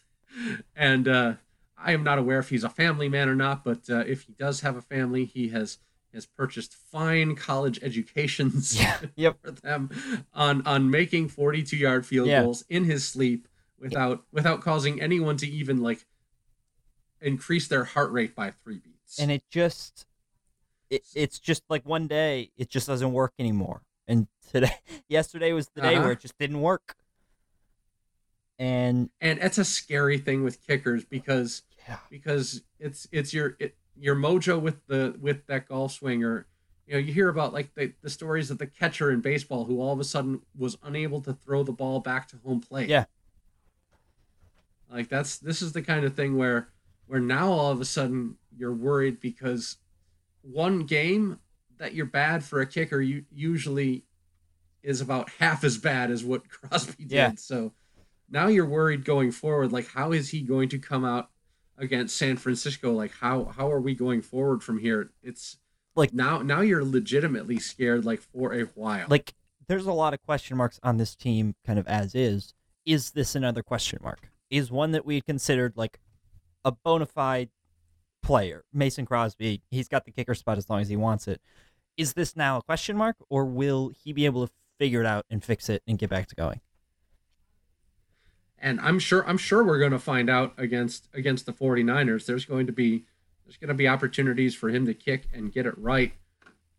And 0.77 1.09
uh, 1.09 1.35
I 1.77 1.93
am 1.93 2.05
not 2.05 2.19
aware 2.19 2.39
if 2.39 2.51
he's 2.51 2.63
a 2.63 2.69
family 2.69 3.09
man 3.09 3.29
or 3.29 3.35
not, 3.35 3.65
but 3.65 3.91
uh, 3.91 4.05
if 4.07 4.23
he 4.23 4.33
does 4.35 4.61
have 4.61 4.77
a 4.77 4.83
family, 4.83 5.25
he 5.25 5.49
has 5.49 5.79
has 6.15 6.27
purchased 6.27 6.75
fine 6.75 7.35
college 7.35 7.79
educations 7.83 8.79
Yeah. 8.79 8.99
Yep. 9.17 9.39
for 9.43 9.51
them 9.51 9.91
on 10.33 10.65
on 10.67 10.91
making 10.91 11.29
42 11.29 11.77
yard 11.77 12.07
field 12.07 12.29
Yeah. 12.29 12.43
goals 12.43 12.63
in 12.69 12.85
his 12.85 13.07
sleep 13.09 13.49
without 13.81 14.25
without 14.31 14.61
causing 14.61 15.01
anyone 15.01 15.37
to 15.39 15.47
even 15.49 15.83
like 15.83 16.05
increase 17.21 17.67
their 17.69 17.85
heart 17.85 18.13
rate 18.13 18.35
by 18.37 18.53
three 18.63 18.79
beats. 18.79 19.19
and 19.19 19.31
it 19.31 19.43
just 19.51 20.07
it, 20.91 21.03
it's 21.15 21.39
just 21.39 21.63
like 21.69 21.85
one 21.85 22.07
day 22.07 22.51
it 22.57 22.69
just 22.69 22.87
doesn't 22.87 23.13
work 23.13 23.33
anymore 23.39 23.83
and 24.09 24.27
today 24.51 24.73
yesterday 25.09 25.53
was 25.53 25.69
the 25.75 25.81
day 25.83 25.95
Uh-huh. 25.95 26.03
where 26.05 26.13
it 26.13 26.21
just 26.21 26.37
didn't 26.39 26.61
work 26.61 26.97
and 28.59 29.11
and 29.21 29.39
it's 29.41 29.59
a 29.59 29.65
scary 29.65 30.19
thing 30.19 30.43
with 30.43 30.61
kickers 30.67 31.05
because 31.05 31.63
yeah 31.87 31.99
because 32.11 32.63
it's 32.81 33.07
it's 33.13 33.33
your 33.33 33.57
it, 33.61 33.77
your 33.97 34.17
mojo 34.17 34.61
with 34.61 34.85
the 34.89 35.15
with 35.21 35.47
that 35.47 35.69
golf 35.69 35.93
swing 35.93 36.25
or 36.25 36.47
you 36.87 36.95
know 36.95 36.99
you 36.99 37.13
hear 37.13 37.29
about 37.29 37.53
like 37.53 37.73
the, 37.75 37.93
the 38.03 38.11
stories 38.11 38.51
of 38.51 38.59
the 38.59 38.67
catcher 38.67 39.11
in 39.13 39.21
baseball 39.21 39.65
who 39.65 39.81
all 39.81 39.93
of 39.93 40.01
a 40.01 40.05
sudden 40.05 40.41
was 40.57 40.77
unable 40.83 41.21
to 41.21 41.33
throw 41.33 41.63
the 41.63 41.73
ball 41.73 42.01
back 42.01 42.27
to 42.29 42.37
home 42.45 42.61
plate 42.61 42.89
Yeah. 42.89 43.05
like 44.91 45.09
that's 45.09 45.39
this 45.39 45.63
is 45.63 45.73
the 45.73 45.83
kind 45.83 46.05
of 46.05 46.15
thing 46.15 46.37
where 46.37 46.69
where 47.07 47.21
now 47.21 47.51
all 47.53 47.71
of 47.71 47.81
a 47.81 47.85
sudden 47.85 48.37
you're 48.57 48.75
worried 48.75 49.21
because 49.21 49.77
one 50.43 50.81
game 50.85 51.39
that 51.79 51.95
you're 51.95 52.07
bad 52.07 52.45
for 52.45 52.61
a 52.61 52.67
kicker 52.67 53.01
you 53.01 53.25
usually 53.33 54.05
is 54.83 55.01
about 55.01 55.31
half 55.39 55.65
as 55.65 55.79
bad 55.79 56.11
as 56.11 56.25
what 56.25 56.49
Crosby 56.49 57.05
did 57.05 57.13
Yeah. 57.13 57.33
so 57.37 57.73
now 58.31 58.47
you're 58.49 58.67
worried 58.67 59.05
going 59.05 59.33
forward 59.33 59.73
like 59.73 59.89
how 59.89 60.13
is 60.13 60.29
he 60.31 60.41
going 60.43 60.69
to 60.71 60.79
come 60.79 61.05
out 61.05 61.31
against 61.81 62.17
San 62.17 62.37
Francisco. 62.37 62.93
Like 62.93 63.13
how 63.21 63.45
how 63.45 63.71
are 63.71 63.81
we 63.81 63.95
going 63.95 64.21
forward 64.21 64.65
from 64.65 64.79
here? 64.79 65.11
It's 65.23 65.59
Like- 65.95 66.13
now 66.13 66.43
now 66.43 66.61
you're 66.61 66.85
legitimately 66.85 67.61
scared 67.61 68.05
like 68.05 68.21
for 68.21 68.53
a 68.53 68.63
while. 68.75 69.07
Like, 69.09 69.33
there's 69.69 69.87
a 69.87 69.93
lot 69.93 70.13
of 70.13 70.21
question 70.23 70.57
marks 70.57 70.81
on 70.83 70.97
this 70.97 71.15
team, 71.15 71.55
kind 71.65 71.79
of 71.79 71.87
as 71.87 72.17
is. 72.17 72.53
Is 72.85 73.13
this 73.13 73.37
another 73.37 73.63
question 73.63 74.01
mark? 74.03 74.29
Is 74.51 74.73
one 74.73 74.91
that 74.91 75.07
we 75.07 75.21
considered 75.21 75.75
like 75.77 76.01
a 76.65 76.73
bona 76.73 77.07
fide 77.07 77.51
player, 78.25 78.65
Mason 78.73 79.07
Crosby? 79.07 79.63
He's 79.71 79.87
got 79.87 80.05
the 80.05 80.11
kicker 80.11 80.35
spot 80.35 80.59
as 80.59 80.69
long 80.69 80.81
as 80.81 80.89
he 80.89 80.97
wants 80.97 81.29
it. 81.29 81.41
Is 81.99 82.15
this 82.15 82.35
now 82.35 82.57
a 82.57 82.63
question 82.63 82.97
mark, 82.97 83.17
or 83.29 83.45
will 83.45 83.93
he 84.03 84.15
be 84.15 84.25
able 84.25 84.47
to 84.47 84.53
figure 84.79 85.01
it 85.01 85.07
out 85.07 85.27
and 85.29 85.45
fix 85.45 85.69
it 85.69 85.83
and 85.87 85.99
get 85.99 86.09
back 86.09 86.29
to 86.29 86.35
going? 86.35 86.61
and 88.61 88.81
I'm 88.81 88.99
sure 88.99 89.27
I'm 89.29 89.39
sure 89.39 89.63
we're 89.63 89.79
going 89.79 89.93
to 89.93 89.99
find 89.99 90.29
out 90.29 90.53
against 90.59 91.09
against 91.15 91.47
the 91.47 91.53
49ers. 91.53 92.27
There's 92.27 92.45
going 92.45 92.67
to 92.67 92.73
be 92.73 93.05
there's 93.45 93.57
going 93.57 93.69
to 93.69 93.75
be 93.75 93.89
opportunities 93.89 94.55
for 94.55 94.69
him 94.69 94.87
to 94.87 94.95
kick 94.95 95.29
and 95.33 95.53
get 95.53 95.67
it 95.67 95.77
right. 95.79 96.13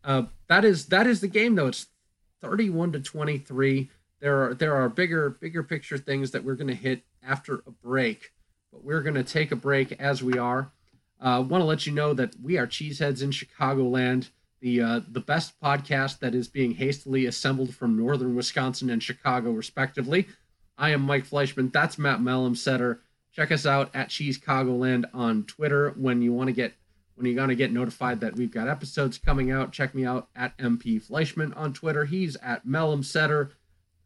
Uh, 0.04 0.24
that 0.48 0.66
is 0.66 0.88
that 0.88 1.08
is 1.08 1.22
the 1.22 1.28
game 1.28 1.56
though. 1.56 1.68
It's 1.68 1.88
31 2.42 2.94
to 2.94 3.00
23. 3.00 3.90
There 4.20 4.44
are 4.44 4.54
there 4.54 4.76
are 4.76 4.90
bigger 4.90 5.30
bigger 5.30 5.64
picture 5.64 5.98
things 5.98 6.32
that 6.32 6.44
we're 6.44 6.56
going 6.56 6.68
to 6.68 6.76
hit 6.76 7.04
after 7.24 7.64
a 7.66 7.72
break, 7.72 8.34
but 8.72 8.84
we're 8.84 9.02
going 9.02 9.16
to 9.16 9.24
take 9.24 9.52
a 9.52 9.56
break 9.56 9.94
as 9.94 10.22
we 10.24 10.38
are. 10.38 10.72
Uh, 11.22 11.44
Want 11.48 11.62
to 11.62 11.66
let 11.66 11.86
you 11.86 11.94
know 11.94 12.14
that 12.14 12.34
we 12.42 12.58
are 12.58 12.68
Cheeseheads 12.68 13.22
in 13.22 13.32
Chicagoland, 13.32 14.30
the 14.62 14.82
uh, 14.82 15.02
the 15.08 15.20
best 15.20 15.60
podcast 15.62 16.20
that 16.20 16.36
is 16.36 16.48
being 16.48 16.76
hastily 16.76 17.26
assembled 17.26 17.74
from 17.74 17.98
northern 17.98 18.36
Wisconsin 18.36 18.90
and 18.90 19.02
Chicago, 19.02 19.52
respectively. 19.52 20.28
I 20.78 20.92
am 20.92 21.02
Mike 21.02 21.28
Fleischman. 21.28 21.72
That's 21.72 21.98
Matt 21.98 22.20
Mellumsetter. 22.20 23.00
Check 23.32 23.52
us 23.52 23.66
out 23.66 23.90
at 23.94 24.10
Cheesecagoland 24.10 25.06
on 25.14 25.44
Twitter 25.44 25.92
when 25.98 26.22
you 26.22 26.34
want 26.34 26.48
to 26.48 26.54
get 26.54 26.74
when 27.16 27.26
you're 27.26 27.36
gonna 27.36 27.56
get 27.56 27.72
notified 27.72 28.22
that 28.22 28.36
we've 28.36 28.52
got 28.52 28.68
episodes 28.68 29.18
coming 29.18 29.52
out. 29.52 29.72
Check 29.72 29.94
me 29.94 30.06
out 30.06 30.30
at 30.36 30.58
MP 30.58 31.02
Fleischman 31.02 31.56
on 31.56 31.74
Twitter. 31.74 32.06
He's 32.06 32.36
at 32.38 32.66
Mellumsetter. 32.66 33.52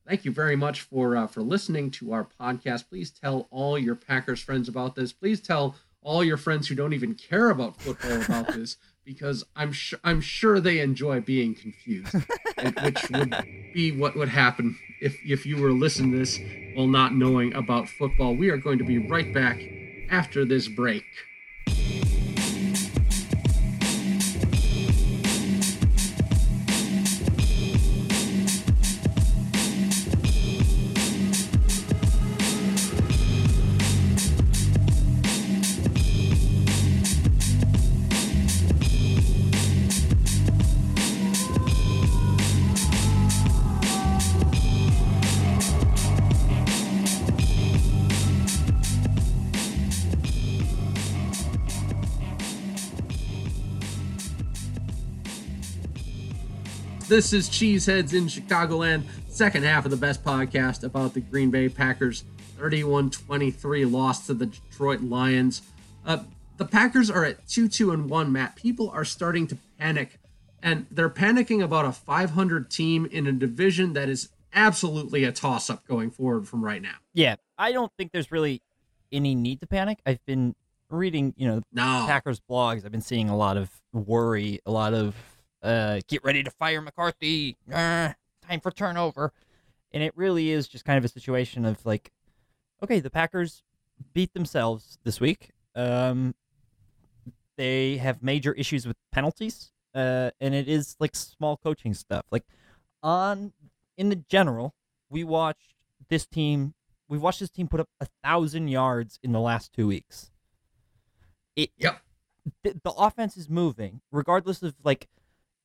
Thank 0.07 0.25
you 0.25 0.31
very 0.31 0.55
much 0.55 0.81
for 0.81 1.15
uh, 1.15 1.27
for 1.27 1.41
listening 1.41 1.91
to 1.91 2.11
our 2.11 2.27
podcast. 2.39 2.89
Please 2.89 3.11
tell 3.11 3.47
all 3.51 3.77
your 3.77 3.95
Packers 3.95 4.41
friends 4.41 4.67
about 4.67 4.95
this. 4.95 5.13
Please 5.13 5.39
tell 5.39 5.75
all 6.01 6.23
your 6.23 6.37
friends 6.37 6.67
who 6.67 6.75
don't 6.75 6.93
even 6.93 7.15
care 7.15 7.49
about 7.49 7.79
football 7.79 8.21
about 8.21 8.47
this 8.53 8.77
because 9.05 9.43
I'm 9.55 9.71
sure 9.71 9.99
I'm 10.03 10.21
sure 10.21 10.59
they 10.59 10.79
enjoy 10.79 11.21
being 11.21 11.55
confused, 11.55 12.13
which 12.83 13.09
would 13.09 13.35
be 13.73 13.91
what 13.91 14.15
would 14.15 14.29
happen 14.29 14.77
if 15.01 15.17
if 15.25 15.45
you 15.45 15.57
were 15.57 15.71
listening 15.71 16.11
to 16.11 16.17
this 16.19 16.39
while 16.73 16.87
not 16.87 17.15
knowing 17.15 17.53
about 17.53 17.89
football. 17.89 18.35
We 18.35 18.49
are 18.49 18.57
going 18.57 18.77
to 18.79 18.83
be 18.83 18.97
right 18.97 19.31
back 19.31 19.61
after 20.09 20.45
this 20.45 20.67
break. 20.67 21.03
This 57.13 57.31
is 57.31 57.47
Cheeseheads 57.47 58.15
in 58.15 58.25
Chicagoland, 58.25 59.03
second 59.27 59.65
half 59.65 59.85
of 59.85 59.91
the 59.91 59.97
best 59.97 60.23
podcast 60.23 60.83
about 60.83 61.13
the 61.13 61.19
Green 61.19 61.51
Bay 61.51 61.69
Packers. 61.69 62.23
31 62.57 63.11
23 63.11 63.85
loss 63.85 64.25
to 64.25 64.33
the 64.33 64.47
Detroit 64.47 65.01
Lions. 65.01 65.61
Uh, 66.07 66.23
the 66.57 66.65
Packers 66.65 67.11
are 67.11 67.23
at 67.23 67.47
2 67.47 67.67
2 67.67 67.91
and 67.91 68.09
1, 68.09 68.31
Matt. 68.31 68.55
People 68.55 68.89
are 68.89 69.05
starting 69.05 69.45
to 69.45 69.57
panic, 69.77 70.17
and 70.63 70.87
they're 70.89 71.07
panicking 71.07 71.63
about 71.63 71.85
a 71.85 71.91
500 71.91 72.71
team 72.71 73.05
in 73.05 73.27
a 73.27 73.31
division 73.31 73.93
that 73.93 74.09
is 74.09 74.29
absolutely 74.51 75.23
a 75.23 75.31
toss 75.31 75.69
up 75.69 75.85
going 75.85 76.09
forward 76.09 76.47
from 76.47 76.65
right 76.65 76.81
now. 76.81 76.95
Yeah, 77.13 77.35
I 77.59 77.73
don't 77.73 77.91
think 77.95 78.11
there's 78.11 78.31
really 78.31 78.63
any 79.11 79.35
need 79.35 79.61
to 79.61 79.67
panic. 79.67 79.99
I've 80.03 80.25
been 80.25 80.55
reading, 80.89 81.35
you 81.37 81.47
know, 81.47 81.61
No. 81.71 82.05
Packers 82.07 82.39
blogs. 82.39 82.83
I've 82.83 82.91
been 82.91 83.01
seeing 83.01 83.29
a 83.29 83.37
lot 83.37 83.55
of 83.55 83.69
worry, 83.93 84.61
a 84.65 84.71
lot 84.71 84.95
of 84.95 85.13
uh, 85.63 86.01
get 86.07 86.23
ready 86.23 86.43
to 86.43 86.51
fire 86.51 86.81
McCarthy, 86.81 87.57
ah, 87.73 88.13
time 88.47 88.59
for 88.59 88.71
turnover, 88.71 89.31
and 89.91 90.03
it 90.03 90.11
really 90.15 90.51
is 90.51 90.67
just 90.67 90.85
kind 90.85 90.97
of 90.97 91.05
a 91.05 91.07
situation 91.09 91.65
of 91.65 91.83
like, 91.85 92.11
okay, 92.83 92.99
the 92.99 93.09
Packers 93.09 93.63
beat 94.13 94.33
themselves 94.33 94.97
this 95.03 95.19
week. 95.19 95.51
Um, 95.75 96.35
they 97.57 97.97
have 97.97 98.21
major 98.21 98.53
issues 98.53 98.85
with 98.85 98.97
penalties, 99.11 99.71
uh, 99.95 100.31
and 100.41 100.53
it 100.53 100.67
is 100.67 100.95
like 100.99 101.15
small 101.15 101.57
coaching 101.57 101.93
stuff. 101.93 102.25
Like 102.31 102.43
on 103.01 103.53
in 103.97 104.09
the 104.09 104.15
general, 104.15 104.73
we 105.09 105.23
watched 105.23 105.73
this 106.09 106.25
team. 106.25 106.73
We 107.07 107.17
watched 107.17 107.39
this 107.39 107.49
team 107.51 107.67
put 107.67 107.79
up 107.79 107.89
a 108.01 108.07
thousand 108.23 108.69
yards 108.69 109.19
in 109.23 109.31
the 109.31 109.39
last 109.39 109.71
two 109.71 109.87
weeks. 109.87 110.31
It 111.55 111.69
Yep. 111.77 112.01
the, 112.63 112.79
the 112.83 112.91
offense 112.91 113.37
is 113.37 113.49
moving, 113.49 114.01
regardless 114.11 114.63
of 114.63 114.73
like 114.83 115.07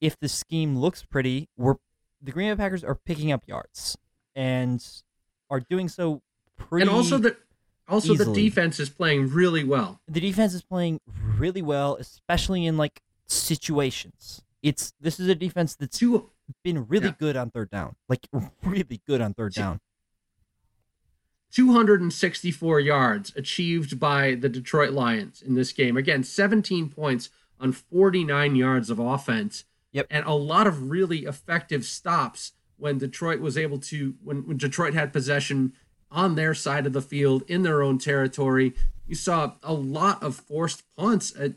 if 0.01 0.19
the 0.21 0.29
scheme 0.29 0.77
looks 0.79 1.03
pretty. 1.05 1.49
We're 1.57 1.75
the 2.23 2.33
Green 2.33 2.51
Bay 2.51 2.57
Packers 2.57 2.83
are 2.85 2.95
picking 2.97 3.31
up 3.33 3.45
yards 3.47 3.97
and 4.35 4.85
are 5.51 5.61
doing 5.61 5.89
so 5.89 6.23
pretty. 6.57 6.83
and 6.83 6.91
also 6.91 7.19
the 7.19 7.37
also 7.89 8.15
the 8.15 8.33
defense 8.33 8.79
is 8.81 8.91
playing 8.91 9.29
really 9.31 9.65
well. 9.65 10.01
the 10.09 10.21
defense 10.21 10.53
is 10.55 10.63
playing 10.63 11.01
really 11.39 11.63
well, 11.63 11.97
especially 11.97 12.67
in 12.67 12.77
like 12.77 13.01
situations. 13.27 14.43
It's 14.63 14.93
this 15.01 15.21
is 15.21 15.29
a 15.29 15.35
defense 15.35 15.77
that's 15.77 15.99
Two 15.99 16.31
been 16.65 16.87
really 16.89 17.07
Yeah. 17.09 17.15
good 17.19 17.37
on 17.37 17.51
third 17.51 17.71
down, 17.71 17.95
like 18.09 18.27
really 18.65 19.01
good 19.07 19.21
on 19.21 19.35
third 19.35 19.53
down. 19.55 19.81
264 21.51 22.81
yards 22.81 23.33
achieved 23.35 23.99
by 23.99 24.35
the 24.35 24.49
Detroit 24.49 24.91
Lions 24.93 25.41
in 25.41 25.55
this 25.55 25.73
game. 25.73 25.97
Again, 25.97 26.23
17 26.23 26.91
points 26.91 27.31
on 27.59 27.73
49 27.73 28.55
yards 28.55 28.91
of 28.91 28.99
offense. 28.99 29.65
Yep. 29.93 30.07
And 30.11 30.27
a 30.27 30.33
lot 30.33 30.67
of 30.67 30.91
really 30.91 31.21
effective 31.25 31.85
stops 31.85 32.53
when 32.77 32.99
Detroit 32.99 33.41
was 33.41 33.57
able 33.59 33.79
to, 33.79 34.15
when, 34.23 34.47
when 34.47 34.57
Detroit 34.57 34.95
had 34.95 35.13
possession 35.13 35.73
on 36.11 36.35
their 36.35 36.55
side 36.55 36.87
of 36.87 36.93
the 36.93 37.03
field 37.03 37.43
in 37.49 37.63
their 37.63 37.83
own 37.83 37.99
territory. 37.99 38.75
You 39.07 39.15
saw 39.15 39.53
a 39.63 39.73
lot 39.73 40.23
of 40.23 40.37
forced 40.37 40.85
punts 40.97 41.35
at, 41.37 41.53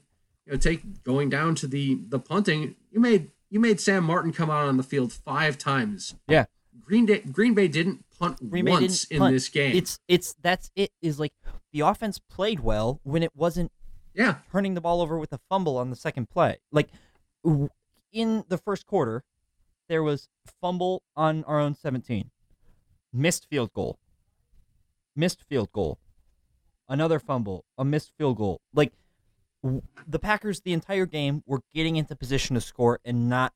you 0.45 0.53
know, 0.53 0.57
take 0.57 1.03
going 1.03 1.29
down 1.29 1.55
to 1.55 1.67
the 1.67 1.99
the 2.07 2.19
punting. 2.19 2.75
You 2.91 2.99
made 2.99 3.32
you 3.49 3.59
made 3.59 3.79
Sam 3.79 4.03
Martin 4.03 4.32
come 4.32 4.49
out 4.49 4.67
on 4.67 4.77
the 4.77 4.84
field 4.84 5.11
five 5.11 5.57
times. 5.57 6.15
Yeah. 6.27 6.45
Green 6.86 7.05
Day, 7.05 7.19
Green 7.19 7.53
Bay 7.53 7.67
didn't 7.67 8.03
punt 8.17 8.49
Green 8.49 8.65
Bay 8.65 8.71
once 8.71 9.05
didn't 9.05 9.15
in 9.15 9.19
punt. 9.19 9.34
this 9.34 9.49
game. 9.49 9.75
It's 9.75 9.99
it's 10.07 10.36
that's 10.41 10.71
it 10.75 10.91
is 11.01 11.19
like 11.19 11.34
the 11.71 11.82
offense 11.82 12.19
played 12.19 12.61
well 12.61 12.99
when 13.03 13.23
it 13.23 13.32
wasn't 13.36 13.71
yeah, 14.13 14.36
turning 14.51 14.73
the 14.73 14.82
ball 14.82 15.01
over 15.01 15.17
with 15.17 15.32
a 15.32 15.39
fumble 15.49 15.77
on 15.77 15.89
the 15.89 15.95
second 15.95 16.29
play. 16.29 16.57
Like 16.71 16.89
in 18.12 18.43
the 18.47 18.57
first 18.57 18.86
quarter, 18.86 19.24
there 19.89 20.03
was 20.03 20.30
fumble 20.62 21.03
on 21.16 21.43
our 21.45 21.59
own 21.59 21.76
17, 21.76 22.32
missed 23.14 23.47
field 23.49 23.74
goal, 23.74 23.99
missed 25.16 25.43
field 25.43 25.72
goal, 25.72 25.99
another 26.88 27.20
fumble, 27.20 27.66
a 27.78 27.86
missed 27.86 28.12
field 28.18 28.38
goal. 28.38 28.62
Like 28.74 28.93
the 30.07 30.20
Packers, 30.20 30.62
the 30.62 30.74
entire 30.74 31.05
game 31.05 31.43
were 31.45 31.62
getting 31.74 31.95
into 31.95 32.16
position 32.16 32.55
to 32.55 32.62
score 32.62 32.99
and 33.03 33.30
not 33.30 33.53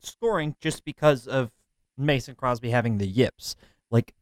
scoring 0.00 0.56
just 0.60 0.84
because 0.84 1.26
of 1.26 1.50
Mason 1.96 2.34
Crosby 2.34 2.70
having 2.70 2.98
the 2.98 3.06
yips. 3.06 3.56
Like 3.90 4.14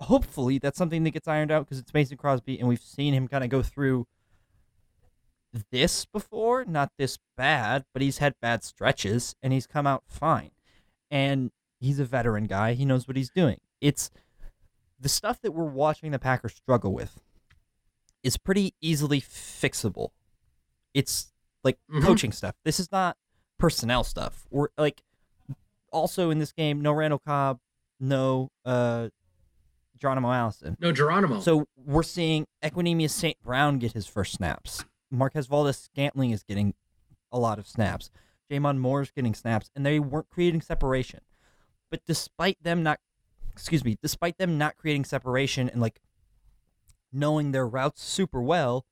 hopefully 0.00 0.58
that's 0.58 0.78
something 0.78 1.04
that 1.04 1.10
gets 1.10 1.28
ironed 1.28 1.50
out 1.50 1.64
because 1.64 1.78
it's 1.78 1.92
Mason 1.92 2.16
Crosby 2.16 2.58
and 2.58 2.68
we've 2.68 2.80
seen 2.80 3.14
him 3.14 3.28
kind 3.28 3.44
of 3.44 3.50
go 3.50 3.62
through 3.62 4.06
this 5.70 6.04
before, 6.04 6.64
not 6.64 6.92
this 6.98 7.18
bad, 7.36 7.84
but 7.92 8.02
he's 8.02 8.18
had 8.18 8.34
bad 8.40 8.62
stretches 8.64 9.34
and 9.42 9.52
he's 9.52 9.66
come 9.66 9.86
out 9.86 10.04
fine. 10.06 10.50
And 11.10 11.50
he's 11.80 11.98
a 11.98 12.04
veteran 12.04 12.44
guy. 12.46 12.74
He 12.74 12.84
knows 12.84 13.08
what 13.08 13.16
he's 13.16 13.30
doing. 13.30 13.58
It's 13.80 14.10
the 15.00 15.08
stuff 15.08 15.40
that 15.42 15.52
we're 15.52 15.64
watching 15.64 16.10
the 16.10 16.18
Packers 16.18 16.54
struggle 16.54 16.92
with 16.92 17.20
is 18.22 18.36
pretty 18.36 18.74
easily 18.80 19.20
fixable. 19.20 20.10
It's 20.92 21.32
like 21.64 21.78
Mhm. 21.90 22.02
coaching 22.02 22.32
stuff. 22.32 22.54
This 22.64 22.78
is 22.80 22.90
not 22.92 23.16
personnel 23.58 24.04
stuff. 24.04 24.46
We're 24.50 24.68
like 24.76 25.02
also 25.92 26.30
in 26.30 26.38
this 26.38 26.52
game, 26.52 26.80
no 26.82 26.92
Randall 26.92 27.20
Cobb, 27.20 27.60
no 28.00 28.50
uh 28.64 29.08
Geronimo 29.96 30.30
Allison. 30.30 30.76
No, 30.78 30.92
Geronimo. 30.92 31.40
So 31.40 31.66
we're 31.76 32.02
seeing 32.04 32.46
Equanimeous 32.62 33.10
St. 33.10 33.40
Brown 33.42 33.78
get 33.78 33.92
his 33.92 34.06
first 34.06 34.32
snaps. 34.34 34.84
Marquez 35.10 35.46
Valdes-Scantling 35.46 36.30
is 36.30 36.42
getting 36.42 36.74
a 37.32 37.38
lot 37.38 37.58
of 37.58 37.66
snaps. 37.66 38.10
J'Mon 38.50 38.78
Moore 38.78 39.02
is 39.02 39.10
getting 39.10 39.34
snaps, 39.34 39.70
and 39.76 39.84
they 39.84 39.98
weren't 40.00 40.30
creating 40.30 40.60
separation. 40.62 41.20
But 41.90 42.00
despite 42.06 42.62
them 42.62 42.82
not, 42.82 42.98
excuse 43.52 43.84
me, 43.84 43.98
despite 44.02 44.38
them 44.38 44.58
not 44.58 44.76
creating 44.76 45.04
separation 45.04 45.68
and 45.68 45.80
like 45.80 46.00
knowing 47.12 47.52
their 47.52 47.66
routes 47.66 48.02
super 48.02 48.42
well, 48.42 48.84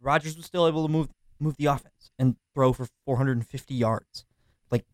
Rodgers 0.00 0.36
was 0.36 0.46
still 0.46 0.66
able 0.66 0.86
to 0.86 0.92
move 0.92 1.08
move 1.40 1.56
the 1.56 1.66
offense 1.66 2.10
and 2.18 2.36
throw 2.54 2.72
for 2.72 2.86
450 3.06 3.74
yards. 3.74 4.24
Like 4.70 4.84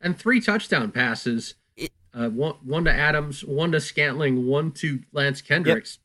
and 0.00 0.18
three 0.18 0.40
touchdown 0.40 0.92
passes. 0.92 1.54
It- 1.76 1.92
uh, 2.14 2.28
one 2.28 2.54
one 2.62 2.84
to 2.84 2.92
Adams, 2.92 3.44
one 3.44 3.72
to 3.72 3.80
Scantling, 3.80 4.46
one 4.46 4.72
to 4.72 5.00
Lance 5.12 5.40
Kendricks. 5.42 5.94
It- 5.94 6.00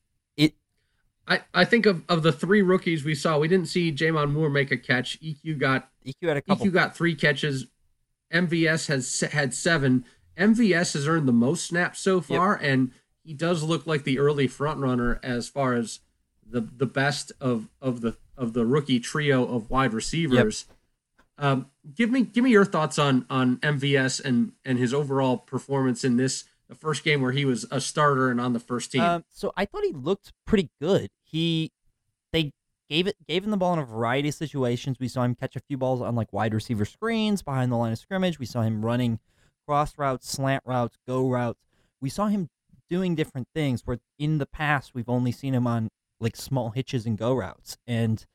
I, 1.32 1.40
I 1.54 1.64
think 1.64 1.86
of, 1.86 2.04
of 2.10 2.24
the 2.24 2.34
three 2.34 2.62
rookies 2.62 3.06
we 3.06 3.16
saw, 3.16 3.40
we 3.40 3.48
didn't 3.48 3.70
see 3.70 3.90
J'Mon 3.90 4.34
Moore 4.34 4.50
make 4.50 4.70
a 4.70 4.76
catch. 4.76 5.18
EQ 5.22 5.60
got 5.60 5.90
EQ 6.06 6.28
had 6.28 6.38
a 6.38 6.42
couple. 6.42 6.66
EQ 6.66 6.74
got 6.74 6.96
three 6.96 7.16
catches. 7.16 7.68
MVS 8.34 8.88
has 8.88 9.22
had 9.32 9.54
seven. 9.54 10.04
MVS 10.38 10.94
has 10.94 11.08
earned 11.08 11.30
the 11.30 11.34
most 11.34 11.66
snaps 11.66 12.02
so 12.02 12.20
far, 12.20 12.56
and 12.56 12.92
he 13.24 13.34
does 13.34 13.64
look 13.64 13.88
like 13.88 14.04
the 14.04 14.20
early 14.20 14.48
front 14.48 14.82
runner 14.82 15.22
as 15.24 15.48
far 15.48 15.74
as 15.74 16.00
the 16.46 16.60
the 16.60 16.86
best 16.86 17.32
of 17.40 17.70
of 17.82 18.02
the 18.02 18.18
of 18.36 18.52
the 18.52 18.66
rookie 18.66 19.00
trio 19.00 19.46
of 19.46 19.70
wide 19.70 19.94
receivers. 19.94 20.66
Um, 21.38 21.68
give 21.96 22.12
me 22.12 22.24
give 22.24 22.44
me 22.44 22.52
your 22.52 22.66
thoughts 22.66 23.00
on 23.00 23.26
on 23.30 23.56
MVS 23.58 24.22
and 24.22 24.52
and 24.66 24.78
his 24.78 24.94
overall 24.94 25.38
performance 25.38 26.04
in 26.04 26.18
this 26.18 26.44
the 26.72 26.78
first 26.78 27.04
game 27.04 27.22
where 27.22 27.34
he 27.34 27.44
was 27.44 27.66
a 27.70 27.82
starter 27.82 28.32
and 28.32 28.40
on 28.40 28.54
the 28.54 28.60
first 28.60 28.94
team. 28.94 29.02
Um, 29.02 29.26
so 29.30 29.52
I 29.58 29.66
thought 29.66 29.84
he 29.84 29.92
looked 29.92 30.32
pretty 30.48 30.70
good. 30.82 31.10
He 31.22 31.74
they 32.32 32.54
gave 32.90 33.08
it 33.08 33.18
gave 33.28 33.44
him 33.44 33.52
the 33.52 33.58
ball 33.58 33.74
in 33.74 33.80
a 33.80 33.86
variety 33.86 34.30
of 34.30 34.36
situations. 34.36 34.96
We 34.98 35.10
saw 35.10 35.24
him 35.24 35.36
catch 35.36 35.58
a 35.58 35.60
few 35.60 35.78
balls 35.78 36.02
on 36.02 36.16
like 36.16 36.32
wide 36.32 36.54
receiver 36.54 36.86
screens 36.86 37.44
behind 37.44 37.74
the 37.74 37.76
line 37.76 37.92
of 37.92 38.00
scrimmage. 38.00 38.40
We 38.40 38.46
saw 38.46 38.62
him 38.62 38.86
running 38.86 39.20
cross 39.68 39.98
routes, 39.98 40.32
slant 40.32 40.64
routes, 40.66 40.98
go 41.06 41.28
routes. 41.28 41.60
We 42.00 42.10
saw 42.10 42.28
him 42.28 42.50
doing 42.90 43.16
different 43.16 43.50
things 43.54 43.82
where 43.84 44.00
in 44.18 44.38
the 44.38 44.46
past 44.46 44.96
we've 44.96 45.10
only 45.10 45.34
seen 45.34 45.54
him 45.54 45.68
on 45.68 45.90
like 46.22 46.38
small 46.38 46.70
hitches 46.70 47.06
and 47.06 47.18
go 47.18 47.34
routes. 47.34 47.78
And 47.86 48.26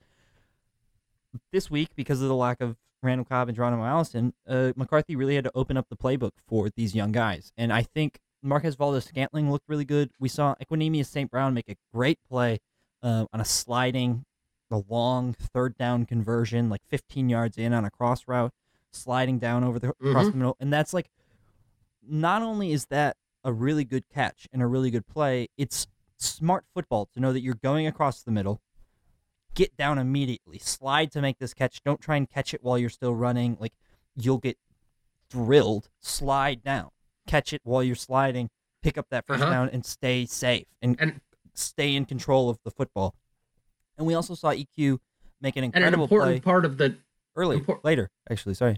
this 1.52 1.70
week, 1.70 1.88
because 1.96 2.20
of 2.20 2.28
the 2.28 2.34
lack 2.34 2.60
of 2.60 2.76
Randall 3.02 3.24
Cobb 3.24 3.48
and 3.48 3.56
Geronimo 3.56 3.84
Allison, 3.84 4.34
uh, 4.46 4.72
McCarthy 4.76 5.16
really 5.16 5.36
had 5.36 5.44
to 5.44 5.52
open 5.54 5.78
up 5.78 5.88
the 5.88 5.96
playbook 5.96 6.32
for 6.46 6.68
these 6.76 6.94
young 6.94 7.12
guys. 7.12 7.50
And 7.56 7.72
I 7.72 7.82
think 7.82 8.20
Marquez 8.42 8.74
Valdes-Scantling 8.76 9.50
looked 9.50 9.68
really 9.68 9.84
good. 9.84 10.10
We 10.18 10.28
saw 10.28 10.54
Equanimeous 10.56 11.06
St. 11.06 11.30
Brown 11.30 11.54
make 11.54 11.68
a 11.68 11.76
great 11.92 12.18
play 12.28 12.60
uh, 13.02 13.26
on 13.32 13.40
a 13.40 13.44
sliding, 13.44 14.24
a 14.70 14.82
long 14.88 15.32
third 15.32 15.76
down 15.76 16.06
conversion, 16.06 16.68
like 16.68 16.82
15 16.86 17.28
yards 17.28 17.56
in 17.58 17.72
on 17.72 17.84
a 17.84 17.90
cross 17.90 18.26
route, 18.26 18.52
sliding 18.92 19.38
down 19.38 19.64
over 19.64 19.78
the 19.78 19.88
across 19.88 20.26
Mhm. 20.26 20.30
the 20.32 20.36
middle. 20.38 20.56
And 20.60 20.72
that's 20.72 20.92
like, 20.92 21.10
not 22.02 22.42
only 22.42 22.72
is 22.72 22.86
that 22.86 23.16
a 23.44 23.52
really 23.52 23.84
good 23.84 24.08
catch 24.08 24.48
and 24.52 24.62
a 24.62 24.66
really 24.66 24.90
good 24.90 25.06
play, 25.06 25.48
it's 25.56 25.86
smart 26.18 26.64
football 26.72 27.06
to 27.14 27.20
know 27.20 27.32
that 27.32 27.40
you're 27.42 27.54
going 27.54 27.86
across 27.86 28.22
the 28.22 28.30
middle, 28.30 28.60
get 29.54 29.76
down 29.76 29.98
immediately, 29.98 30.58
slide 30.58 31.10
to 31.12 31.20
make 31.20 31.38
this 31.38 31.54
catch. 31.54 31.82
Don't 31.84 32.00
try 32.00 32.16
and 32.16 32.28
catch 32.28 32.54
it 32.54 32.62
while 32.62 32.78
you're 32.78 32.90
still 32.90 33.14
running. 33.14 33.56
Like 33.60 33.72
you'll 34.16 34.38
get 34.38 34.58
drilled. 35.30 35.88
Slide 36.00 36.62
down, 36.62 36.90
catch 37.26 37.52
it 37.52 37.60
while 37.64 37.82
you're 37.82 37.94
sliding, 37.96 38.48
pick 38.82 38.96
up 38.96 39.06
that 39.10 39.26
1st 39.26 39.42
Uh-huh. 39.42 39.50
down, 39.50 39.68
and 39.70 39.84
stay 39.84 40.26
safe 40.26 40.66
and, 40.80 40.96
And- 41.00 41.20
stay 41.54 41.94
in 41.94 42.04
control 42.04 42.48
of 42.50 42.58
the 42.64 42.70
football. 42.70 43.14
And 43.98 44.06
we 44.06 44.14
also 44.14 44.34
saw 44.34 44.50
EQ 44.52 44.98
make 45.40 45.56
an 45.56 45.64
and 45.64 45.84
an 45.84 45.94
important 45.94 46.42
part 46.44 46.64
of 46.64 46.76
the 46.78 46.96
early, 47.34 47.60
impor- 47.60 47.80
later. 47.82 48.10
Actually, 48.30 48.54
sorry. 48.54 48.76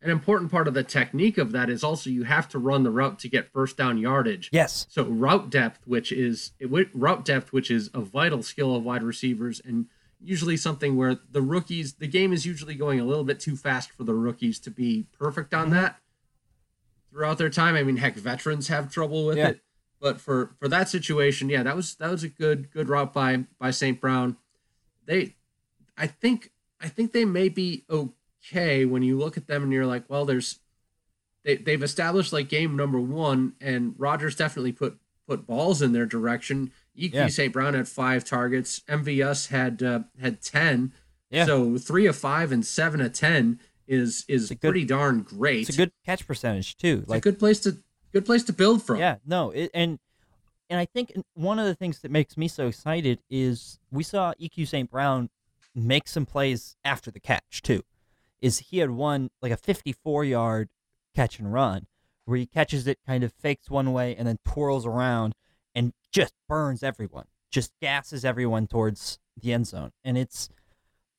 an 0.00 0.10
important 0.10 0.48
part 0.48 0.68
of 0.68 0.74
the 0.74 0.84
technique 0.84 1.38
of 1.38 1.50
that 1.50 1.68
is 1.68 1.82
also 1.82 2.08
you 2.08 2.22
have 2.22 2.48
to 2.48 2.56
run 2.58 2.84
the 2.84 2.90
route 2.90 3.18
to 3.18 3.28
get 3.28 3.50
first 3.52 3.76
down 3.76 3.98
yardage. 3.98 4.48
Yes, 4.52 4.86
So 4.88 5.04
route 5.04 5.50
depth, 5.50 5.84
which 5.88 6.12
is 6.12 6.52
it, 6.60 6.70
route 6.94 7.24
depth, 7.24 7.52
which 7.52 7.68
is 7.68 7.90
a 7.92 8.00
vital 8.00 8.44
skill 8.44 8.76
of 8.76 8.84
wide 8.84 9.02
receivers, 9.02 9.60
and 9.64 9.86
usually 10.22 10.56
something 10.56 10.96
where 10.96 11.18
the 11.30 11.42
rookies, 11.42 11.94
the 11.94 12.06
game 12.06 12.32
is 12.32 12.44
usually 12.44 12.74
going 12.74 13.00
a 13.00 13.04
little 13.04 13.24
bit 13.24 13.40
too 13.40 13.56
fast 13.56 13.92
for 13.92 14.04
the 14.04 14.14
rookies 14.14 14.58
to 14.60 14.70
be 14.70 15.06
perfect 15.18 15.54
on 15.54 15.66
mm-hmm. 15.66 15.74
that 15.74 16.00
throughout 17.10 17.38
their 17.38 17.50
time. 17.50 17.74
I 17.74 17.82
mean, 17.82 17.96
heck, 17.96 18.14
veterans 18.14 18.68
have 18.68 18.90
trouble 18.90 19.26
with 19.26 19.38
Yeah. 19.38 19.48
it, 19.48 19.60
but 20.00 20.20
for 20.20 20.54
for 20.58 20.68
that 20.68 20.88
situation, 20.88 21.48
yeah, 21.48 21.62
that 21.62 21.76
was 21.76 21.94
that 21.96 22.10
was 22.10 22.24
a 22.24 22.28
good 22.28 22.70
good 22.70 22.88
route 22.88 23.12
by 23.12 23.44
by 23.58 23.70
St. 23.70 24.00
Brown. 24.00 24.36
They, 25.06 25.36
I 25.96 26.06
think 26.06 26.52
I 26.80 26.88
think 26.88 27.12
they 27.12 27.24
may 27.24 27.48
be 27.48 27.84
okay 27.90 28.84
when 28.84 29.02
you 29.02 29.18
look 29.18 29.36
at 29.36 29.46
them 29.46 29.62
and 29.62 29.72
you're 29.72 29.86
like, 29.86 30.04
well, 30.08 30.24
there's 30.24 30.60
they 31.44 31.56
they've 31.56 31.82
established 31.82 32.32
like 32.32 32.48
game 32.48 32.76
number 32.76 33.00
one, 33.00 33.54
and 33.60 33.94
Rodgers 33.98 34.36
definitely 34.36 34.72
put 34.72 34.98
put 35.26 35.46
balls 35.46 35.82
in 35.82 35.92
their 35.92 36.06
direction. 36.06 36.72
EQ 36.98 37.12
Yeah. 37.14 37.26
St. 37.28 37.52
Brown 37.52 37.74
had 37.74 37.88
five 37.88 38.24
targets. 38.24 38.80
MVS 38.88 39.48
had 39.48 39.82
uh, 39.82 40.00
had 40.20 40.42
ten. 40.42 40.92
Yeah. 41.30 41.44
So 41.46 41.78
three 41.78 42.06
of 42.06 42.16
five 42.16 42.52
and 42.52 42.64
seven 42.66 43.00
of 43.00 43.12
ten 43.12 43.60
is 43.86 44.24
is 44.28 44.48
good- 44.48 44.60
pretty 44.60 44.84
darn 44.84 45.22
great. 45.22 45.68
it's 45.68 45.76
a 45.76 45.80
good 45.80 45.92
catch 46.04 46.26
percentage 46.26 46.76
too. 46.76 47.00
It's 47.02 47.08
like 47.10 47.18
a 47.24 47.30
good 47.30 47.38
place 47.38 47.60
to 47.60 47.76
good 48.12 48.26
place 48.26 48.42
to 48.44 48.52
build 48.52 48.82
from. 48.82 48.98
Yeah, 48.98 49.16
no, 49.26 49.50
it, 49.50 49.70
and 49.74 49.98
and 50.70 50.78
I 50.80 50.84
think 50.86 51.12
one 51.34 51.58
of 51.58 51.66
the 51.66 51.74
things 51.74 52.00
that 52.00 52.10
makes 52.10 52.36
me 52.36 52.48
so 52.48 52.66
excited 52.66 53.20
is 53.30 53.78
we 53.90 54.02
saw 54.02 54.34
EQ 54.40 54.68
St. 54.68 54.90
Brown 54.90 55.30
make 55.74 56.08
some 56.08 56.26
plays 56.26 56.76
after 56.84 57.10
the 57.10 57.20
catch 57.20 57.62
too. 57.62 57.82
Is 58.40 58.58
he 58.58 58.78
had 58.78 58.90
one 58.90 59.30
like 59.42 59.52
a 59.52 59.56
54 59.56 60.24
yard 60.24 60.68
catch 61.14 61.38
and 61.38 61.52
run 61.52 61.86
where 62.26 62.36
he 62.36 62.44
catches 62.46 62.86
it, 62.86 62.98
kind 63.06 63.24
of 63.24 63.32
fakes 63.32 63.70
one 63.70 63.92
way, 63.92 64.14
and 64.14 64.28
then 64.28 64.38
twirls 64.46 64.84
around 64.84 65.34
just 66.12 66.34
burns 66.48 66.82
everyone, 66.82 67.26
just 67.50 67.72
gasses 67.80 68.24
everyone 68.24 68.66
towards 68.66 69.18
the 69.40 69.52
end 69.52 69.66
zone, 69.66 69.92
and 70.04 70.18
it's 70.18 70.48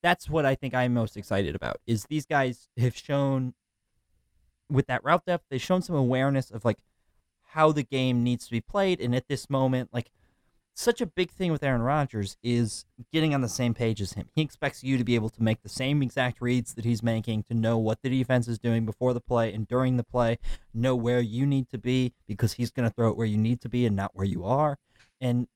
that's 0.02 0.30
what 0.30 0.46
I 0.46 0.54
think 0.54 0.74
I'm 0.74 0.94
most 0.94 1.16
excited 1.16 1.54
about. 1.54 1.78
Is 1.86 2.04
these 2.04 2.26
guys 2.26 2.68
have 2.78 2.96
shown 2.96 3.54
with 4.70 4.86
that 4.86 5.04
route 5.04 5.26
depth, 5.26 5.44
they've 5.50 5.60
shown 5.60 5.82
some 5.82 5.96
awareness 5.96 6.50
of 6.50 6.64
like 6.64 6.78
how 7.48 7.72
the 7.72 7.82
game 7.82 8.22
needs 8.22 8.44
to 8.46 8.50
be 8.50 8.60
played. 8.60 9.00
And 9.00 9.14
at 9.14 9.28
this 9.28 9.50
moment, 9.50 9.90
like 9.92 10.10
such 10.80 11.02
a 11.02 11.06
big 11.06 11.30
thing 11.30 11.52
with 11.52 11.62
Aaron 11.62 11.82
Rodgers 11.82 12.38
is 12.42 12.86
getting 13.12 13.34
on 13.34 13.42
the 13.42 13.48
same 13.48 13.74
page 13.74 14.00
as 14.00 14.14
him. 14.14 14.28
He 14.34 14.40
expects 14.40 14.82
you 14.82 14.96
to 14.96 15.04
be 15.04 15.14
able 15.14 15.28
to 15.28 15.42
make 15.42 15.62
the 15.62 15.68
same 15.68 16.02
exact 16.02 16.40
reads 16.40 16.72
that 16.74 16.86
he's 16.86 17.02
making, 17.02 17.42
to 17.44 17.54
know 17.54 17.76
what 17.76 18.00
the 18.02 18.08
defense 18.08 18.48
is 18.48 18.58
doing 18.58 18.86
before 18.86 19.12
the 19.12 19.20
play 19.20 19.52
and 19.52 19.68
during 19.68 19.98
the 19.98 20.04
play, 20.04 20.38
know 20.72 20.96
where 20.96 21.20
you 21.20 21.44
need 21.44 21.68
to 21.68 21.78
be 21.78 22.14
because 22.26 22.54
he's 22.54 22.70
going 22.70 22.88
to 22.88 22.94
throw 22.94 23.10
it 23.10 23.16
where 23.16 23.26
you 23.26 23.36
need 23.36 23.60
to 23.60 23.68
be 23.68 23.84
and 23.84 23.94
not 23.94 24.12
where 24.14 24.26
you 24.26 24.44
are. 24.44 24.78
And 25.20 25.48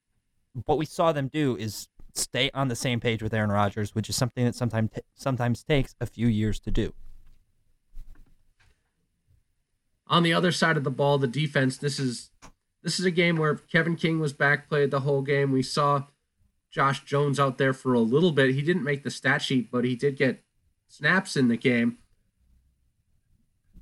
what 0.66 0.76
we 0.76 0.84
saw 0.84 1.12
them 1.12 1.28
do 1.28 1.56
is 1.56 1.88
stay 2.12 2.50
on 2.52 2.68
the 2.68 2.76
same 2.76 3.00
page 3.00 3.22
with 3.22 3.32
Aaron 3.32 3.50
Rodgers, 3.50 3.94
which 3.94 4.10
is 4.10 4.16
something 4.16 4.44
that 4.44 4.54
sometimes 4.54 4.90
sometimes 5.14 5.64
takes 5.64 5.94
a 6.00 6.06
few 6.06 6.26
years 6.26 6.60
to 6.60 6.70
do. 6.70 6.92
On 10.06 10.22
the 10.22 10.34
other 10.34 10.52
side 10.52 10.76
of 10.76 10.84
the 10.84 10.90
ball, 10.90 11.16
the 11.16 11.26
defense. 11.26 11.78
This 11.78 11.98
is 11.98 12.30
this 12.84 13.00
is 13.00 13.06
a 13.06 13.10
game 13.10 13.36
where 13.36 13.54
Kevin 13.56 13.96
King 13.96 14.20
was 14.20 14.34
back, 14.34 14.68
played 14.68 14.90
the 14.90 15.00
whole 15.00 15.22
game. 15.22 15.50
We 15.50 15.62
saw 15.62 16.04
Josh 16.70 17.02
Jones 17.04 17.40
out 17.40 17.56
there 17.56 17.72
for 17.72 17.94
a 17.94 18.00
little 18.00 18.30
bit. 18.30 18.54
He 18.54 18.60
didn't 18.60 18.84
make 18.84 19.02
the 19.02 19.10
stat 19.10 19.40
sheet, 19.40 19.70
but 19.72 19.84
he 19.84 19.96
did 19.96 20.16
get 20.16 20.44
snaps 20.86 21.34
in 21.34 21.48
the 21.48 21.56
game. 21.56 21.96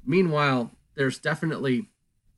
Meanwhile, 0.07 0.71
there's 0.95 1.19
definitely 1.19 1.89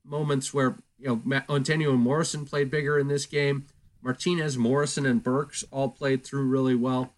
moments 0.05 0.55
where 0.55 0.79
you 0.99 1.23
know 1.27 1.43
Antonio 1.51 1.91
and 1.91 2.01
Morrison 2.01 2.47
played 2.47 2.71
bigger 2.71 2.99
in 2.99 3.09
this 3.09 3.27
game. 3.27 3.67
Martinez, 4.03 4.57
Morrison, 4.57 5.05
and 5.05 5.23
Burks 5.23 5.65
all 5.71 5.91
played 5.91 6.25
through 6.25 6.47
really 6.47 6.75
well. 6.75 7.15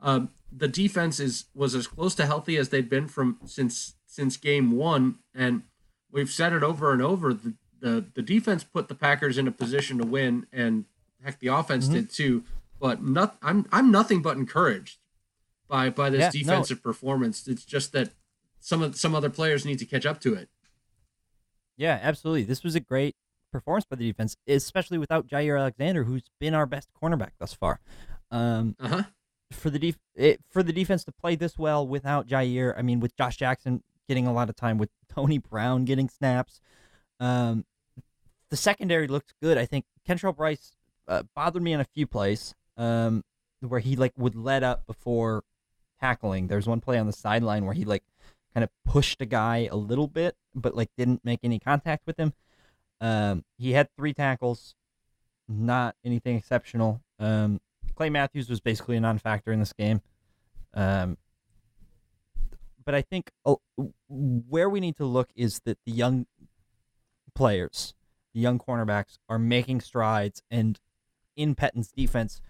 Um, 0.00 0.30
the 0.50 0.68
defense 0.68 1.20
is 1.20 1.46
was 1.54 1.74
as 1.74 1.86
close 1.86 2.14
to 2.14 2.24
healthy 2.24 2.56
as 2.56 2.70
they'd 2.70 2.88
been 2.88 3.08
from 3.08 3.40
since 3.44 3.94
since 4.06 4.38
game 4.38 4.72
one, 4.72 5.18
and 5.34 5.62
we've 6.10 6.30
said 6.30 6.54
it 6.54 6.62
over 6.62 6.92
and 6.92 7.02
over. 7.02 7.34
The 7.34 7.54
the, 7.80 8.04
the 8.14 8.22
defense 8.22 8.64
put 8.64 8.88
the 8.88 8.94
Packers 8.94 9.38
in 9.38 9.46
a 9.46 9.52
position 9.52 9.98
to 9.98 10.04
win, 10.06 10.46
and 10.52 10.84
heck, 11.22 11.38
the 11.40 11.48
offense 11.48 11.88
Mhm. 11.88 11.92
did 11.92 12.10
too. 12.10 12.44
But 12.80 13.02
not, 13.02 13.36
I'm 13.42 13.66
I'm 13.72 13.90
nothing 13.90 14.22
but 14.22 14.36
encouraged 14.36 14.98
by 15.68 15.90
by 15.90 16.10
this 16.10 16.20
Yeah, 16.20 16.26
no. 16.42 16.52
defensive 16.52 16.82
performance. 16.82 17.46
It's 17.48 17.64
just 17.64 17.92
that 17.92 18.10
some 18.60 18.82
of 18.82 18.96
some 18.96 19.14
other 19.14 19.30
players 19.30 19.64
need 19.64 19.78
to 19.78 19.86
catch 19.86 20.04
up 20.06 20.20
to 20.22 20.34
it. 20.34 20.48
Yeah, 21.76 21.98
absolutely. 22.02 22.44
This 22.44 22.62
was 22.62 22.74
a 22.74 22.80
great 22.80 23.16
performance 23.52 23.84
by 23.84 23.96
the 23.96 24.06
defense, 24.10 24.36
especially 24.46 24.98
without 24.98 25.26
Jaire 25.28 25.58
Alexander, 25.58 26.04
who's 26.04 26.24
been 26.40 26.54
our 26.54 26.66
best 26.66 26.88
cornerback 27.02 27.30
thus 27.38 27.52
far. 27.54 27.80
Um, 28.30 28.76
Uh 28.80 28.88
huh. 28.88 29.02
for 29.52 29.70
the 29.70 29.78
def- 29.78 29.98
it, 30.14 30.40
for 30.50 30.62
the 30.62 30.72
defense 30.72 31.04
to 31.04 31.12
play 31.12 31.36
this 31.36 31.56
well 31.58 31.86
without 31.86 32.26
Jaire, 32.26 32.74
I 32.76 32.82
mean, 32.82 33.00
with 33.00 33.16
Josh 33.16 33.36
Jackson 33.36 33.82
getting 34.08 34.26
a 34.26 34.32
lot 34.32 34.48
of 34.48 34.56
time, 34.56 34.78
with 34.78 34.90
Tony 35.08 35.38
Brown 35.38 35.84
getting 35.84 36.08
snaps, 36.08 36.60
um, 37.20 37.64
the 38.50 38.56
secondary 38.56 39.08
looked 39.08 39.34
good. 39.42 39.58
I 39.58 39.66
think 39.66 39.84
Kentrell 40.08 40.36
Brice 40.36 40.72
uh, 41.08 41.22
bothered 41.34 41.62
me 41.62 41.74
on 41.74 41.80
a 41.80 41.84
few 41.84 42.06
plays 42.06 42.54
um, 42.76 43.24
where 43.60 43.80
he 43.80 43.96
like 43.96 44.12
would 44.16 44.34
let 44.34 44.62
up 44.62 44.86
before 44.86 45.44
tackling. 46.00 46.48
There's 46.48 46.66
one 46.66 46.80
play 46.80 46.98
on 46.98 47.06
the 47.06 47.12
sideline 47.12 47.64
where 47.64 47.74
he 47.74 47.84
like 47.84 48.04
kind 48.54 48.64
of 48.64 48.70
pushed 48.84 49.20
a 49.20 49.26
guy 49.26 49.68
a 49.70 49.76
little 49.76 50.08
bit, 50.08 50.36
but 50.54 50.74
like 50.74 50.90
didn't 50.96 51.24
make 51.24 51.40
any 51.42 51.58
contact 51.58 52.06
with 52.06 52.18
him. 52.18 52.32
Um, 53.00 53.44
he 53.58 53.72
had 53.72 53.88
three 53.96 54.14
tackles, 54.14 54.74
not 55.48 55.94
anything 56.04 56.36
exceptional. 56.36 57.02
Um, 57.18 57.60
Clay 57.94 58.10
Matthews 58.10 58.48
was 58.48 58.60
basically 58.60 58.96
a 58.96 59.00
non-factor 59.00 59.52
in 59.52 59.58
this 59.58 59.72
game. 59.72 60.02
Um, 60.74 61.18
but 62.84 62.94
I 62.94 63.02
think 63.02 63.30
oh, 63.44 63.60
where 64.08 64.70
we 64.70 64.80
need 64.80 64.96
to 64.96 65.04
look 65.04 65.28
is 65.34 65.60
that 65.64 65.78
the 65.84 65.92
young 65.92 66.26
players, 67.36 67.94
the 68.34 68.40
young 68.40 68.58
cornerbacks, 68.58 69.18
are 69.28 69.38
making 69.38 69.80
strides, 69.82 70.42
and 70.50 70.80
in 71.36 71.54
Pettine's 71.54 71.92
defense, 71.92 72.40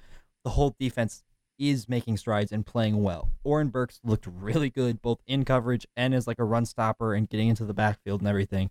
the 0.45 0.51
whole 0.51 0.75
defense 0.79 1.23
is 1.59 1.89
making 1.89 2.17
strides 2.19 2.53
and 2.53 2.65
playing 2.65 3.03
well. 3.03 3.31
Oren 3.43 3.69
Burks 3.69 3.99
looked 4.05 4.27
really 4.27 4.71
good 4.71 5.01
both 5.03 5.19
in 5.27 5.45
coverage 5.45 5.87
and 5.97 6.15
as 6.15 6.27
like 6.27 6.39
a 6.39 6.45
run 6.45 6.67
stopper 6.67 7.15
and 7.15 7.29
getting 7.29 7.49
into 7.49 7.65
the 7.65 7.75
backfield 7.75 8.21
and 8.21 8.29
everything. 8.29 8.71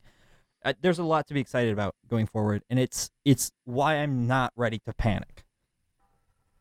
Uh, 0.64 0.74
there's 0.82 1.00
a 1.00 1.04
lot 1.04 1.28
to 1.28 1.34
be 1.34 1.40
excited 1.40 1.74
about 1.74 1.96
going 2.10 2.26
forward, 2.28 2.64
and 2.70 2.80
it's 2.80 3.12
it's 3.24 3.52
why 3.66 3.96
I'm 3.96 4.26
not 4.26 4.52
ready 4.56 4.80
to 4.86 4.94
panic. 4.94 5.44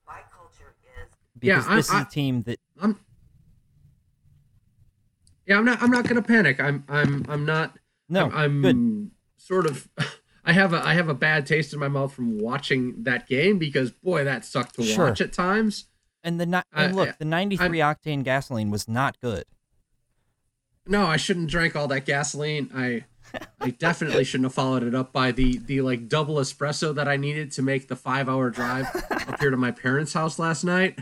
My 0.07 0.20
culture 0.34 0.74
is 1.02 1.14
Because 1.38 1.66
Yeah, 1.66 1.72
I- 1.72 1.76
this 1.76 1.86
is 1.88 1.94
I- 1.94 2.02
a 2.02 2.05
team 2.07 2.42
that 2.42 2.59
I'm 2.80 2.98
yeah, 5.46 5.59
I'm 5.59 5.64
not. 5.66 5.82
I'm 5.82 5.90
not 5.90 6.09
gonna 6.09 6.22
panic. 6.22 6.59
I'm. 6.59 6.84
I'm. 6.88 7.26
I'm 7.28 7.44
not. 7.44 7.76
no 8.09 8.30
I'm, 8.30 8.34
I'm 8.34 8.62
good. 8.62 9.11
Sort 9.45 9.66
of. 9.66 9.88
I 10.45 10.53
have 10.53 10.72
a. 10.74 10.86
I 10.86 10.95
have 10.95 11.09
a 11.09 11.14
bad 11.14 11.47
taste 11.47 11.72
in 11.72 11.78
my 11.80 11.88
mouth 11.88 12.12
from 12.12 12.38
watching 12.38 13.03
that 13.05 13.26
game 13.28 13.59
because 13.59 13.90
boy, 13.92 14.24
that 14.24 14.45
sucked 14.45 14.74
to 14.76 14.82
Sure. 14.82 15.07
watch 15.09 15.20
at 15.20 15.32
times. 15.32 15.86
And 16.22 16.38
the 16.40 16.47
ni- 16.47 16.62
and 16.72 16.95
look, 16.95 17.09
I- 17.11 17.14
the 17.18 17.24
93 17.24 17.78
octane 17.78 18.22
gasoline 18.24 18.70
was 18.70 18.86
not 18.88 19.18
good. 19.20 19.45
No, 20.86 21.07
I 21.07 21.16
shouldn't 21.16 21.49
drink 21.51 21.74
all 21.76 21.88
that 21.88 22.05
gasoline. 22.05 22.70
I. 22.74 23.05
I 23.59 23.70
definitely 23.70 24.22
shouldn't 24.24 24.45
have 24.45 24.55
followed 24.55 24.82
it 24.84 24.95
up 24.95 25.12
by 25.12 25.32
the 25.32 25.59
the 25.59 25.80
like 25.80 26.09
double 26.09 26.36
espresso 26.36 26.95
that 26.95 27.09
I 27.09 27.16
needed 27.16 27.51
to 27.53 27.62
make 27.62 27.88
the 27.88 27.97
five 27.97 28.28
hour 28.28 28.49
drive 28.51 28.86
up 29.11 29.40
here 29.40 29.51
to 29.51 29.57
my 29.57 29.70
parents' 29.70 30.12
house 30.12 30.38
last 30.38 30.62
night. 30.62 30.99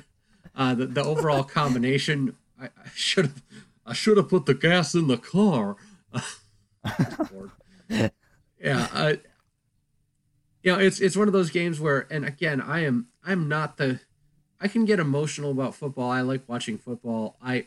Uh, 0.55 0.74
the 0.74 0.86
the 0.86 1.03
overall 1.05 1.43
combination, 1.43 2.36
I, 2.61 2.66
I 2.66 2.88
should 2.95 3.26
have 3.26 3.43
I 3.84 3.93
should 3.93 4.16
have 4.18 4.28
put 4.28 4.47
the 4.47 4.55
gas 4.55 4.95
in 4.95 5.09
the 5.09 5.18
car. 5.18 5.76
Yeah, 8.62 8.86
uh, 8.92 9.14
you 10.62 10.72
know, 10.72 10.78
it's 10.78 11.00
it's 11.00 11.16
one 11.16 11.26
of 11.26 11.32
those 11.32 11.50
games 11.50 11.80
where, 11.80 12.06
and 12.10 12.24
again, 12.24 12.60
I 12.60 12.84
am 12.84 13.08
I'm 13.24 13.48
not 13.48 13.76
the, 13.76 14.00
I 14.60 14.68
can 14.68 14.84
get 14.84 15.00
emotional 15.00 15.50
about 15.50 15.74
football. 15.74 16.10
I 16.10 16.20
like 16.20 16.48
watching 16.48 16.78
football. 16.78 17.36
I 17.42 17.66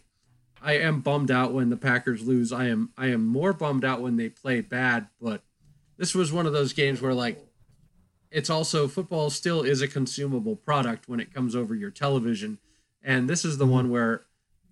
I 0.62 0.78
am 0.78 1.02
bummed 1.02 1.32
out 1.32 1.54
when 1.54 1.70
the 1.70 1.78
Packers 1.78 2.26
lose. 2.26 2.54
I 2.54 2.68
am 2.68 2.92
I 2.98 3.08
am 3.08 3.26
more 3.26 3.52
bummed 3.52 3.84
out 3.84 4.02
when 4.02 4.16
they 4.16 4.30
play 4.30 4.62
bad. 4.62 5.08
But 5.22 5.42
this 5.98 6.16
was 6.16 6.32
one 6.32 6.46
of 6.46 6.54
those 6.54 6.72
games 6.72 7.02
where 7.02 7.14
like, 7.14 7.46
it's 8.32 8.50
also 8.50 8.88
football 8.88 9.30
still 9.30 9.64
is 9.64 9.82
a 9.82 9.90
consumable 9.90 10.56
product 10.56 11.10
when 11.10 11.20
it 11.20 11.34
comes 11.34 11.58
over 11.58 11.76
your 11.76 11.92
television, 11.92 12.60
and 13.04 13.30
this 13.30 13.44
is 13.44 13.58
the 13.58 13.68
one 13.68 13.90
where 13.90 14.24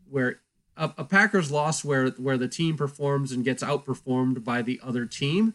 where 0.09 0.39
a, 0.78 0.89
a 0.99 1.03
Packers 1.03 1.51
loss 1.51 1.84
where 1.84 2.11
where 2.11 2.38
the 2.38 2.47
team 2.47 2.78
performs 2.78 3.34
and 3.34 3.43
gets 3.43 3.61
outperformed 3.61 4.45
by 4.45 4.61
the 4.61 4.80
other 4.82 5.05
team. 5.05 5.53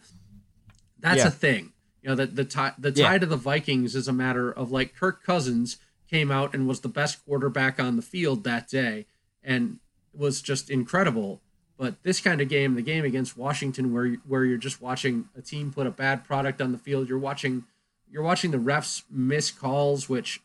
That's 1.01 1.18
Yeah. 1.18 1.28
a 1.28 1.30
thing. 1.30 1.72
You 2.03 2.11
know 2.11 2.14
that 2.16 2.36
the 2.36 2.44
tie 2.44 2.74
the 2.78 2.90
Yeah. 2.90 3.09
tie 3.09 3.18
to 3.18 3.26
the 3.26 3.36
Vikings 3.36 3.94
is 3.94 4.09
a 4.09 4.12
matter 4.12 4.51
of 4.51 4.70
like 4.70 4.94
Kirk 4.94 5.22
Cousins 5.22 5.78
came 6.09 6.30
out 6.30 6.55
and 6.55 6.66
was 6.66 6.80
the 6.80 6.88
best 6.88 7.24
quarterback 7.24 7.78
on 7.78 7.96
the 7.96 8.03
field 8.03 8.44
that 8.44 8.68
day 8.68 9.07
and 9.42 9.78
was 10.14 10.40
just 10.40 10.70
incredible. 10.70 11.40
But 11.76 12.03
this 12.03 12.20
kind 12.20 12.40
of 12.40 12.49
game, 12.49 12.74
the 12.74 12.82
game 12.82 13.05
against 13.05 13.36
Washington, 13.36 13.92
where 13.92 14.07
you- 14.07 14.20
where 14.26 14.44
you're 14.44 14.57
just 14.59 14.80
watching 14.80 15.28
a 15.36 15.42
team 15.42 15.70
put 15.72 15.86
a 15.86 15.90
bad 15.90 16.24
product 16.24 16.61
on 16.62 16.72
the 16.72 16.78
field, 16.78 17.09
you're 17.09 17.18
watching 17.18 17.64
you're 18.11 18.22
watching 18.22 18.51
the 18.53 18.59
refs 18.59 19.03
miss 19.11 19.51
calls, 19.51 20.09
which, 20.09 20.40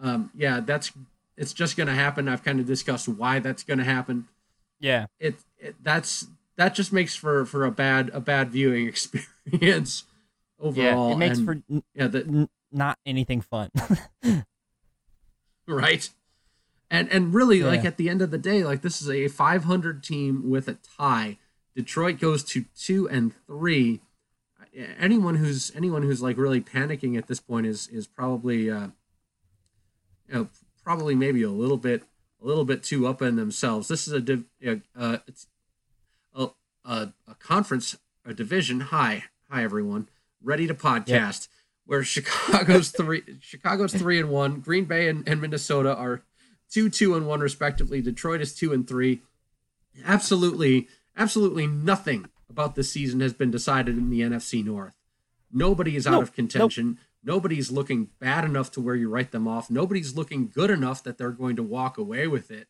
um, 0.00 0.30
yeah, 0.34 0.60
that's 0.60 0.92
it's 1.36 1.54
just 1.54 1.74
going 1.74 1.86
to 1.86 1.94
happen. 1.94 2.28
I've 2.28 2.44
kind 2.44 2.60
of 2.60 2.66
discussed 2.66 3.08
why 3.08 3.38
that's 3.38 3.62
going 3.62 3.78
to 3.78 3.84
happen. 3.84 4.28
Yeah. 4.78 5.06
It, 5.18 5.36
it 5.58 5.76
that's 5.82 6.26
that 6.60 6.74
just 6.74 6.92
makes 6.92 7.16
for 7.16 7.46
for 7.46 7.64
a 7.64 7.70
bad 7.70 8.10
a 8.12 8.20
bad 8.20 8.50
viewing 8.50 8.86
experience 9.46 10.04
overall. 10.58 11.08
Yeah. 11.08 11.14
It 11.14 11.18
makes 11.18 11.38
and, 11.38 11.46
for 11.46 11.52
n- 11.70 11.82
yeah 11.94 12.06
the, 12.06 12.18
n- 12.20 12.48
not 12.70 12.98
anything 13.06 13.40
fun. 13.40 13.70
right 15.66 16.10
and 16.90 17.08
and 17.10 17.32
really 17.32 17.62
like 17.62 17.84
at 17.84 17.96
the 17.96 18.08
end 18.08 18.20
of 18.20 18.30
the 18.30 18.38
day 18.38 18.64
like 18.64 18.82
this 18.82 19.00
is 19.00 19.08
a 19.08 19.28
500 19.28 20.02
team 20.02 20.50
with 20.50 20.66
a 20.66 20.76
tie 20.98 21.38
detroit 21.76 22.18
goes 22.18 22.42
to 22.42 22.64
two 22.76 23.08
and 23.08 23.32
three 23.46 24.00
anyone 24.98 25.36
who's 25.36 25.70
anyone 25.76 26.02
who's 26.02 26.20
like 26.20 26.36
really 26.36 26.60
panicking 26.60 27.16
at 27.16 27.28
this 27.28 27.38
point 27.38 27.66
is 27.66 27.86
is 27.88 28.08
probably 28.08 28.68
uh 28.68 28.88
you 30.28 30.34
know 30.34 30.48
probably 30.82 31.14
maybe 31.14 31.44
a 31.44 31.50
little 31.50 31.76
bit 31.76 32.02
a 32.42 32.46
little 32.46 32.64
bit 32.64 32.82
too 32.82 33.06
up 33.06 33.22
in 33.22 33.36
themselves 33.36 33.86
this 33.86 34.08
is 34.08 34.12
a 34.12 34.20
div, 34.20 34.44
uh, 34.98 35.18
it's 35.28 35.44
a, 35.44 35.46
a, 36.84 37.12
a 37.28 37.34
conference 37.38 37.96
a 38.24 38.34
division. 38.34 38.80
Hi 38.80 39.24
hi 39.50 39.62
everyone. 39.64 40.08
Ready 40.42 40.66
to 40.66 40.74
podcast 40.74 41.48
where 41.86 42.04
chicago's 42.04 42.90
three 42.96 43.22
chicago's 43.40 43.92
three 43.92 44.20
and 44.20 44.30
one 44.30 44.60
green 44.60 44.84
bay 44.84 45.08
and, 45.08 45.26
and 45.28 45.40
minnesota 45.40 45.94
are 45.94 46.22
two 46.70 46.88
two 46.90 47.14
and 47.14 47.26
one 47.26 47.40
respectively. 47.40 48.00
Detroit 48.00 48.40
is 48.40 48.54
two 48.54 48.72
and 48.72 48.86
three. 48.86 49.22
Absolutely 50.04 50.88
absolutely 51.16 51.66
nothing 51.66 52.26
about 52.48 52.74
this 52.74 52.90
season 52.92 53.20
has 53.20 53.32
been 53.32 53.50
decided 53.50 53.96
in 53.96 54.10
the 54.10 54.20
nfc 54.20 54.64
north. 54.64 54.94
Nobody 55.52 55.96
is 55.96 56.06
out 56.06 56.12
Nope, 56.12 56.22
of 56.24 56.32
contention. 56.34 56.98
Nobody's 57.22 57.70
looking 57.70 58.08
bad 58.18 58.44
enough 58.44 58.70
to 58.72 58.80
where 58.80 58.94
you 58.94 59.10
write 59.10 59.30
them 59.30 59.46
off. 59.46 59.68
Nobody's 59.70 60.16
looking 60.16 60.48
good 60.48 60.70
enough 60.70 61.02
that 61.02 61.18
they're 61.18 61.32
going 61.32 61.56
to 61.56 61.62
walk 61.62 61.98
away 61.98 62.26
with 62.26 62.50
it. 62.50 62.66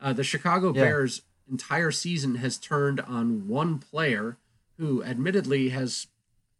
Uh, 0.00 0.12
the 0.12 0.22
chicago 0.22 0.72
Yeah. 0.72 0.82
bears 0.84 1.22
entire 1.48 1.90
season 1.90 2.36
has 2.36 2.58
turned 2.58 3.00
on 3.00 3.48
one 3.48 3.78
player 3.78 4.36
who 4.78 5.02
admittedly 5.02 5.70
has 5.70 6.06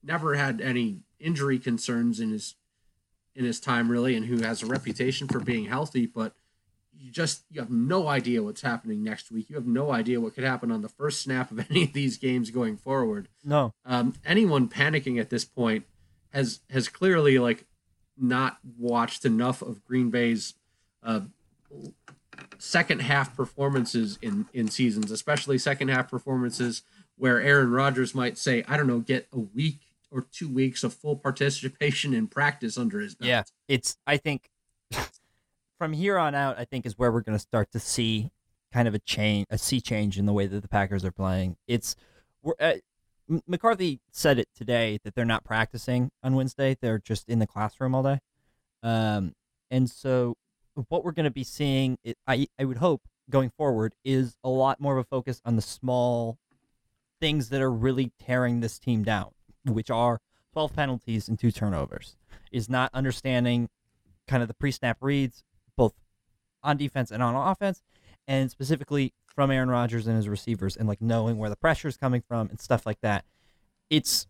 never 0.03 0.35
had 0.35 0.61
any 0.61 1.01
injury 1.19 1.59
concerns 1.59 2.21
in 2.21 2.31
his 2.31 2.55
in 3.35 3.45
his 3.45 3.61
time 3.61 3.91
really 3.91 4.17
and 4.17 4.27
who 4.27 4.41
has 4.41 4.63
a 4.63 4.67
reputation 4.67 5.29
for 5.29 5.39
being 5.39 5.67
healthy 5.67 6.07
but 6.07 6.35
you 6.99 7.11
just 7.11 7.45
you 7.51 7.61
have 7.61 7.71
no 7.71 8.09
idea 8.09 8.43
what's 8.43 8.63
happening 8.63 9.03
next 9.03 9.31
week 9.31 9.49
you 9.49 9.57
have 9.57 9.67
no 9.67 9.93
idea 9.93 10.21
what 10.21 10.35
could 10.35 10.45
happen 10.45 10.71
on 10.71 10.83
the 10.83 10.89
first 10.89 11.21
snap 11.21 11.51
of 11.51 11.59
any 11.71 11.85
of 11.85 11.93
these 11.93 12.17
games 12.17 12.51
going 12.51 12.77
forward 12.77 13.29
no. 13.45 13.73
um, 13.85 14.15
anyone 14.25 14.69
panicking 14.69 15.21
at 15.21 15.31
this 15.31 15.45
point 15.45 15.85
has 16.31 16.61
has 16.71 16.89
clearly 16.89 17.39
like 17.39 17.67
not 18.21 18.59
watched 18.79 19.25
enough 19.25 19.63
of 19.63 19.85
Green 19.85 20.11
Bay's 20.11 20.55
uh, 21.03 21.21
second 22.59 23.01
half 23.01 23.37
performances 23.37 24.19
in 24.23 24.47
in 24.53 24.69
seasons, 24.69 25.11
especially 25.11 25.59
second 25.59 25.89
half 25.89 26.11
performances 26.11 26.83
where 27.17 27.41
Aaron 27.41 27.71
Rodgers 27.71 28.15
might 28.15 28.39
say, 28.39 28.65
I 28.67 28.77
don't 28.77 28.87
know, 28.87 29.01
get 29.01 29.29
a 29.33 29.39
week 29.39 29.81
or 30.11 30.23
two 30.23 30.49
weeks 30.49 30.83
of 30.83 30.95
full 30.95 31.17
participation 31.17 32.15
in 32.15 32.27
practice 32.27 32.77
under 32.79 33.01
his 33.01 33.15
belt. 33.15 33.29
Yeah. 33.29 33.43
It's 33.69 33.97
I 34.07 34.17
think 34.17 34.51
from 35.79 35.93
here 35.93 36.19
on 36.19 36.35
out, 36.35 36.59
I 36.59 36.65
think 36.65 36.87
is 36.87 36.99
where 36.99 37.13
we're 37.13 37.21
going 37.21 37.37
to 37.37 37.43
start 37.43 37.71
to 37.73 37.81
see 37.81 38.31
kind 38.73 38.89
of 38.89 38.95
a 38.95 38.99
change, 39.01 39.47
a 39.51 39.59
sea 39.59 39.81
change 39.81 40.19
in 40.19 40.27
the 40.27 40.33
way 40.33 40.47
that 40.47 40.61
the 40.61 40.69
Packers 40.69 41.05
are 41.05 41.13
playing. 41.13 41.57
It's 41.67 41.97
we're, 42.43 42.55
uh, 42.59 42.75
McCarthy 43.47 44.01
said 44.11 44.39
it 44.39 44.49
today 44.57 44.99
that 45.05 45.15
they're 45.15 45.25
not 45.25 45.45
practicing 45.45 46.11
on 46.23 46.35
Wednesday; 46.35 46.77
they're 46.81 46.99
just 46.99 47.29
in 47.29 47.39
the 47.39 47.47
classroom 47.47 47.95
all 47.95 48.03
day. 48.03 48.19
Um, 48.83 49.35
and 49.71 49.89
so 49.89 50.37
what 50.89 51.05
we're 51.05 51.13
going 51.13 51.25
to 51.25 51.31
be 51.31 51.45
seeing, 51.45 51.99
it, 52.05 52.17
I 52.27 52.47
I 52.59 52.65
would 52.65 52.79
hope 52.79 53.03
going 53.29 53.51
forward, 53.51 53.95
is 54.05 54.37
a 54.43 54.49
lot 54.49 54.81
more 54.81 54.97
of 54.97 54.99
a 54.99 55.05
focus 55.05 55.41
on 55.45 55.57
the 55.57 55.63
small 55.63 56.39
things 57.21 57.51
that 57.51 57.61
are 57.61 57.71
really 57.71 58.13
tearing 58.19 58.61
this 58.61 58.79
team 58.79 59.05
down, 59.05 59.31
which 59.65 59.91
are 59.91 60.21
12 60.53 60.75
penalties 60.75 61.29
and 61.29 61.39
two 61.39 61.51
turnovers. 61.51 62.17
Is 62.51 62.69
not 62.69 62.91
understanding 62.93 63.69
kind 64.27 64.43
of 64.43 64.49
the 64.49 64.55
pre-snap 64.55 64.99
reads, 65.01 65.45
both 65.77 65.95
on 66.63 66.77
defense 66.77 67.11
and 67.11 67.23
on 67.23 67.35
offense, 67.37 67.83
and 68.27 68.51
specifically 68.51 69.13
from 69.27 69.51
Aaron 69.51 69.71
Rodgers 69.71 70.07
and 70.07 70.17
his 70.17 70.29
receivers, 70.29 70.77
and 70.77 70.89
like 70.89 71.01
knowing 71.01 71.39
where 71.39 71.51
the 71.51 71.57
pressure 71.57 71.89
is 71.89 71.97
coming 71.97 72.23
from 72.27 72.49
and 72.49 72.61
stuff 72.61 72.87
like 72.87 73.01
that. 73.03 73.25
It's 73.89 74.27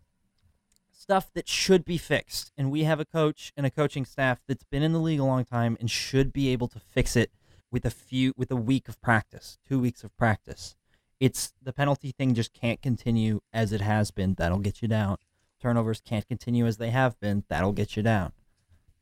stuff 1.01 1.31
that 1.33 1.47
should 1.49 1.83
be 1.83 1.97
fixed, 1.97 2.51
and 2.57 2.69
we 2.71 2.83
have 2.83 2.99
a 2.99 3.05
coach 3.05 3.51
and 3.57 3.65
a 3.65 3.71
coaching 3.71 4.05
staff 4.05 4.41
that's 4.47 4.63
been 4.63 4.83
in 4.83 4.93
the 4.93 4.99
league 4.99 5.19
a 5.19 5.23
long 5.23 5.43
time 5.43 5.75
and 5.79 5.89
should 5.89 6.31
be 6.31 6.49
able 6.49 6.67
to 6.69 6.79
fix 6.79 7.15
it 7.15 7.31
with 7.71 7.85
a 7.85 7.89
few 7.89 8.33
with 8.37 8.51
a 8.51 8.55
week 8.55 8.87
of 8.87 9.01
practice, 9.01 9.57
two 9.67 9.79
weeks 9.79 10.03
of 10.03 10.15
practice. 10.17 10.75
It's 11.19 11.53
the 11.61 11.73
penalty 11.73 12.11
thing 12.11 12.33
just 12.33 12.53
can't 12.53 12.81
continue 12.81 13.41
as 13.53 13.71
it 13.71 13.81
has 13.81 14.11
been. 14.11 14.35
That'll 14.35 14.59
get 14.59 14.81
you 14.81 14.87
down. 14.87 15.17
turnovers 15.61 16.01
can't 16.01 16.27
continue 16.27 16.65
as 16.65 16.77
they 16.77 16.89
have 16.89 17.19
been, 17.19 17.43
that'll 17.47 17.71
get 17.71 17.95
you 17.95 18.01
down. 18.03 18.31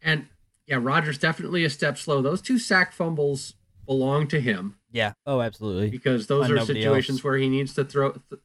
And 0.02 0.28
yeah, 0.68 0.78
Rodgers 0.82 1.18
definitely 1.18 1.64
a 1.64 1.70
step 1.70 1.98
slow. 1.98 2.22
Those 2.22 2.42
two 2.42 2.60
sack 2.60 2.92
fumbles 2.92 3.56
belong 3.86 4.28
to 4.28 4.40
him 4.42 4.76
Yeah. 4.92 5.14
Oh, 5.26 5.42
absolutely. 5.42 5.90
because 5.90 6.28
those 6.28 6.52
are 6.52 6.60
situations 6.66 7.20
else. 7.20 7.24
where 7.24 7.38
he 7.38 7.48
needs 7.50 7.74
to 7.76 7.84
throw. 7.86 8.12
Th- 8.12 8.42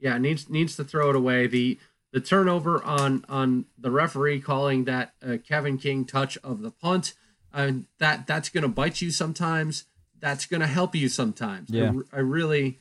yeah, 0.00 0.18
needs 0.18 0.50
needs 0.50 0.76
to 0.76 0.84
throw 0.84 1.10
it 1.10 1.16
away. 1.16 1.46
The 1.46 1.78
the 2.14 2.20
turnover 2.20 2.80
on 2.84 3.24
on 3.28 3.64
the 3.76 3.90
referee 3.90 4.40
calling 4.40 4.84
that 4.84 5.12
uh, 5.20 5.36
Kevin 5.46 5.76
King 5.78 6.04
touch 6.04 6.38
of 6.44 6.62
the 6.62 6.70
punt, 6.70 7.12
uh, 7.52 7.72
that 7.98 8.24
that's 8.28 8.48
going 8.48 8.62
to 8.62 8.68
bite 8.68 9.00
you 9.02 9.10
sometimes. 9.10 9.84
That's 10.20 10.46
going 10.46 10.60
to 10.60 10.68
help 10.68 10.94
you 10.94 11.08
sometimes. 11.08 11.70
I 11.74 11.76
Yeah. 11.76 11.92
r- 11.96 12.04
I, 12.12 12.20
really, 12.20 12.78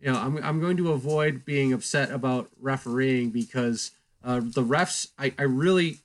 you 0.00 0.10
know, 0.12 0.18
I'm 0.18 0.36
I'm 0.38 0.60
going 0.60 0.76
to 0.78 0.90
avoid 0.90 1.44
being 1.44 1.72
upset 1.72 2.10
about 2.10 2.50
refereeing 2.60 3.30
because 3.30 3.92
uh, 4.24 4.40
the 4.40 4.64
refs. 4.64 5.06
I 5.16 5.32
I 5.38 5.42
really, 5.44 6.00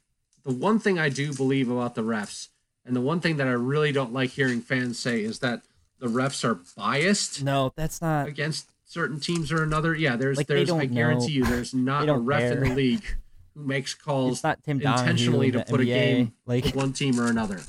the 0.45 0.53
one 0.53 0.77
thing 0.79 0.99
I 0.99 1.09
do 1.09 1.33
believe 1.33 1.71
about 1.71 1.95
the 1.95 2.03
refs, 2.03 2.49
and 2.85 2.95
the 2.95 3.01
one 3.01 3.19
thing 3.19 3.37
that 3.37 3.47
I 3.47 3.53
really 3.53 3.91
don't 3.91 4.13
like 4.13 4.29
hearing 4.29 4.61
fans 4.61 4.99
say 4.99 5.23
is 5.23 5.39
that 5.39 5.63
the 5.97 6.07
refs 6.07 6.43
are 6.43 6.59
biased 6.77 7.43
No, 7.43 7.73
that's 7.75 7.99
not. 7.99 8.27
against 8.27 8.69
certain 8.89 9.19
teams 9.19 9.51
or 9.51 9.61
another. 9.63 9.95
Yeah, 9.95 10.15
there's 10.17 10.37
Like, 10.37 10.47
there's 10.47 10.69
I 10.71 10.85
guarantee 10.85 11.39
know. 11.39 11.45
you 11.47 11.53
there's 11.55 11.73
not 11.91 12.09
a 12.09 12.15
ref 12.17 12.51
in 12.51 12.63
the 12.63 12.75
league 12.75 13.05
who 13.53 13.63
makes 13.63 13.93
calls 13.93 14.43
intentionally 14.67 15.51
to 15.51 15.63
put 15.63 15.79
a 15.79 15.85
game 15.85 16.33
like 16.45 16.65
with 16.65 16.75
one 16.75 16.91
team 16.93 17.19
or 17.19 17.27
another. 17.27 17.59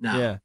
No, 0.00 0.18
yeah, 0.18 0.38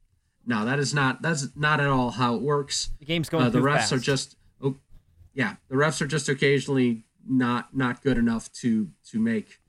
no, 0.45 0.65
that 0.65 0.79
is 0.79 0.93
not 0.93 1.21
that's 1.21 1.47
not 1.55 1.79
at 1.79 1.87
all 1.87 2.11
how 2.11 2.35
it 2.35 2.41
works. 2.41 2.89
the 2.99 3.05
game's 3.05 3.29
going 3.29 3.45
Uh, 3.45 3.49
the 3.49 3.59
refs 3.59 3.75
fast. 3.75 3.93
are 3.93 3.99
just 3.99 4.35
oh, 4.63 4.75
yeah, 5.33 5.55
the 5.69 5.75
refs 5.75 6.01
are 6.01 6.07
just 6.07 6.27
occasionally 6.29 7.03
not 7.27 7.75
not 7.75 8.01
good 8.01 8.17
enough 8.17 8.51
to 8.53 8.89
to 9.11 9.19
make 9.19 9.59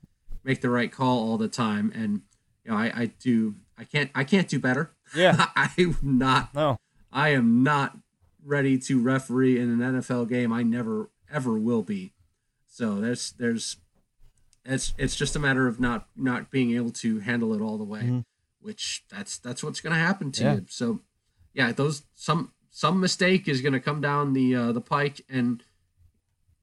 make 0.43 0.61
the 0.61 0.69
right 0.69 0.91
call 0.91 1.19
all 1.29 1.37
the 1.37 1.47
time. 1.47 1.91
And 1.93 2.21
you 2.63 2.71
know, 2.71 2.77
I, 2.77 2.91
I 2.95 3.05
do 3.19 3.55
I 3.77 3.83
can't 3.83 4.09
I 4.15 4.23
can't 4.23 4.47
do 4.47 4.59
better. 4.59 4.91
yeah. 5.15 5.47
I'm 5.55 5.97
not 6.01 6.53
No, 6.55 6.77
I 7.11 7.29
am 7.29 7.61
not 7.61 7.97
ready 8.45 8.77
to 8.77 9.01
referee 9.01 9.59
in 9.59 9.69
an 9.81 10.01
NFL 10.01 10.29
game. 10.29 10.53
I 10.53 10.63
never 10.63 11.09
ever 11.31 11.57
will 11.57 11.81
be. 11.83 12.13
So 12.67 13.01
there's 13.01 13.31
there's 13.33 13.77
it's 14.63 14.93
it's 14.97 15.15
just 15.15 15.35
a 15.35 15.39
matter 15.39 15.67
of 15.67 15.79
not 15.79 16.07
not 16.15 16.51
being 16.51 16.75
able 16.75 16.91
to 16.91 17.19
handle 17.19 17.53
it 17.53 17.61
all 17.61 17.77
the 17.77 17.83
way, 17.83 18.01
Mhm. 18.03 18.25
which 18.59 19.03
that's 19.09 19.37
that's 19.37 19.63
what's 19.63 19.81
going 19.81 19.93
to 19.93 19.99
happen 19.99 20.31
to 20.33 20.43
Yeah. 20.43 20.53
you. 20.55 20.65
So 20.69 21.01
yeah, 21.53 21.71
those 21.71 22.03
some 22.13 22.51
some 22.69 22.99
mistake 22.99 23.47
is 23.47 23.61
going 23.61 23.73
to 23.73 23.79
come 23.79 24.01
down 24.01 24.33
the 24.33 24.55
uh, 24.55 24.71
the 24.71 24.81
pike 24.81 25.21
and 25.29 25.63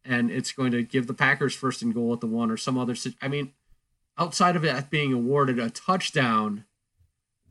and 0.04 0.30
it's 0.30 0.52
going 0.52 0.72
to 0.72 0.82
give 0.82 1.06
the 1.06 1.14
Packers 1.14 1.54
first 1.54 1.80
and 1.82 1.94
goal 1.94 2.12
at 2.12 2.20
the 2.20 2.26
one 2.26 2.50
or 2.50 2.56
some 2.56 2.76
other 2.78 2.94
I 3.20 3.28
mean 3.28 3.52
outside 4.18 4.56
of 4.56 4.64
it 4.64 4.90
being 4.90 5.12
awarded 5.12 5.58
a 5.58 5.70
touchdown 5.70 6.64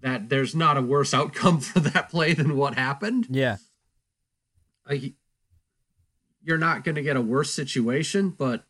that 0.02 0.30
there's 0.30 0.54
not 0.56 0.78
a 0.78 0.82
worse 0.82 1.14
outcome 1.14 1.60
for 1.62 1.80
that 1.80 2.10
play 2.10 2.34
than 2.34 2.56
what 2.58 2.76
happened. 2.76 3.28
yeah, 3.30 3.58
Like, 4.92 5.14
you're 6.44 6.58
not 6.58 6.84
going 6.84 6.96
to 6.96 7.02
get 7.02 7.16
a 7.16 7.22
worse 7.22 7.54
situation, 7.54 8.30
but 8.30 8.66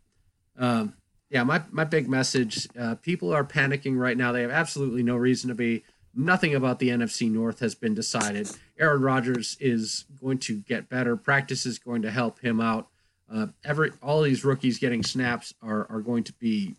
um, 0.57 0.93
yeah, 1.29 1.43
my, 1.43 1.63
my 1.71 1.83
big 1.83 2.09
message 2.09 2.67
uh, 2.77 2.95
people 2.95 3.33
are 3.33 3.43
panicking 3.43 3.97
right 3.97 4.17
now. 4.17 4.31
They 4.31 4.41
have 4.41 4.51
absolutely 4.51 5.03
no 5.03 5.15
reason 5.15 5.47
to 5.49 5.55
be. 5.55 5.83
Nothing 6.13 6.53
about 6.53 6.79
the 6.79 6.89
NFC 6.89 7.31
North 7.31 7.59
has 7.59 7.73
been 7.73 7.95
decided. 7.95 8.51
Aaron 8.77 9.01
Rodgers 9.01 9.55
is 9.61 10.05
going 10.19 10.39
to 10.39 10.59
get 10.59 10.89
better. 10.89 11.15
Practice 11.15 11.65
is 11.65 11.79
going 11.79 12.01
to 12.01 12.11
help 12.11 12.39
him 12.39 12.59
out. 12.59 12.89
Uh, 13.33 13.47
every 13.63 13.91
all 14.03 14.21
these 14.21 14.43
rookies 14.43 14.77
getting 14.77 15.03
snaps 15.03 15.53
are, 15.61 15.89
are 15.89 16.01
going 16.01 16.25
to 16.25 16.33
be 16.33 16.75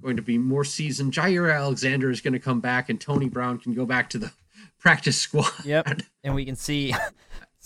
going 0.00 0.14
to 0.14 0.22
be 0.22 0.38
more 0.38 0.64
seasoned. 0.64 1.12
Jaire 1.12 1.52
Alexander 1.52 2.08
is 2.08 2.20
going 2.20 2.34
to 2.34 2.38
come 2.38 2.60
back, 2.60 2.88
and 2.88 3.00
Tony 3.00 3.28
Brown 3.28 3.58
can 3.58 3.74
go 3.74 3.84
back 3.84 4.10
to 4.10 4.18
the 4.18 4.30
practice 4.78 5.18
squad. 5.18 5.50
Yep. 5.64 6.02
and 6.22 6.36
we 6.36 6.44
can 6.44 6.54
see 6.54 6.94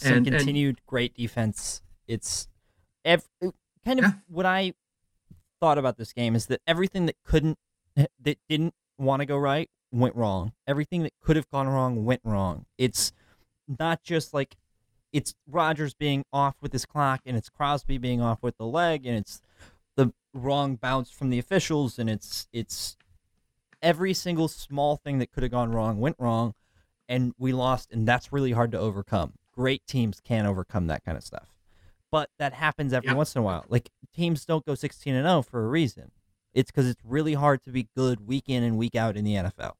some 0.02 0.18
And- 0.18 0.26
and- 0.26 0.36
continued 0.36 0.80
great 0.86 1.14
defense. 1.14 1.82
It's 2.06 2.48
ev- 3.04 3.28
uh, 3.42 3.50
kind 3.84 3.98
of 3.98 4.04
Yeah. 4.04 4.12
what 4.28 4.46
I 4.46 4.74
thought 5.60 5.78
about 5.78 5.96
this 5.96 6.12
game 6.12 6.34
is 6.34 6.46
that 6.46 6.60
everything 6.66 7.06
that 7.06 7.16
couldn't 7.24 7.58
eh, 7.96 8.06
that 8.20 8.38
didn't 8.48 8.74
want 8.98 9.20
to 9.20 9.26
go 9.26 9.36
right 9.36 9.70
went 9.90 10.14
wrong. 10.16 10.52
Everything 10.66 11.02
that 11.02 11.12
could 11.20 11.36
have 11.36 11.48
gone 11.50 11.68
wrong 11.68 12.04
went 12.04 12.22
wrong. 12.24 12.66
It's 12.78 13.12
not 13.68 14.02
just 14.02 14.32
like 14.34 14.56
it's 15.12 15.34
Rodgers 15.46 15.92
being 15.94 16.24
off 16.32 16.56
with 16.62 16.72
his 16.72 16.86
clock 16.86 17.20
and 17.26 17.36
it's 17.36 17.50
Crosby 17.50 17.98
being 17.98 18.20
off 18.22 18.42
with 18.42 18.56
the 18.56 18.64
leg 18.66 19.04
and 19.06 19.16
it's 19.16 19.42
the 19.94 20.14
wrong 20.32 20.76
bounce 20.76 21.10
from 21.10 21.28
the 21.28 21.38
officials 21.38 21.98
and 21.98 22.08
it's 22.08 22.48
it's 22.52 22.96
every 23.82 24.14
single 24.14 24.48
small 24.48 24.96
thing 24.96 25.18
that 25.18 25.30
could 25.30 25.42
have 25.42 25.52
gone 25.52 25.70
wrong 25.72 25.98
went 26.00 26.16
wrong 26.18 26.54
and 27.08 27.34
we 27.36 27.52
lost 27.52 27.90
and 27.92 28.08
that's 28.08 28.32
really 28.32 28.52
hard 28.52 28.72
to 28.72 28.78
overcome. 28.78 29.34
Great 29.52 29.86
teams 29.86 30.20
can 30.20 30.46
overcome 30.46 30.86
that 30.88 31.04
kind 31.04 31.16
of 31.16 31.24
stuff. 31.24 31.48
But 32.10 32.30
that 32.38 32.52
happens 32.54 32.92
every 32.92 33.08
Yep. 33.08 33.16
once 33.16 33.34
in 33.34 33.40
a 33.40 33.42
while. 33.42 33.64
Like 33.68 33.90
teams 34.14 34.44
don't 34.44 34.64
go 34.66 34.74
16 34.74 35.14
and 35.14 35.26
0 35.26 35.42
for 35.42 35.64
a 35.64 35.68
reason. 35.68 36.10
It's 36.52 36.70
cuz 36.70 36.86
it's 36.86 37.02
really 37.04 37.34
hard 37.34 37.62
to 37.62 37.70
be 37.70 37.88
good 37.96 38.26
week 38.26 38.44
in 38.48 38.62
and 38.62 38.76
week 38.76 38.94
out 38.94 39.16
in 39.16 39.24
the 39.24 39.34
NFL. 39.36 39.76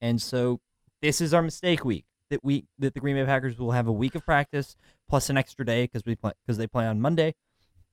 And 0.00 0.20
so 0.20 0.60
this 1.00 1.20
is 1.20 1.32
our 1.32 1.42
mistake 1.42 1.84
week 1.84 2.04
that 2.30 2.42
we 2.44 2.66
that 2.78 2.94
the 2.94 3.00
Green 3.00 3.16
Bay 3.16 3.24
Packers 3.24 3.58
will 3.58 3.72
have 3.72 3.86
a 3.86 3.92
week 3.92 4.14
of 4.14 4.24
practice 4.24 4.76
plus 5.08 5.30
an 5.30 5.36
extra 5.36 5.64
day 5.64 5.84
because 5.84 6.04
we 6.04 6.14
play 6.16 6.32
because 6.44 6.58
they 6.58 6.66
play 6.66 6.86
on 6.86 7.00
Monday 7.00 7.34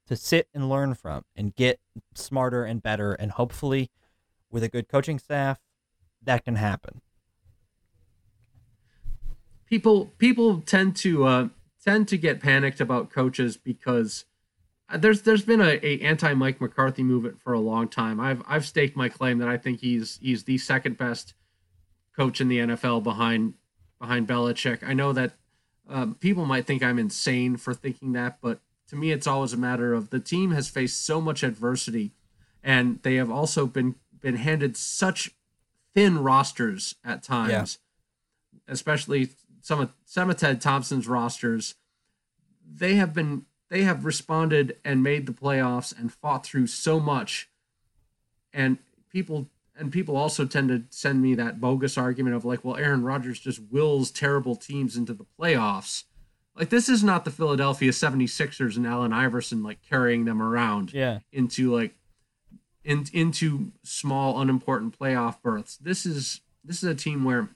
to 0.08 0.16
sit 0.16 0.48
and 0.54 0.70
learn 0.70 0.94
from 0.94 1.24
and 1.36 1.56
get 1.56 1.80
smarter 2.14 2.64
and 2.64 2.82
better 2.82 3.14
and 3.14 3.32
hopefully 3.34 3.90
with 4.52 4.64
a 4.64 4.70
good 4.70 4.88
coaching 4.88 5.20
staff 5.20 5.60
that 6.22 6.44
can 6.46 6.56
happen. 6.56 7.02
People 9.76 10.06
people 10.20 10.62
tend 10.62 10.96
to 10.96 11.26
uh, 11.26 11.48
tend 11.84 12.08
to 12.08 12.18
get 12.18 12.40
panicked 12.40 12.80
about 12.80 13.10
coaches 13.10 13.58
because 13.58 14.24
uh, 14.88 14.96
there's 14.96 15.24
there's 15.24 15.44
been 15.44 15.60
a, 15.60 15.80
a 15.84 16.00
anti 16.00 16.34
Mike 16.34 16.62
McCarthy 16.62 17.04
movement 17.04 17.42
for 17.42 17.52
a 17.52 17.60
long 17.60 17.90
time. 17.90 18.22
I've 18.22 18.42
I've 18.48 18.66
staked 18.66 18.96
my 18.96 19.10
claim 19.10 19.40
that 19.40 19.50
I 19.50 19.58
think 19.58 19.82
he's 19.82 20.18
he's 20.22 20.46
the 20.46 20.58
second 20.58 20.98
best 20.98 21.34
coach 22.16 22.40
in 22.40 22.48
the 22.48 22.60
NFL 22.60 23.04
behind 23.04 23.56
behind 24.00 24.30
Belichick. 24.30 24.82
I 24.82 24.94
know 24.94 25.12
that 25.12 25.34
um, 25.90 26.16
people 26.16 26.46
might 26.46 26.66
think 26.66 26.82
I'm 26.82 26.98
insane 26.98 27.58
for 27.58 27.74
thinking 27.74 28.14
that, 28.14 28.38
but 28.42 28.62
to 28.88 28.96
me, 28.96 29.12
it's 29.12 29.28
always 29.28 29.52
a 29.52 29.58
matter 29.58 29.94
of 29.94 30.10
the 30.10 30.22
team 30.22 30.52
has 30.52 30.70
faced 30.70 31.06
so 31.06 31.20
much 31.20 31.44
adversity, 31.44 32.14
and 32.64 33.02
they 33.04 33.16
have 33.16 33.30
also 33.30 33.66
been 33.66 33.96
been 34.22 34.38
handed 34.38 34.78
such 34.78 35.32
thin 35.94 36.20
rosters 36.20 36.96
at 37.04 37.24
times, 37.24 37.80
especially 38.70 39.32
some 39.66 39.80
of 39.80 39.90
some 40.06 40.30
of 40.30 40.38
Ted 40.38 40.62
Thompson's 40.62 41.08
rosters. 41.08 41.74
They 42.72 42.96
have 42.96 43.16
been 43.16 43.46
they 43.72 43.82
have 43.82 44.06
responded 44.06 44.78
and 44.86 45.02
made 45.02 45.26
the 45.26 45.32
playoffs 45.34 45.98
and 45.98 46.14
fought 46.14 46.46
through 46.46 46.68
so 46.68 47.00
much, 47.00 47.50
and 48.54 48.78
people 49.12 49.50
and 49.76 49.92
people 49.92 50.16
also 50.16 50.46
tend 50.46 50.70
to 50.70 50.84
send 50.92 51.20
me 51.24 51.34
that 51.34 51.60
bogus 51.60 51.98
argument 51.98 52.36
of 52.36 52.46
like, 52.46 52.64
well, 52.64 52.76
Aaron 52.78 53.02
Rodgers 53.04 53.40
just 53.40 53.60
wills 53.72 54.12
terrible 54.12 54.56
teams 54.56 54.96
into 54.96 55.14
the 55.16 55.26
playoffs. 55.40 56.04
Like 56.56 56.70
this 56.70 56.88
is 56.88 57.04
not 57.04 57.26
the 57.26 57.32
Philadelphia 57.32 57.90
76ers 57.92 58.78
and 58.78 58.86
Allen 58.86 59.14
Iverson 59.14 59.64
like 59.64 59.80
carrying 59.90 60.26
them 60.26 60.44
around 60.44 60.94
Yeah. 60.94 61.20
into 61.32 61.74
like 61.76 61.96
in, 62.84 63.06
into 63.14 63.72
small 63.84 64.40
unimportant 64.40 64.98
playoff 64.98 65.42
berths. 65.42 65.76
This 65.78 66.06
is 66.06 66.42
this 66.64 66.84
is 66.84 66.90
a 66.90 66.94
team 66.96 67.24
where 67.24 67.50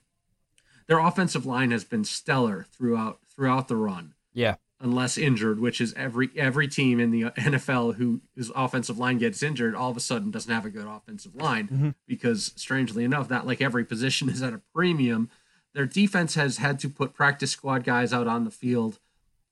their 0.90 1.00
offensive 1.00 1.46
line 1.46 1.72
has 1.72 1.86
been 1.86 2.04
stellar 2.04 2.66
throughout 2.72 3.20
throughout 3.34 3.68
the 3.70 3.78
run 3.78 4.14
Yeah. 4.34 4.56
unless 4.82 5.18
injured, 5.18 5.60
which 5.62 5.80
is 5.80 5.94
every 5.94 6.30
every 6.36 6.68
team 6.68 7.00
in 7.00 7.12
the 7.12 7.22
NFL 7.38 7.96
who 7.96 8.20
whose 8.36 8.52
offensive 8.56 8.98
line 8.98 9.18
gets 9.20 9.42
injured 9.42 9.76
all 9.76 9.92
of 9.92 9.96
a 9.98 10.02
sudden 10.02 10.32
doesn't 10.32 10.52
have 10.54 10.66
a 10.66 10.70
good 10.70 10.88
offensive 10.88 11.36
line 11.36 11.68
Mhm. 11.70 11.96
because 12.08 12.52
strangely 12.58 13.04
enough 13.06 13.30
that 13.30 13.46
like 13.48 13.62
every 13.62 13.86
position 13.86 14.28
is 14.30 14.42
at 14.44 14.52
a 14.54 14.62
premium. 14.76 15.30
Their 15.74 15.86
defense 15.86 16.34
has 16.34 16.58
had 16.58 16.80
to 16.80 16.90
put 16.90 17.14
practice 17.14 17.52
squad 17.52 17.84
guys 17.84 18.12
out 18.12 18.28
on 18.28 18.44
the 18.44 18.52
field. 18.52 19.00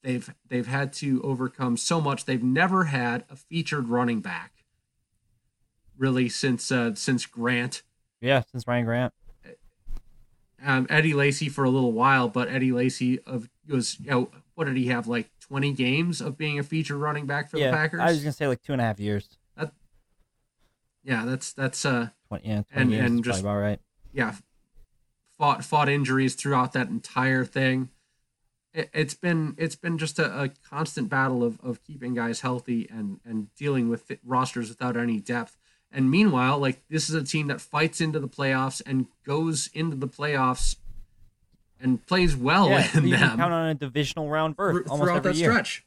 They've 0.02 0.34
they've 0.48 0.68
had 0.68 0.92
to 0.94 1.22
overcome 1.22 1.78
so 1.78 2.02
much. 2.02 2.26
They've 2.26 2.44
never 2.44 2.86
had 2.86 3.24
a 3.30 3.36
featured 3.36 3.88
running 3.90 4.20
back 4.22 4.64
really 5.98 6.30
since 6.30 6.72
uh, 6.72 6.96
since 6.96 7.26
Grant 7.26 7.84
Yeah, 8.22 8.42
since 8.52 8.66
Ryan 8.68 8.86
Grant. 8.86 9.14
Um, 10.66 10.88
Eddie 10.90 11.14
Lacy 11.14 11.50
for 11.50 11.64
a 11.64 11.70
little 11.70 11.92
while, 11.92 12.28
but 12.30 12.50
Eddie 12.50 12.72
Lacy 12.72 13.20
of 13.22 13.50
was 13.68 14.00
you 14.00 14.12
know 14.12 14.30
what 14.56 14.66
did 14.66 14.78
he 14.78 14.88
have 14.88 15.08
like 15.08 15.30
twenty 15.40 15.72
games 15.72 16.22
of 16.22 16.38
being 16.38 16.58
a 16.60 16.64
feature 16.64 16.98
running 16.98 17.26
back 17.26 17.50
for 17.50 17.58
yeah. 17.58 17.72
the 17.72 17.78
Packers? 17.78 18.00
I 18.02 18.08
was 18.08 18.20
gonna 18.22 18.32
say 18.34 18.48
like 18.48 18.62
two 18.62 18.74
and 18.74 18.82
a 18.82 18.86
half 18.86 19.00
years. 19.00 19.30
That, 19.56 19.72
yeah, 21.04 21.26
that's 21.26 21.54
that's 21.54 21.86
uh 21.86 22.10
Twenty 22.28 22.48
yeah, 22.50 22.64
20 22.74 22.82
And- 22.82 22.92
years 22.92 23.06
and 23.06 23.24
just- 23.24 23.42
about 23.42 23.58
right. 23.58 23.80
yeah 24.14 24.36
fought 25.38 25.64
fought 25.64 25.88
injuries 25.88 26.36
throughout 26.36 26.74
that 26.74 26.90
entire 26.90 27.46
thing, 27.46 27.90
it, 28.74 28.90
it's 28.94 29.14
been 29.14 29.56
it's 29.58 29.76
been 29.76 29.98
just 29.98 30.20
a, 30.20 30.44
a 30.44 30.50
constant 30.50 31.10
battle 31.10 31.44
of, 31.44 31.60
of 31.64 31.84
keeping 31.84 32.14
guys 32.14 32.42
healthy 32.42 32.88
and 32.90 33.20
and 33.24 33.54
dealing 33.56 33.90
with 33.90 34.12
rosters 34.26 34.70
without 34.70 34.98
any 34.98 35.20
depth. 35.20 35.58
And 35.92 36.12
meanwhile, 36.12 36.60
like 36.60 36.82
this 36.90 37.10
is 37.10 37.16
a 37.16 37.24
team 37.24 37.48
that 37.48 37.62
fights 37.62 38.02
into 38.02 38.20
the 38.20 38.28
playoffs 38.28 38.82
and 38.86 39.08
goes 39.26 39.70
into 39.74 39.96
the 39.96 40.08
playoffs 40.08 40.76
and 41.80 42.06
plays 42.06 42.36
well 42.36 42.70
yeah, 42.70 42.88
in 42.96 43.08
you 43.08 43.18
them 43.18 43.38
count 43.38 43.54
on 43.54 43.68
a 43.70 43.74
divisional 43.74 44.30
round 44.30 44.56
berth 44.56 44.86
thr- 44.86 44.92
almost 44.92 45.08
throughout 45.08 45.18
every 45.18 45.32
that 45.32 45.38
year. 45.38 45.52
stretch. 45.52 45.86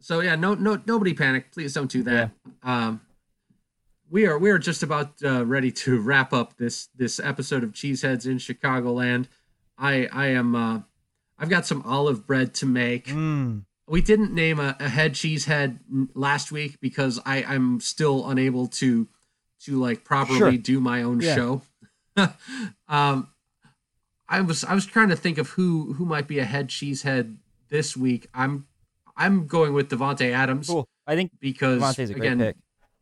So 0.00 0.20
yeah, 0.20 0.34
no, 0.34 0.54
no, 0.54 0.80
nobody 0.86 1.14
panic. 1.14 1.52
Please 1.52 1.72
don't 1.72 1.90
do 1.90 2.02
that. 2.02 2.30
Um, 2.62 3.00
we 4.10 4.26
are 4.26 4.38
we 4.38 4.50
are 4.50 4.58
just 4.58 4.82
about 4.82 5.14
uh, 5.24 5.46
ready 5.46 5.72
to 5.72 5.98
wrap 6.00 6.32
up 6.32 6.58
this 6.58 6.88
this 6.94 7.18
episode 7.18 7.64
of 7.64 7.72
Cheeseheads 7.72 8.26
in 8.26 8.36
Chicagoland. 8.36 9.28
I 9.78 10.08
I 10.12 10.26
am 10.26 10.54
uh, 10.54 10.80
I've 11.38 11.48
got 11.48 11.66
some 11.66 11.82
olive 11.86 12.26
bread 12.26 12.52
to 12.54 12.66
make. 12.66 13.06
Mm, 13.06 13.64
We 13.88 14.00
didn't 14.00 14.32
name 14.32 14.58
a, 14.60 14.76
a 14.80 14.88
head 14.88 15.14
cheesehead 15.14 15.78
n- 15.92 16.08
last 16.14 16.52
week 16.52 16.80
because 16.80 17.20
I 17.26 17.42
I'm 17.44 17.80
still 17.80 18.28
unable 18.28 18.66
to 18.68 19.08
to 19.64 19.78
like 19.80 20.04
properly 20.04 20.38
Sure. 20.38 20.52
do 20.52 20.80
my 20.80 21.02
own 21.02 21.20
Yeah. 21.20 21.34
show. 21.34 21.62
um, 22.88 23.28
I 24.28 24.40
was 24.40 24.64
I 24.64 24.74
was 24.74 24.86
trying 24.86 25.08
to 25.10 25.16
think 25.16 25.38
of 25.38 25.50
who 25.50 25.94
who 25.94 26.04
might 26.04 26.28
be 26.28 26.38
a 26.38 26.44
head 26.44 26.68
cheesehead 26.68 27.36
this 27.68 27.96
week. 27.96 28.28
I'm 28.32 28.66
I'm 29.16 29.46
going 29.46 29.74
with 29.74 29.90
Davante 29.90 30.30
Adams 30.32 30.68
cool. 30.68 30.88
I 31.06 31.16
think 31.16 31.32
because 31.40 31.98
again 31.98 32.38
pick. 32.38 32.56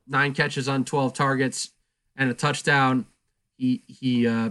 nine 0.09 0.33
catches 0.35 0.69
on 0.69 0.85
12 0.85 1.13
targets 1.15 1.71
and 2.17 2.31
a 2.31 2.35
touchdown. 2.35 3.07
He 3.57 3.83
he 3.87 4.27
uh 4.27 4.51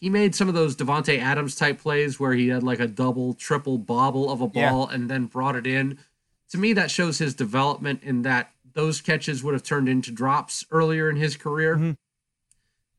he 0.00 0.08
made 0.08 0.34
some 0.34 0.48
of 0.48 0.54
those 0.54 0.76
Davante 0.76 1.18
Adams 1.20 1.54
type 1.56 1.80
plays 1.80 2.20
where 2.20 2.32
he 2.34 2.48
had 2.48 2.62
like 2.62 2.80
a 2.80 2.86
double, 2.86 3.34
triple 3.34 3.78
bobble 3.78 4.30
of 4.30 4.40
a 4.40 4.50
Yeah. 4.54 4.70
ball 4.70 4.86
and 4.88 5.10
then 5.10 5.26
brought 5.26 5.56
it 5.56 5.66
in. 5.66 5.98
To 6.50 6.58
me, 6.58 6.72
that 6.74 6.90
shows 6.90 7.18
his 7.18 7.34
development 7.34 8.02
in 8.02 8.22
that 8.22 8.52
those 8.74 9.00
catches 9.00 9.42
would 9.42 9.54
have 9.54 9.62
turned 9.64 9.88
into 9.88 10.12
drops 10.12 10.64
earlier 10.70 11.10
in 11.10 11.16
his 11.16 11.36
career. 11.36 11.76
Mhm. 11.76 11.96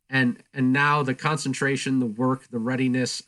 And 0.10 0.44
and 0.54 0.74
now 0.74 1.04
the 1.04 1.14
concentration, 1.16 2.00
the 2.00 2.06
work, 2.06 2.48
the 2.50 2.60
readiness. 2.60 3.24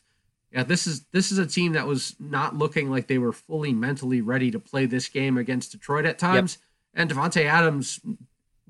Yeah, 0.52 0.64
this 0.64 0.86
is 0.86 1.04
this 1.12 1.32
is 1.32 1.38
a 1.38 1.46
team 1.46 1.72
that 1.72 1.86
was 1.86 2.14
not 2.20 2.56
looking 2.56 2.90
like 2.90 3.06
they 3.06 3.18
were 3.18 3.32
fully 3.32 3.72
mentally 3.72 4.20
ready 4.20 4.50
to 4.50 4.58
play 4.60 4.84
this 4.86 5.08
game 5.08 5.38
against 5.38 5.72
Detroit 5.72 6.04
at 6.04 6.18
times. 6.18 6.58
And 6.92 7.08
Davante 7.08 7.44
Adams 7.44 8.00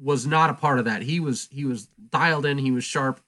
was 0.01 0.27
not 0.27 0.51
a 0.51 0.55
part 0.55 0.79
of 0.79 0.85
that. 0.85 1.03
He 1.03 1.19
was 1.19 1.49
he 1.51 1.65
was 1.65 1.87
dialed 2.11 2.47
in, 2.47 2.59
he 2.59 2.71
was 2.71 2.85
sharp 2.85 3.21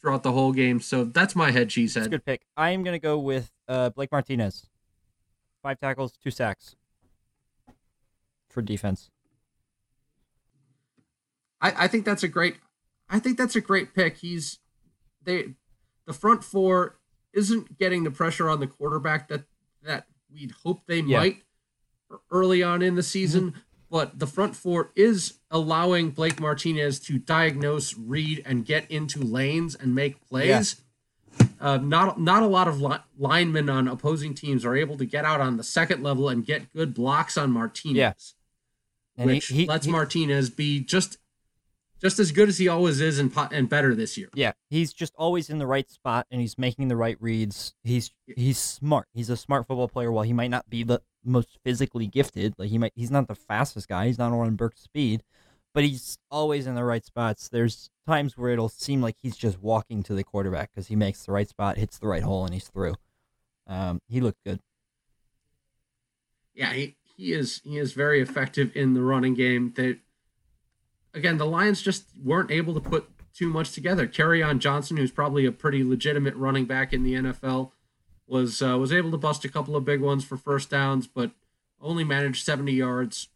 throughout 0.00 0.22
the 0.22 0.32
whole 0.32 0.52
game. 0.52 0.80
So 0.80 1.04
that's 1.04 1.36
my 1.36 1.50
head 1.50 1.64
It's 1.64 1.74
cheesehead. 1.76 2.06
a 2.06 2.08
good 2.08 2.24
pick. 2.24 2.42
I 2.56 2.70
am 2.70 2.82
going 2.82 2.94
to 2.94 2.98
go 3.00 3.18
with 3.18 3.50
uh, 3.68 3.90
Blake 3.90 4.10
Martinez. 4.12 4.66
Five 5.62 5.78
tackles, 5.78 6.12
two 6.22 6.30
sacks 6.30 6.74
for 8.48 8.62
defense. 8.62 9.10
I, 11.60 11.84
I 11.84 11.86
think 11.86 12.04
that's 12.04 12.22
a 12.22 12.28
great 12.28 12.56
I 13.08 13.18
think 13.18 13.36
that's 13.36 13.56
a 13.56 13.60
great 13.60 13.94
pick. 13.94 14.16
He's 14.18 14.58
they 15.22 15.54
the 16.06 16.12
front 16.12 16.42
four 16.42 16.96
isn't 17.32 17.78
getting 17.78 18.04
the 18.04 18.10
pressure 18.10 18.48
on 18.48 18.60
the 18.60 18.66
quarterback 18.66 19.28
that 19.28 19.44
that 19.82 20.06
we'd 20.32 20.52
hope 20.62 20.80
they 20.86 21.00
Yeah. 21.00 21.18
might 21.18 21.42
early 22.30 22.62
on 22.62 22.82
in 22.82 22.94
the 22.96 23.02
season, 23.02 23.54
but 23.90 24.18
the 24.18 24.26
front 24.26 24.54
four 24.56 24.92
is 24.94 25.34
allowing 25.50 26.10
Blake 26.10 26.38
Martinez 26.40 27.00
to 27.00 27.18
diagnose, 27.18 27.96
read, 27.96 28.42
and 28.46 28.64
get 28.64 28.90
into 28.90 29.20
lanes 29.20 29.74
and 29.74 29.94
make 29.94 30.20
plays. 30.28 30.76
Uh, 31.60 31.76
not 31.78 32.20
not 32.20 32.42
a 32.42 32.46
lot 32.46 32.68
of 32.68 32.80
li- 32.80 32.98
linemen 33.18 33.68
on 33.68 33.86
opposing 33.88 34.34
teams 34.34 34.64
are 34.64 34.74
able 34.76 34.96
to 34.96 35.04
get 35.04 35.24
out 35.24 35.40
on 35.40 35.56
the 35.56 35.62
second 35.62 36.02
level 36.02 36.28
and 36.28 36.44
get 36.46 36.72
good 36.72 36.94
blocks 36.94 37.36
on 37.38 37.50
Martinez 37.50 37.96
Yeah. 37.96 38.12
And 39.16 39.30
he- 39.30 39.36
which 39.36 39.46
he- 39.48 39.66
lets 39.66 39.86
he- 39.86 39.92
Martinez 39.92 40.50
be 40.50 40.80
just 40.80 41.18
just 42.00 42.18
as 42.18 42.32
good 42.32 42.48
as 42.48 42.56
he 42.56 42.66
always 42.66 43.00
is 43.00 43.18
and 43.18 43.30
and 43.52 43.68
better 43.68 43.94
this 43.94 44.16
year. 44.16 44.30
Yeah, 44.34 44.52
he's 44.70 44.92
just 44.94 45.12
always 45.16 45.50
in 45.50 45.58
the 45.58 45.66
right 45.66 45.88
spot 45.90 46.26
and 46.30 46.40
he's 46.40 46.56
making 46.58 46.88
the 46.88 46.96
right 46.96 47.16
reads. 47.20 47.74
He's 47.84 48.10
he's 48.36 48.58
smart. 48.58 49.06
He's 49.12 49.28
a 49.30 49.36
smart 49.36 49.66
football 49.66 49.88
player. 49.88 50.10
While 50.10 50.24
he 50.24 50.32
might 50.32 50.50
not 50.50 50.68
be 50.70 50.82
the 50.82 51.02
most 51.24 51.58
physically 51.64 52.06
gifted, 52.06 52.54
like 52.58 52.70
he 52.70 52.78
might, 52.78 52.92
he's 52.94 53.10
not 53.10 53.28
the 53.28 53.34
fastest 53.34 53.88
guy. 53.88 54.06
He's 54.06 54.18
not 54.18 54.32
on 54.32 54.56
Burks' 54.56 54.80
speed, 54.80 55.22
but 55.74 55.84
he's 55.84 56.18
always 56.30 56.66
in 56.66 56.74
the 56.74 56.84
right 56.84 57.04
spots. 57.04 57.48
There's 57.48 57.90
times 58.06 58.36
where 58.36 58.50
it'll 58.50 58.68
seem 58.68 59.00
like 59.00 59.16
he's 59.20 59.36
just 59.36 59.60
walking 59.62 60.02
to 60.04 60.14
the 60.14 60.24
quarterback 60.24 60.70
because 60.70 60.88
he 60.88 60.96
makes 60.96 61.24
the 61.24 61.32
right 61.32 61.48
spot, 61.48 61.76
hits 61.76 61.98
the 61.98 62.08
right 62.08 62.22
hole, 62.22 62.44
and 62.44 62.54
he's 62.54 62.68
through. 62.68 62.94
Um, 63.66 64.00
he 64.08 64.20
looked 64.20 64.42
good. 64.44 64.60
Yeah, 66.54 66.72
he, 66.72 66.96
he 67.16 67.32
is 67.32 67.60
he 67.64 67.78
is 67.78 67.92
very 67.92 68.20
effective 68.20 68.72
in 68.74 68.94
the 68.94 69.02
running 69.02 69.34
game. 69.34 69.72
They 69.76 69.96
again 71.14 71.38
the 71.38 71.46
Lions 71.46 71.80
just 71.80 72.06
weren't 72.22 72.50
able 72.50 72.74
to 72.74 72.80
put 72.80 73.08
too 73.32 73.48
much 73.48 73.72
together. 73.72 74.06
Kerryon 74.06 74.58
Johnson, 74.58 74.96
who's 74.96 75.12
probably 75.12 75.46
a 75.46 75.52
pretty 75.52 75.84
legitimate 75.84 76.34
running 76.34 76.64
back 76.64 76.92
in 76.92 77.04
the 77.04 77.14
NFL, 77.14 77.70
was 78.30 78.62
uh, 78.62 78.78
was 78.78 78.92
able 78.92 79.10
to 79.10 79.18
bust 79.18 79.44
a 79.44 79.48
couple 79.48 79.76
of 79.76 79.84
big 79.84 80.00
ones 80.00 80.24
for 80.24 80.36
first 80.36 80.70
downs, 80.70 81.06
but 81.06 81.32
only 81.80 82.04
managed 82.04 82.44
70 82.44 82.72
yards 82.72 83.28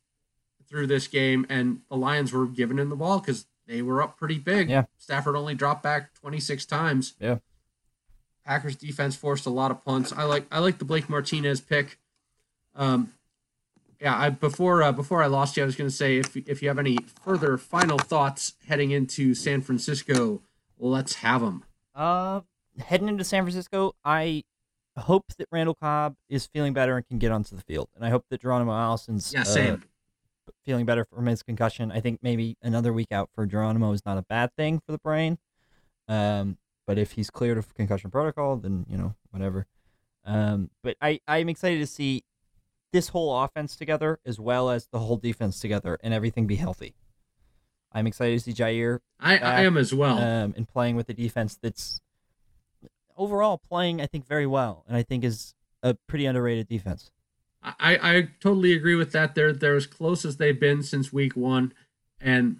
through 0.69 0.87
this 0.87 1.09
game. 1.09 1.45
And 1.49 1.81
the 1.91 1.97
Lions 1.97 2.33
were 2.33 2.47
giving 2.47 2.79
him 2.79 2.89
the 2.91 2.97
ball 2.97 3.19
because 3.19 3.47
they 3.67 3.83
were 3.83 4.03
up 4.03 4.17
pretty 4.17 4.39
big. 4.39 4.71
Yeah. 4.71 4.85
Stafford 4.97 5.37
only 5.37 5.55
dropped 5.55 5.83
back 5.83 6.15
26 6.15 6.65
times. 6.67 7.15
Yeah. 7.19 7.39
Packers 8.45 8.77
defense 8.77 9.17
forced 9.17 9.47
a 9.47 9.51
lot 9.51 9.71
of 9.71 9.85
punts. 9.85 10.13
I 10.13 10.25
like 10.25 10.47
I 10.51 10.61
like 10.61 10.79
the 10.79 10.85
Blake 10.85 11.09
Martinez 11.09 11.61
pick. 11.61 11.99
Um, 12.77 13.13
yeah, 14.01 14.19
I 14.19 14.29
before 14.29 14.83
uh, 14.83 14.93
before 14.93 15.23
I 15.23 15.27
lost 15.27 15.57
you, 15.57 15.63
I 15.63 15.67
was 15.67 15.77
going 15.77 15.89
to 15.89 15.97
say 15.97 16.19
if 16.19 16.37
if 16.37 16.63
you 16.63 16.69
have 16.69 16.79
any 16.79 16.99
further 17.23 17.57
final 17.57 17.99
thoughts 17.99 18.53
heading 18.69 18.91
into 18.91 19.35
San 19.35 19.63
Francisco, 19.63 20.43
let's 20.79 21.15
have 21.17 21.41
them. 21.41 21.65
Uh, 21.95 22.43
heading 22.79 23.09
into 23.09 23.25
San 23.25 23.45
Francisco, 23.45 23.95
I 24.05 24.45
hope 25.01 25.25
that 25.39 25.49
Randall 25.51 25.75
Cobb 25.75 26.17
is 26.29 26.47
feeling 26.47 26.73
better 26.73 26.97
and 26.97 27.07
can 27.07 27.19
get 27.19 27.33
onto 27.33 27.57
the 27.57 27.63
field, 27.63 27.89
and 27.97 28.05
I 28.05 28.11
hope 28.11 28.25
that 28.31 28.41
Geronimo 28.41 28.73
Allison's 28.73 29.33
Yeah, 29.33 29.43
uh, 29.43 29.77
feeling 30.65 30.87
better 30.87 31.05
from 31.05 31.27
his 31.27 31.43
concussion. 31.43 31.91
I 31.91 32.01
think 32.01 32.21
maybe 32.23 32.57
another 32.63 32.93
week 32.93 33.13
out 33.13 33.31
for 33.35 33.47
Geronimo 33.47 33.93
is 33.93 34.05
not 34.05 34.19
a 34.19 34.23
bad 34.23 34.55
thing 34.57 34.81
for 34.85 34.93
the 34.93 34.99
brain. 34.99 35.39
Um, 36.09 36.59
but 36.87 36.99
if 36.99 37.13
he's 37.13 37.31
cleared 37.31 37.59
of 37.59 37.75
concussion 37.75 38.11
protocol, 38.11 38.57
then 38.57 38.87
you 38.89 38.97
know 38.97 39.15
whatever. 39.31 39.67
Um, 40.25 40.71
but 40.83 40.97
I 41.01 41.21
I'm 41.27 41.49
excited 41.49 41.79
to 41.79 41.87
see 41.87 42.25
this 42.93 43.09
whole 43.09 43.43
offense 43.43 43.77
together 43.77 44.21
as 44.25 44.39
well 44.39 44.71
as 44.71 44.87
the 44.93 45.01
whole 45.01 45.17
defense 45.17 45.59
together 45.61 45.99
and 46.03 46.15
everything 46.15 46.47
be 46.47 46.57
healthy. 46.57 46.95
I'm 47.93 48.07
excited 48.07 48.39
to 48.39 48.41
see 48.41 48.53
Jaire 48.53 49.01
I, 49.19 49.39
I 49.39 49.61
am 49.63 49.77
as 49.77 49.95
well. 49.95 50.19
um, 50.19 50.55
and 50.57 50.69
playing 50.69 50.97
with 50.97 51.09
a 51.09 51.15
defense 51.15 51.59
that's 51.61 52.01
overall 53.17 53.59
playing, 53.59 54.01
I 54.01 54.07
think, 54.07 54.27
very 54.27 54.47
well, 54.47 54.85
and 54.89 54.97
I 54.97 55.03
think 55.03 55.25
is 55.25 55.55
a 55.83 55.95
pretty 55.95 56.27
underrated 56.27 56.69
defense. 56.69 57.11
I, 57.63 57.75
I 57.81 58.29
totally 58.41 58.73
agree 58.73 58.95
with 58.95 59.13
that. 59.13 59.35
They're 59.35 59.53
they're 59.53 59.77
as 59.77 59.87
close 59.87 60.25
as 60.25 60.37
they've 60.37 60.59
been 60.59 60.83
since 60.83 61.13
week 61.13 61.35
one, 61.35 61.73
and 62.21 62.59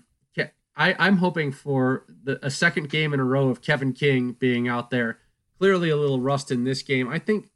I 0.77 0.95
I'm 0.99 1.19
hoping 1.19 1.53
for 1.53 2.05
the, 2.23 2.45
a 2.45 2.51
second 2.51 2.89
game 2.89 3.13
in 3.13 3.21
a 3.21 3.25
row 3.25 3.49
of 3.49 3.63
Kevin 3.63 3.93
King 3.93 4.33
being 4.33 4.69
out 4.69 4.91
there. 4.91 5.19
Clearly 5.59 5.91
a 5.91 5.97
little 5.97 6.21
rust 6.21 6.51
in 6.51 6.65
this 6.65 6.83
game. 6.83 7.09
I 7.09 7.19
think 7.19 7.51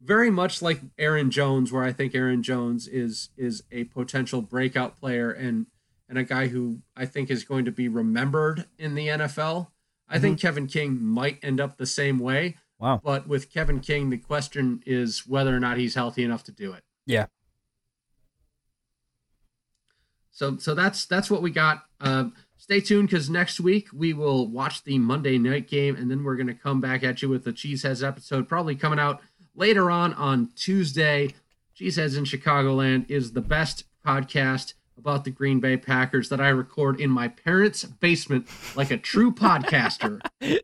very 0.00 0.30
much 0.30 0.62
like 0.62 0.80
Aaron 0.98 1.30
Jones, 1.30 1.72
where 1.72 1.82
I 1.82 1.92
think 1.92 2.14
Aaron 2.14 2.42
Jones 2.42 2.86
is 2.86 3.30
is 3.36 3.64
a 3.72 3.84
potential 3.84 4.42
breakout 4.42 4.98
player 4.98 5.30
and 5.30 5.66
and 6.08 6.18
a 6.18 6.24
guy 6.24 6.48
who 6.48 6.80
I 6.96 7.06
think 7.06 7.30
is 7.30 7.44
going 7.44 7.64
to 7.64 7.72
be 7.72 7.88
remembered 7.88 8.66
in 8.78 8.94
the 8.94 9.08
NFL. 9.08 9.68
I 10.08 10.18
think 10.18 10.40
Kevin 10.40 10.66
King 10.66 11.02
might 11.02 11.38
end 11.42 11.60
up 11.60 11.76
the 11.76 11.86
same 11.86 12.18
way. 12.18 12.56
Wow. 12.78 13.00
But 13.02 13.26
with 13.26 13.52
Kevin 13.52 13.80
King, 13.80 14.10
the 14.10 14.18
question 14.18 14.82
is 14.84 15.26
whether 15.26 15.54
or 15.54 15.60
not 15.60 15.78
he's 15.78 15.94
healthy 15.94 16.24
enough 16.24 16.44
to 16.44 16.52
do 16.52 16.72
it. 16.72 16.82
Yeah. 17.06 17.26
So 20.30 20.58
so 20.58 20.74
that's 20.74 21.06
that's 21.06 21.30
what 21.30 21.42
we 21.42 21.50
got. 21.50 21.84
Uh, 22.00 22.26
stay 22.56 22.80
tuned 22.80 23.08
because 23.08 23.30
next 23.30 23.60
week 23.60 23.88
we 23.92 24.12
will 24.12 24.48
watch 24.48 24.82
the 24.82 24.98
Monday 24.98 25.38
night 25.38 25.68
game, 25.68 25.94
and 25.94 26.10
then 26.10 26.24
we're 26.24 26.36
gonna 26.36 26.54
come 26.54 26.80
back 26.80 27.04
at 27.04 27.22
you 27.22 27.28
with 27.28 27.44
the 27.44 27.52
Cheeseheads 27.52 28.06
episode, 28.06 28.48
probably 28.48 28.74
coming 28.74 28.98
out 28.98 29.22
later 29.54 29.90
on 29.90 30.12
on 30.14 30.50
Tuesday. 30.56 31.32
Cheeseheads 31.78 32.18
in 32.18 32.24
Chicagoland 32.24 33.08
is 33.08 33.32
the 33.32 33.40
best 33.40 33.84
podcast 34.04 34.74
about 34.96 35.24
the 35.24 35.30
Green 35.30 35.60
Bay 35.60 35.76
Packers 35.76 36.28
that 36.28 36.40
I 36.40 36.48
record 36.48 37.00
in 37.00 37.10
my 37.10 37.28
parents' 37.28 37.84
basement 37.84 38.46
like 38.74 38.90
a 38.90 38.96
true 38.96 39.32
podcaster. 39.32 40.20
I 40.40 40.60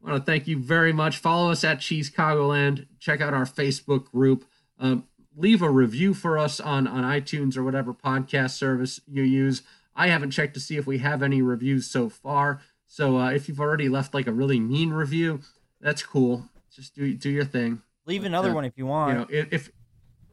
want 0.00 0.16
to 0.16 0.20
thank 0.20 0.46
you 0.46 0.58
very 0.58 0.92
much. 0.92 1.18
Follow 1.18 1.50
us 1.50 1.64
at 1.64 1.80
Cheese 1.80 2.10
Chicagoland. 2.10 2.86
Check 2.98 3.20
out 3.20 3.34
our 3.34 3.44
Facebook 3.44 4.10
group. 4.10 4.44
Um, 4.78 5.04
leave 5.36 5.62
a 5.62 5.70
review 5.70 6.14
for 6.14 6.38
us 6.38 6.60
on, 6.60 6.86
on 6.86 7.02
iTunes 7.02 7.56
or 7.56 7.64
whatever 7.64 7.92
podcast 7.92 8.50
service 8.50 9.00
you 9.06 9.22
use. 9.22 9.62
I 9.94 10.08
haven't 10.08 10.30
checked 10.30 10.54
to 10.54 10.60
see 10.60 10.76
if 10.76 10.86
we 10.86 10.98
have 10.98 11.22
any 11.22 11.42
reviews 11.42 11.90
so 11.90 12.08
far. 12.08 12.60
So 12.86 13.18
uh, 13.18 13.30
if 13.30 13.48
you've 13.48 13.60
already 13.60 13.88
left 13.88 14.14
like 14.14 14.26
a 14.26 14.32
really 14.32 14.60
mean 14.60 14.90
review, 14.90 15.40
that's 15.80 16.02
cool. 16.02 16.48
Just 16.70 16.94
do 16.94 17.14
do 17.14 17.30
your 17.30 17.44
thing. 17.44 17.82
Leave 18.06 18.22
But, 18.22 18.28
another 18.28 18.50
uh, 18.50 18.54
one 18.54 18.64
if 18.64 18.74
you 18.76 18.86
want. 18.86 19.12
You 19.12 19.18
know, 19.18 19.26
if, 19.30 19.52
if 19.52 19.72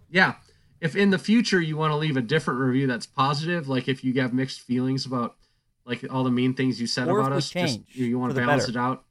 yeah, 0.10 0.36
if 0.84 0.98
in 0.98 1.12
the 1.12 1.18
future 1.18 1.62
you 1.62 1.78
want 1.78 1.92
to 1.92 1.96
leave 1.96 2.18
a 2.18 2.22
different 2.22 2.60
review 2.60 2.88
that's 2.88 3.06
positive, 3.06 3.70
like 3.70 3.88
if 3.88 4.04
you 4.04 4.22
have 4.22 4.34
mixed 4.34 4.60
feelings 4.60 5.06
about 5.06 5.38
like 5.86 6.06
all 6.12 6.26
the 6.26 6.30
mean 6.30 6.54
things 6.54 6.80
you 6.80 6.88
said 6.88 7.08
Or 7.08 7.20
about 7.20 7.32
us, 7.32 7.50
just 7.52 7.80
you, 7.88 8.06
you 8.06 8.20
want 8.20 8.36
to 8.36 8.40
balance 8.40 8.66
better. 8.66 8.78
it 8.78 8.82
out. 8.82 9.06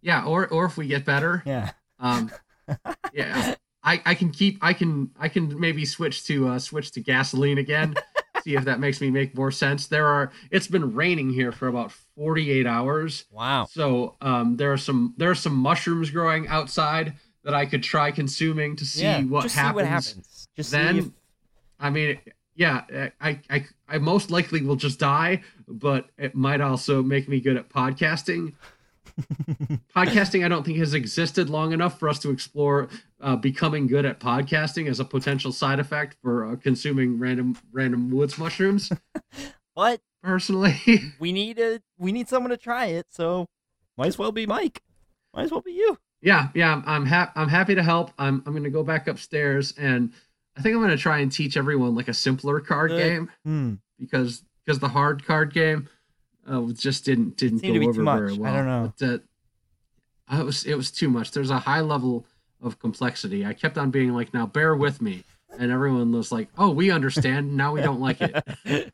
Yeah, 0.00 0.24
or 0.24 0.46
or 0.46 0.66
if 0.66 0.76
we 0.76 0.86
get 0.86 1.04
better, 1.04 1.42
yeah. 1.44 1.72
um, 1.98 2.30
yeah, 3.12 3.56
I, 3.82 4.00
I 4.06 4.14
can 4.14 4.30
keep 4.30 4.58
I 4.62 4.74
can 4.74 5.10
I 5.18 5.28
can 5.28 5.58
maybe 5.58 5.84
switch 5.84 6.24
to 6.26 6.48
uh, 6.48 6.58
switch 6.60 6.92
to 6.92 7.00
gasoline 7.00 7.58
again. 7.58 7.96
see 8.44 8.54
if 8.54 8.64
that 8.66 8.78
makes 8.78 9.00
me 9.00 9.10
make 9.10 9.34
more 9.34 9.50
sense. 9.50 9.88
There 9.88 10.06
are 10.06 10.30
it's 10.52 10.68
been 10.68 10.94
raining 10.94 11.30
here 11.30 11.50
for 11.50 11.66
about 11.66 11.90
48 12.14 12.64
hours. 12.64 13.24
Wow. 13.32 13.66
So 13.68 14.14
um, 14.20 14.56
there 14.56 14.72
are 14.72 14.78
some 14.78 15.14
there 15.16 15.30
are 15.30 15.34
some 15.34 15.56
mushrooms 15.56 16.10
growing 16.10 16.46
outside 16.46 17.14
that 17.42 17.54
I 17.54 17.66
could 17.66 17.82
try 17.82 18.12
consuming 18.12 18.76
to 18.76 18.84
see 18.84 19.02
yeah. 19.02 19.22
what 19.22 19.42
just 19.42 19.56
happens. 19.56 19.72
see 19.72 19.74
what 19.74 19.86
happens. 19.86 20.43
Just 20.56 20.70
Then- 20.70 20.98
if 20.98 21.06
I 21.80 21.90
mean, 21.90 22.18
yeah, 22.54 22.82
I, 23.20 23.40
I 23.50 23.66
I 23.88 23.98
most 23.98 24.30
likely 24.30 24.62
will 24.62 24.76
just 24.76 24.98
die, 25.00 25.42
but 25.66 26.08
it 26.16 26.34
might 26.34 26.60
also 26.60 27.02
make 27.02 27.28
me 27.28 27.40
good 27.40 27.56
at 27.56 27.68
podcasting. 27.68 28.52
podcasting, 29.94 30.44
I 30.44 30.48
don't 30.48 30.64
think 30.64 30.78
has 30.78 30.94
existed 30.94 31.50
long 31.50 31.72
enough 31.72 31.98
for 31.98 32.08
us 32.08 32.18
to 32.20 32.30
explore 32.30 32.88
uh, 33.20 33.36
becoming 33.36 33.86
good 33.86 34.04
at 34.04 34.20
podcasting 34.20 34.88
as 34.88 35.00
a 35.00 35.04
potential 35.04 35.52
side 35.52 35.80
effect 35.80 36.16
for 36.22 36.46
uh, 36.52 36.56
consuming 36.56 37.18
random 37.18 37.56
random 37.72 38.10
woods 38.10 38.38
mushrooms. 38.38 38.90
but 39.74 40.00
Personally, 40.22 40.80
we 41.18 41.32
need 41.32 41.58
a 41.58 41.80
we 41.98 42.10
need 42.12 42.28
someone 42.28 42.50
to 42.50 42.56
try 42.56 42.86
it, 42.86 43.06
so 43.10 43.46
might 43.98 44.06
as 44.06 44.18
well 44.18 44.32
be 44.32 44.46
Mike. 44.46 44.80
Might 45.34 45.42
as 45.44 45.50
well 45.50 45.60
be 45.60 45.72
you. 45.72 45.98
yeah, 46.22 46.48
yeah, 46.54 46.72
I'm 46.72 46.82
I'm, 46.86 47.06
hap- 47.06 47.32
I'm 47.36 47.48
happy 47.48 47.74
to 47.74 47.82
help. 47.82 48.10
I'm 48.18 48.42
I'm 48.46 48.54
gonna 48.54 48.70
go 48.70 48.82
back 48.82 49.06
upstairs 49.06 49.74
and 49.76 50.12
I 50.56 50.60
think 50.62 50.74
I'm 50.74 50.80
gonna 50.80 50.96
try 50.96 51.18
and 51.18 51.30
teach 51.32 51.56
everyone 51.56 51.94
like 51.94 52.08
a 52.08 52.14
simpler 52.14 52.60
card 52.60 52.90
Good. 52.90 52.98
game. 52.98 53.30
Hmm. 53.44 53.74
because 53.98 54.42
because 54.64 54.78
the 54.78 54.88
hard 54.88 55.24
card 55.26 55.52
game 55.52 55.88
uh, 56.48 56.62
just 56.72 57.04
didn't 57.04 57.36
didn't 57.36 57.62
go 57.62 57.72
to 57.72 57.78
be 57.80 57.86
over 57.86 58.00
too 58.00 58.04
very 58.04 58.36
much. 58.36 58.50
I 58.52 58.56
don't 58.56 58.66
know. 58.66 58.92
But, 58.98 59.22
uh, 60.34 60.40
it 60.40 60.44
was 60.44 60.64
it 60.64 60.74
was 60.76 60.90
too 60.90 61.08
much. 61.08 61.30
There's 61.32 61.50
a 61.50 61.58
high 61.58 61.80
level 61.80 62.24
of 62.62 62.78
complexity. 62.78 63.44
I 63.44 63.52
kept 63.52 63.76
on 63.78 63.90
being 63.90 64.12
like, 64.14 64.32
"Now 64.32 64.46
bear 64.46 64.74
with 64.74 65.02
me," 65.02 65.24
and 65.58 65.70
everyone 65.70 66.12
was 66.12 66.32
like, 66.32 66.48
"Oh, 66.56 66.70
we 66.70 66.90
understand. 66.90 67.54
Now 67.56 67.72
we 67.72 67.82
don't 67.82 68.00
like 68.00 68.18
it." 68.20 68.34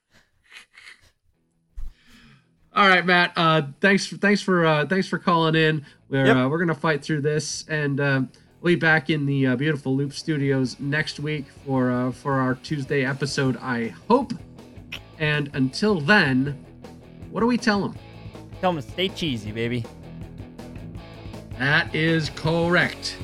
All 2.75 2.89
right, 2.89 3.05
Matt. 3.05 3.33
Uh, 3.37 3.63
thanks 3.81 4.07
thanks 4.09 4.41
for 4.41 4.65
uh, 4.65 4.87
thanks 4.87 5.09
for 5.09 5.19
calling 5.19 5.55
in. 5.57 5.85
We're 6.09 6.27
Yep. 6.27 6.37
uh, 6.37 6.49
we're 6.49 6.59
gonna 6.59 6.75
fight 6.75 7.03
through 7.03 7.21
this, 7.23 7.65
and 7.69 8.01
uh, 8.01 8.23
we'll 8.61 8.73
be 8.73 8.77
back 8.77 9.11
in 9.11 9.27
the 9.27 9.49
uh, 9.49 9.57
beautiful 9.57 9.97
Loop 9.97 10.13
Studios 10.13 10.79
next 10.79 11.21
week 11.21 11.47
for 11.65 11.91
uh, 11.91 12.13
for 12.13 12.35
our 12.35 12.55
Tuesday 12.57 13.05
episode. 13.05 13.57
I 13.59 13.89
hope. 14.09 14.33
And 15.19 15.51
until 15.55 16.01
then, 16.01 16.65
what 17.31 17.41
do 17.41 17.47
we 17.47 17.59
tell 17.59 17.83
them? 17.83 17.99
Tell 18.61 18.73
them 18.73 18.83
to 18.83 18.89
stay 18.89 19.09
cheesy, 19.09 19.53
baby. 19.53 19.85
That 21.59 21.95
is 21.95 22.31
correct. 22.31 23.17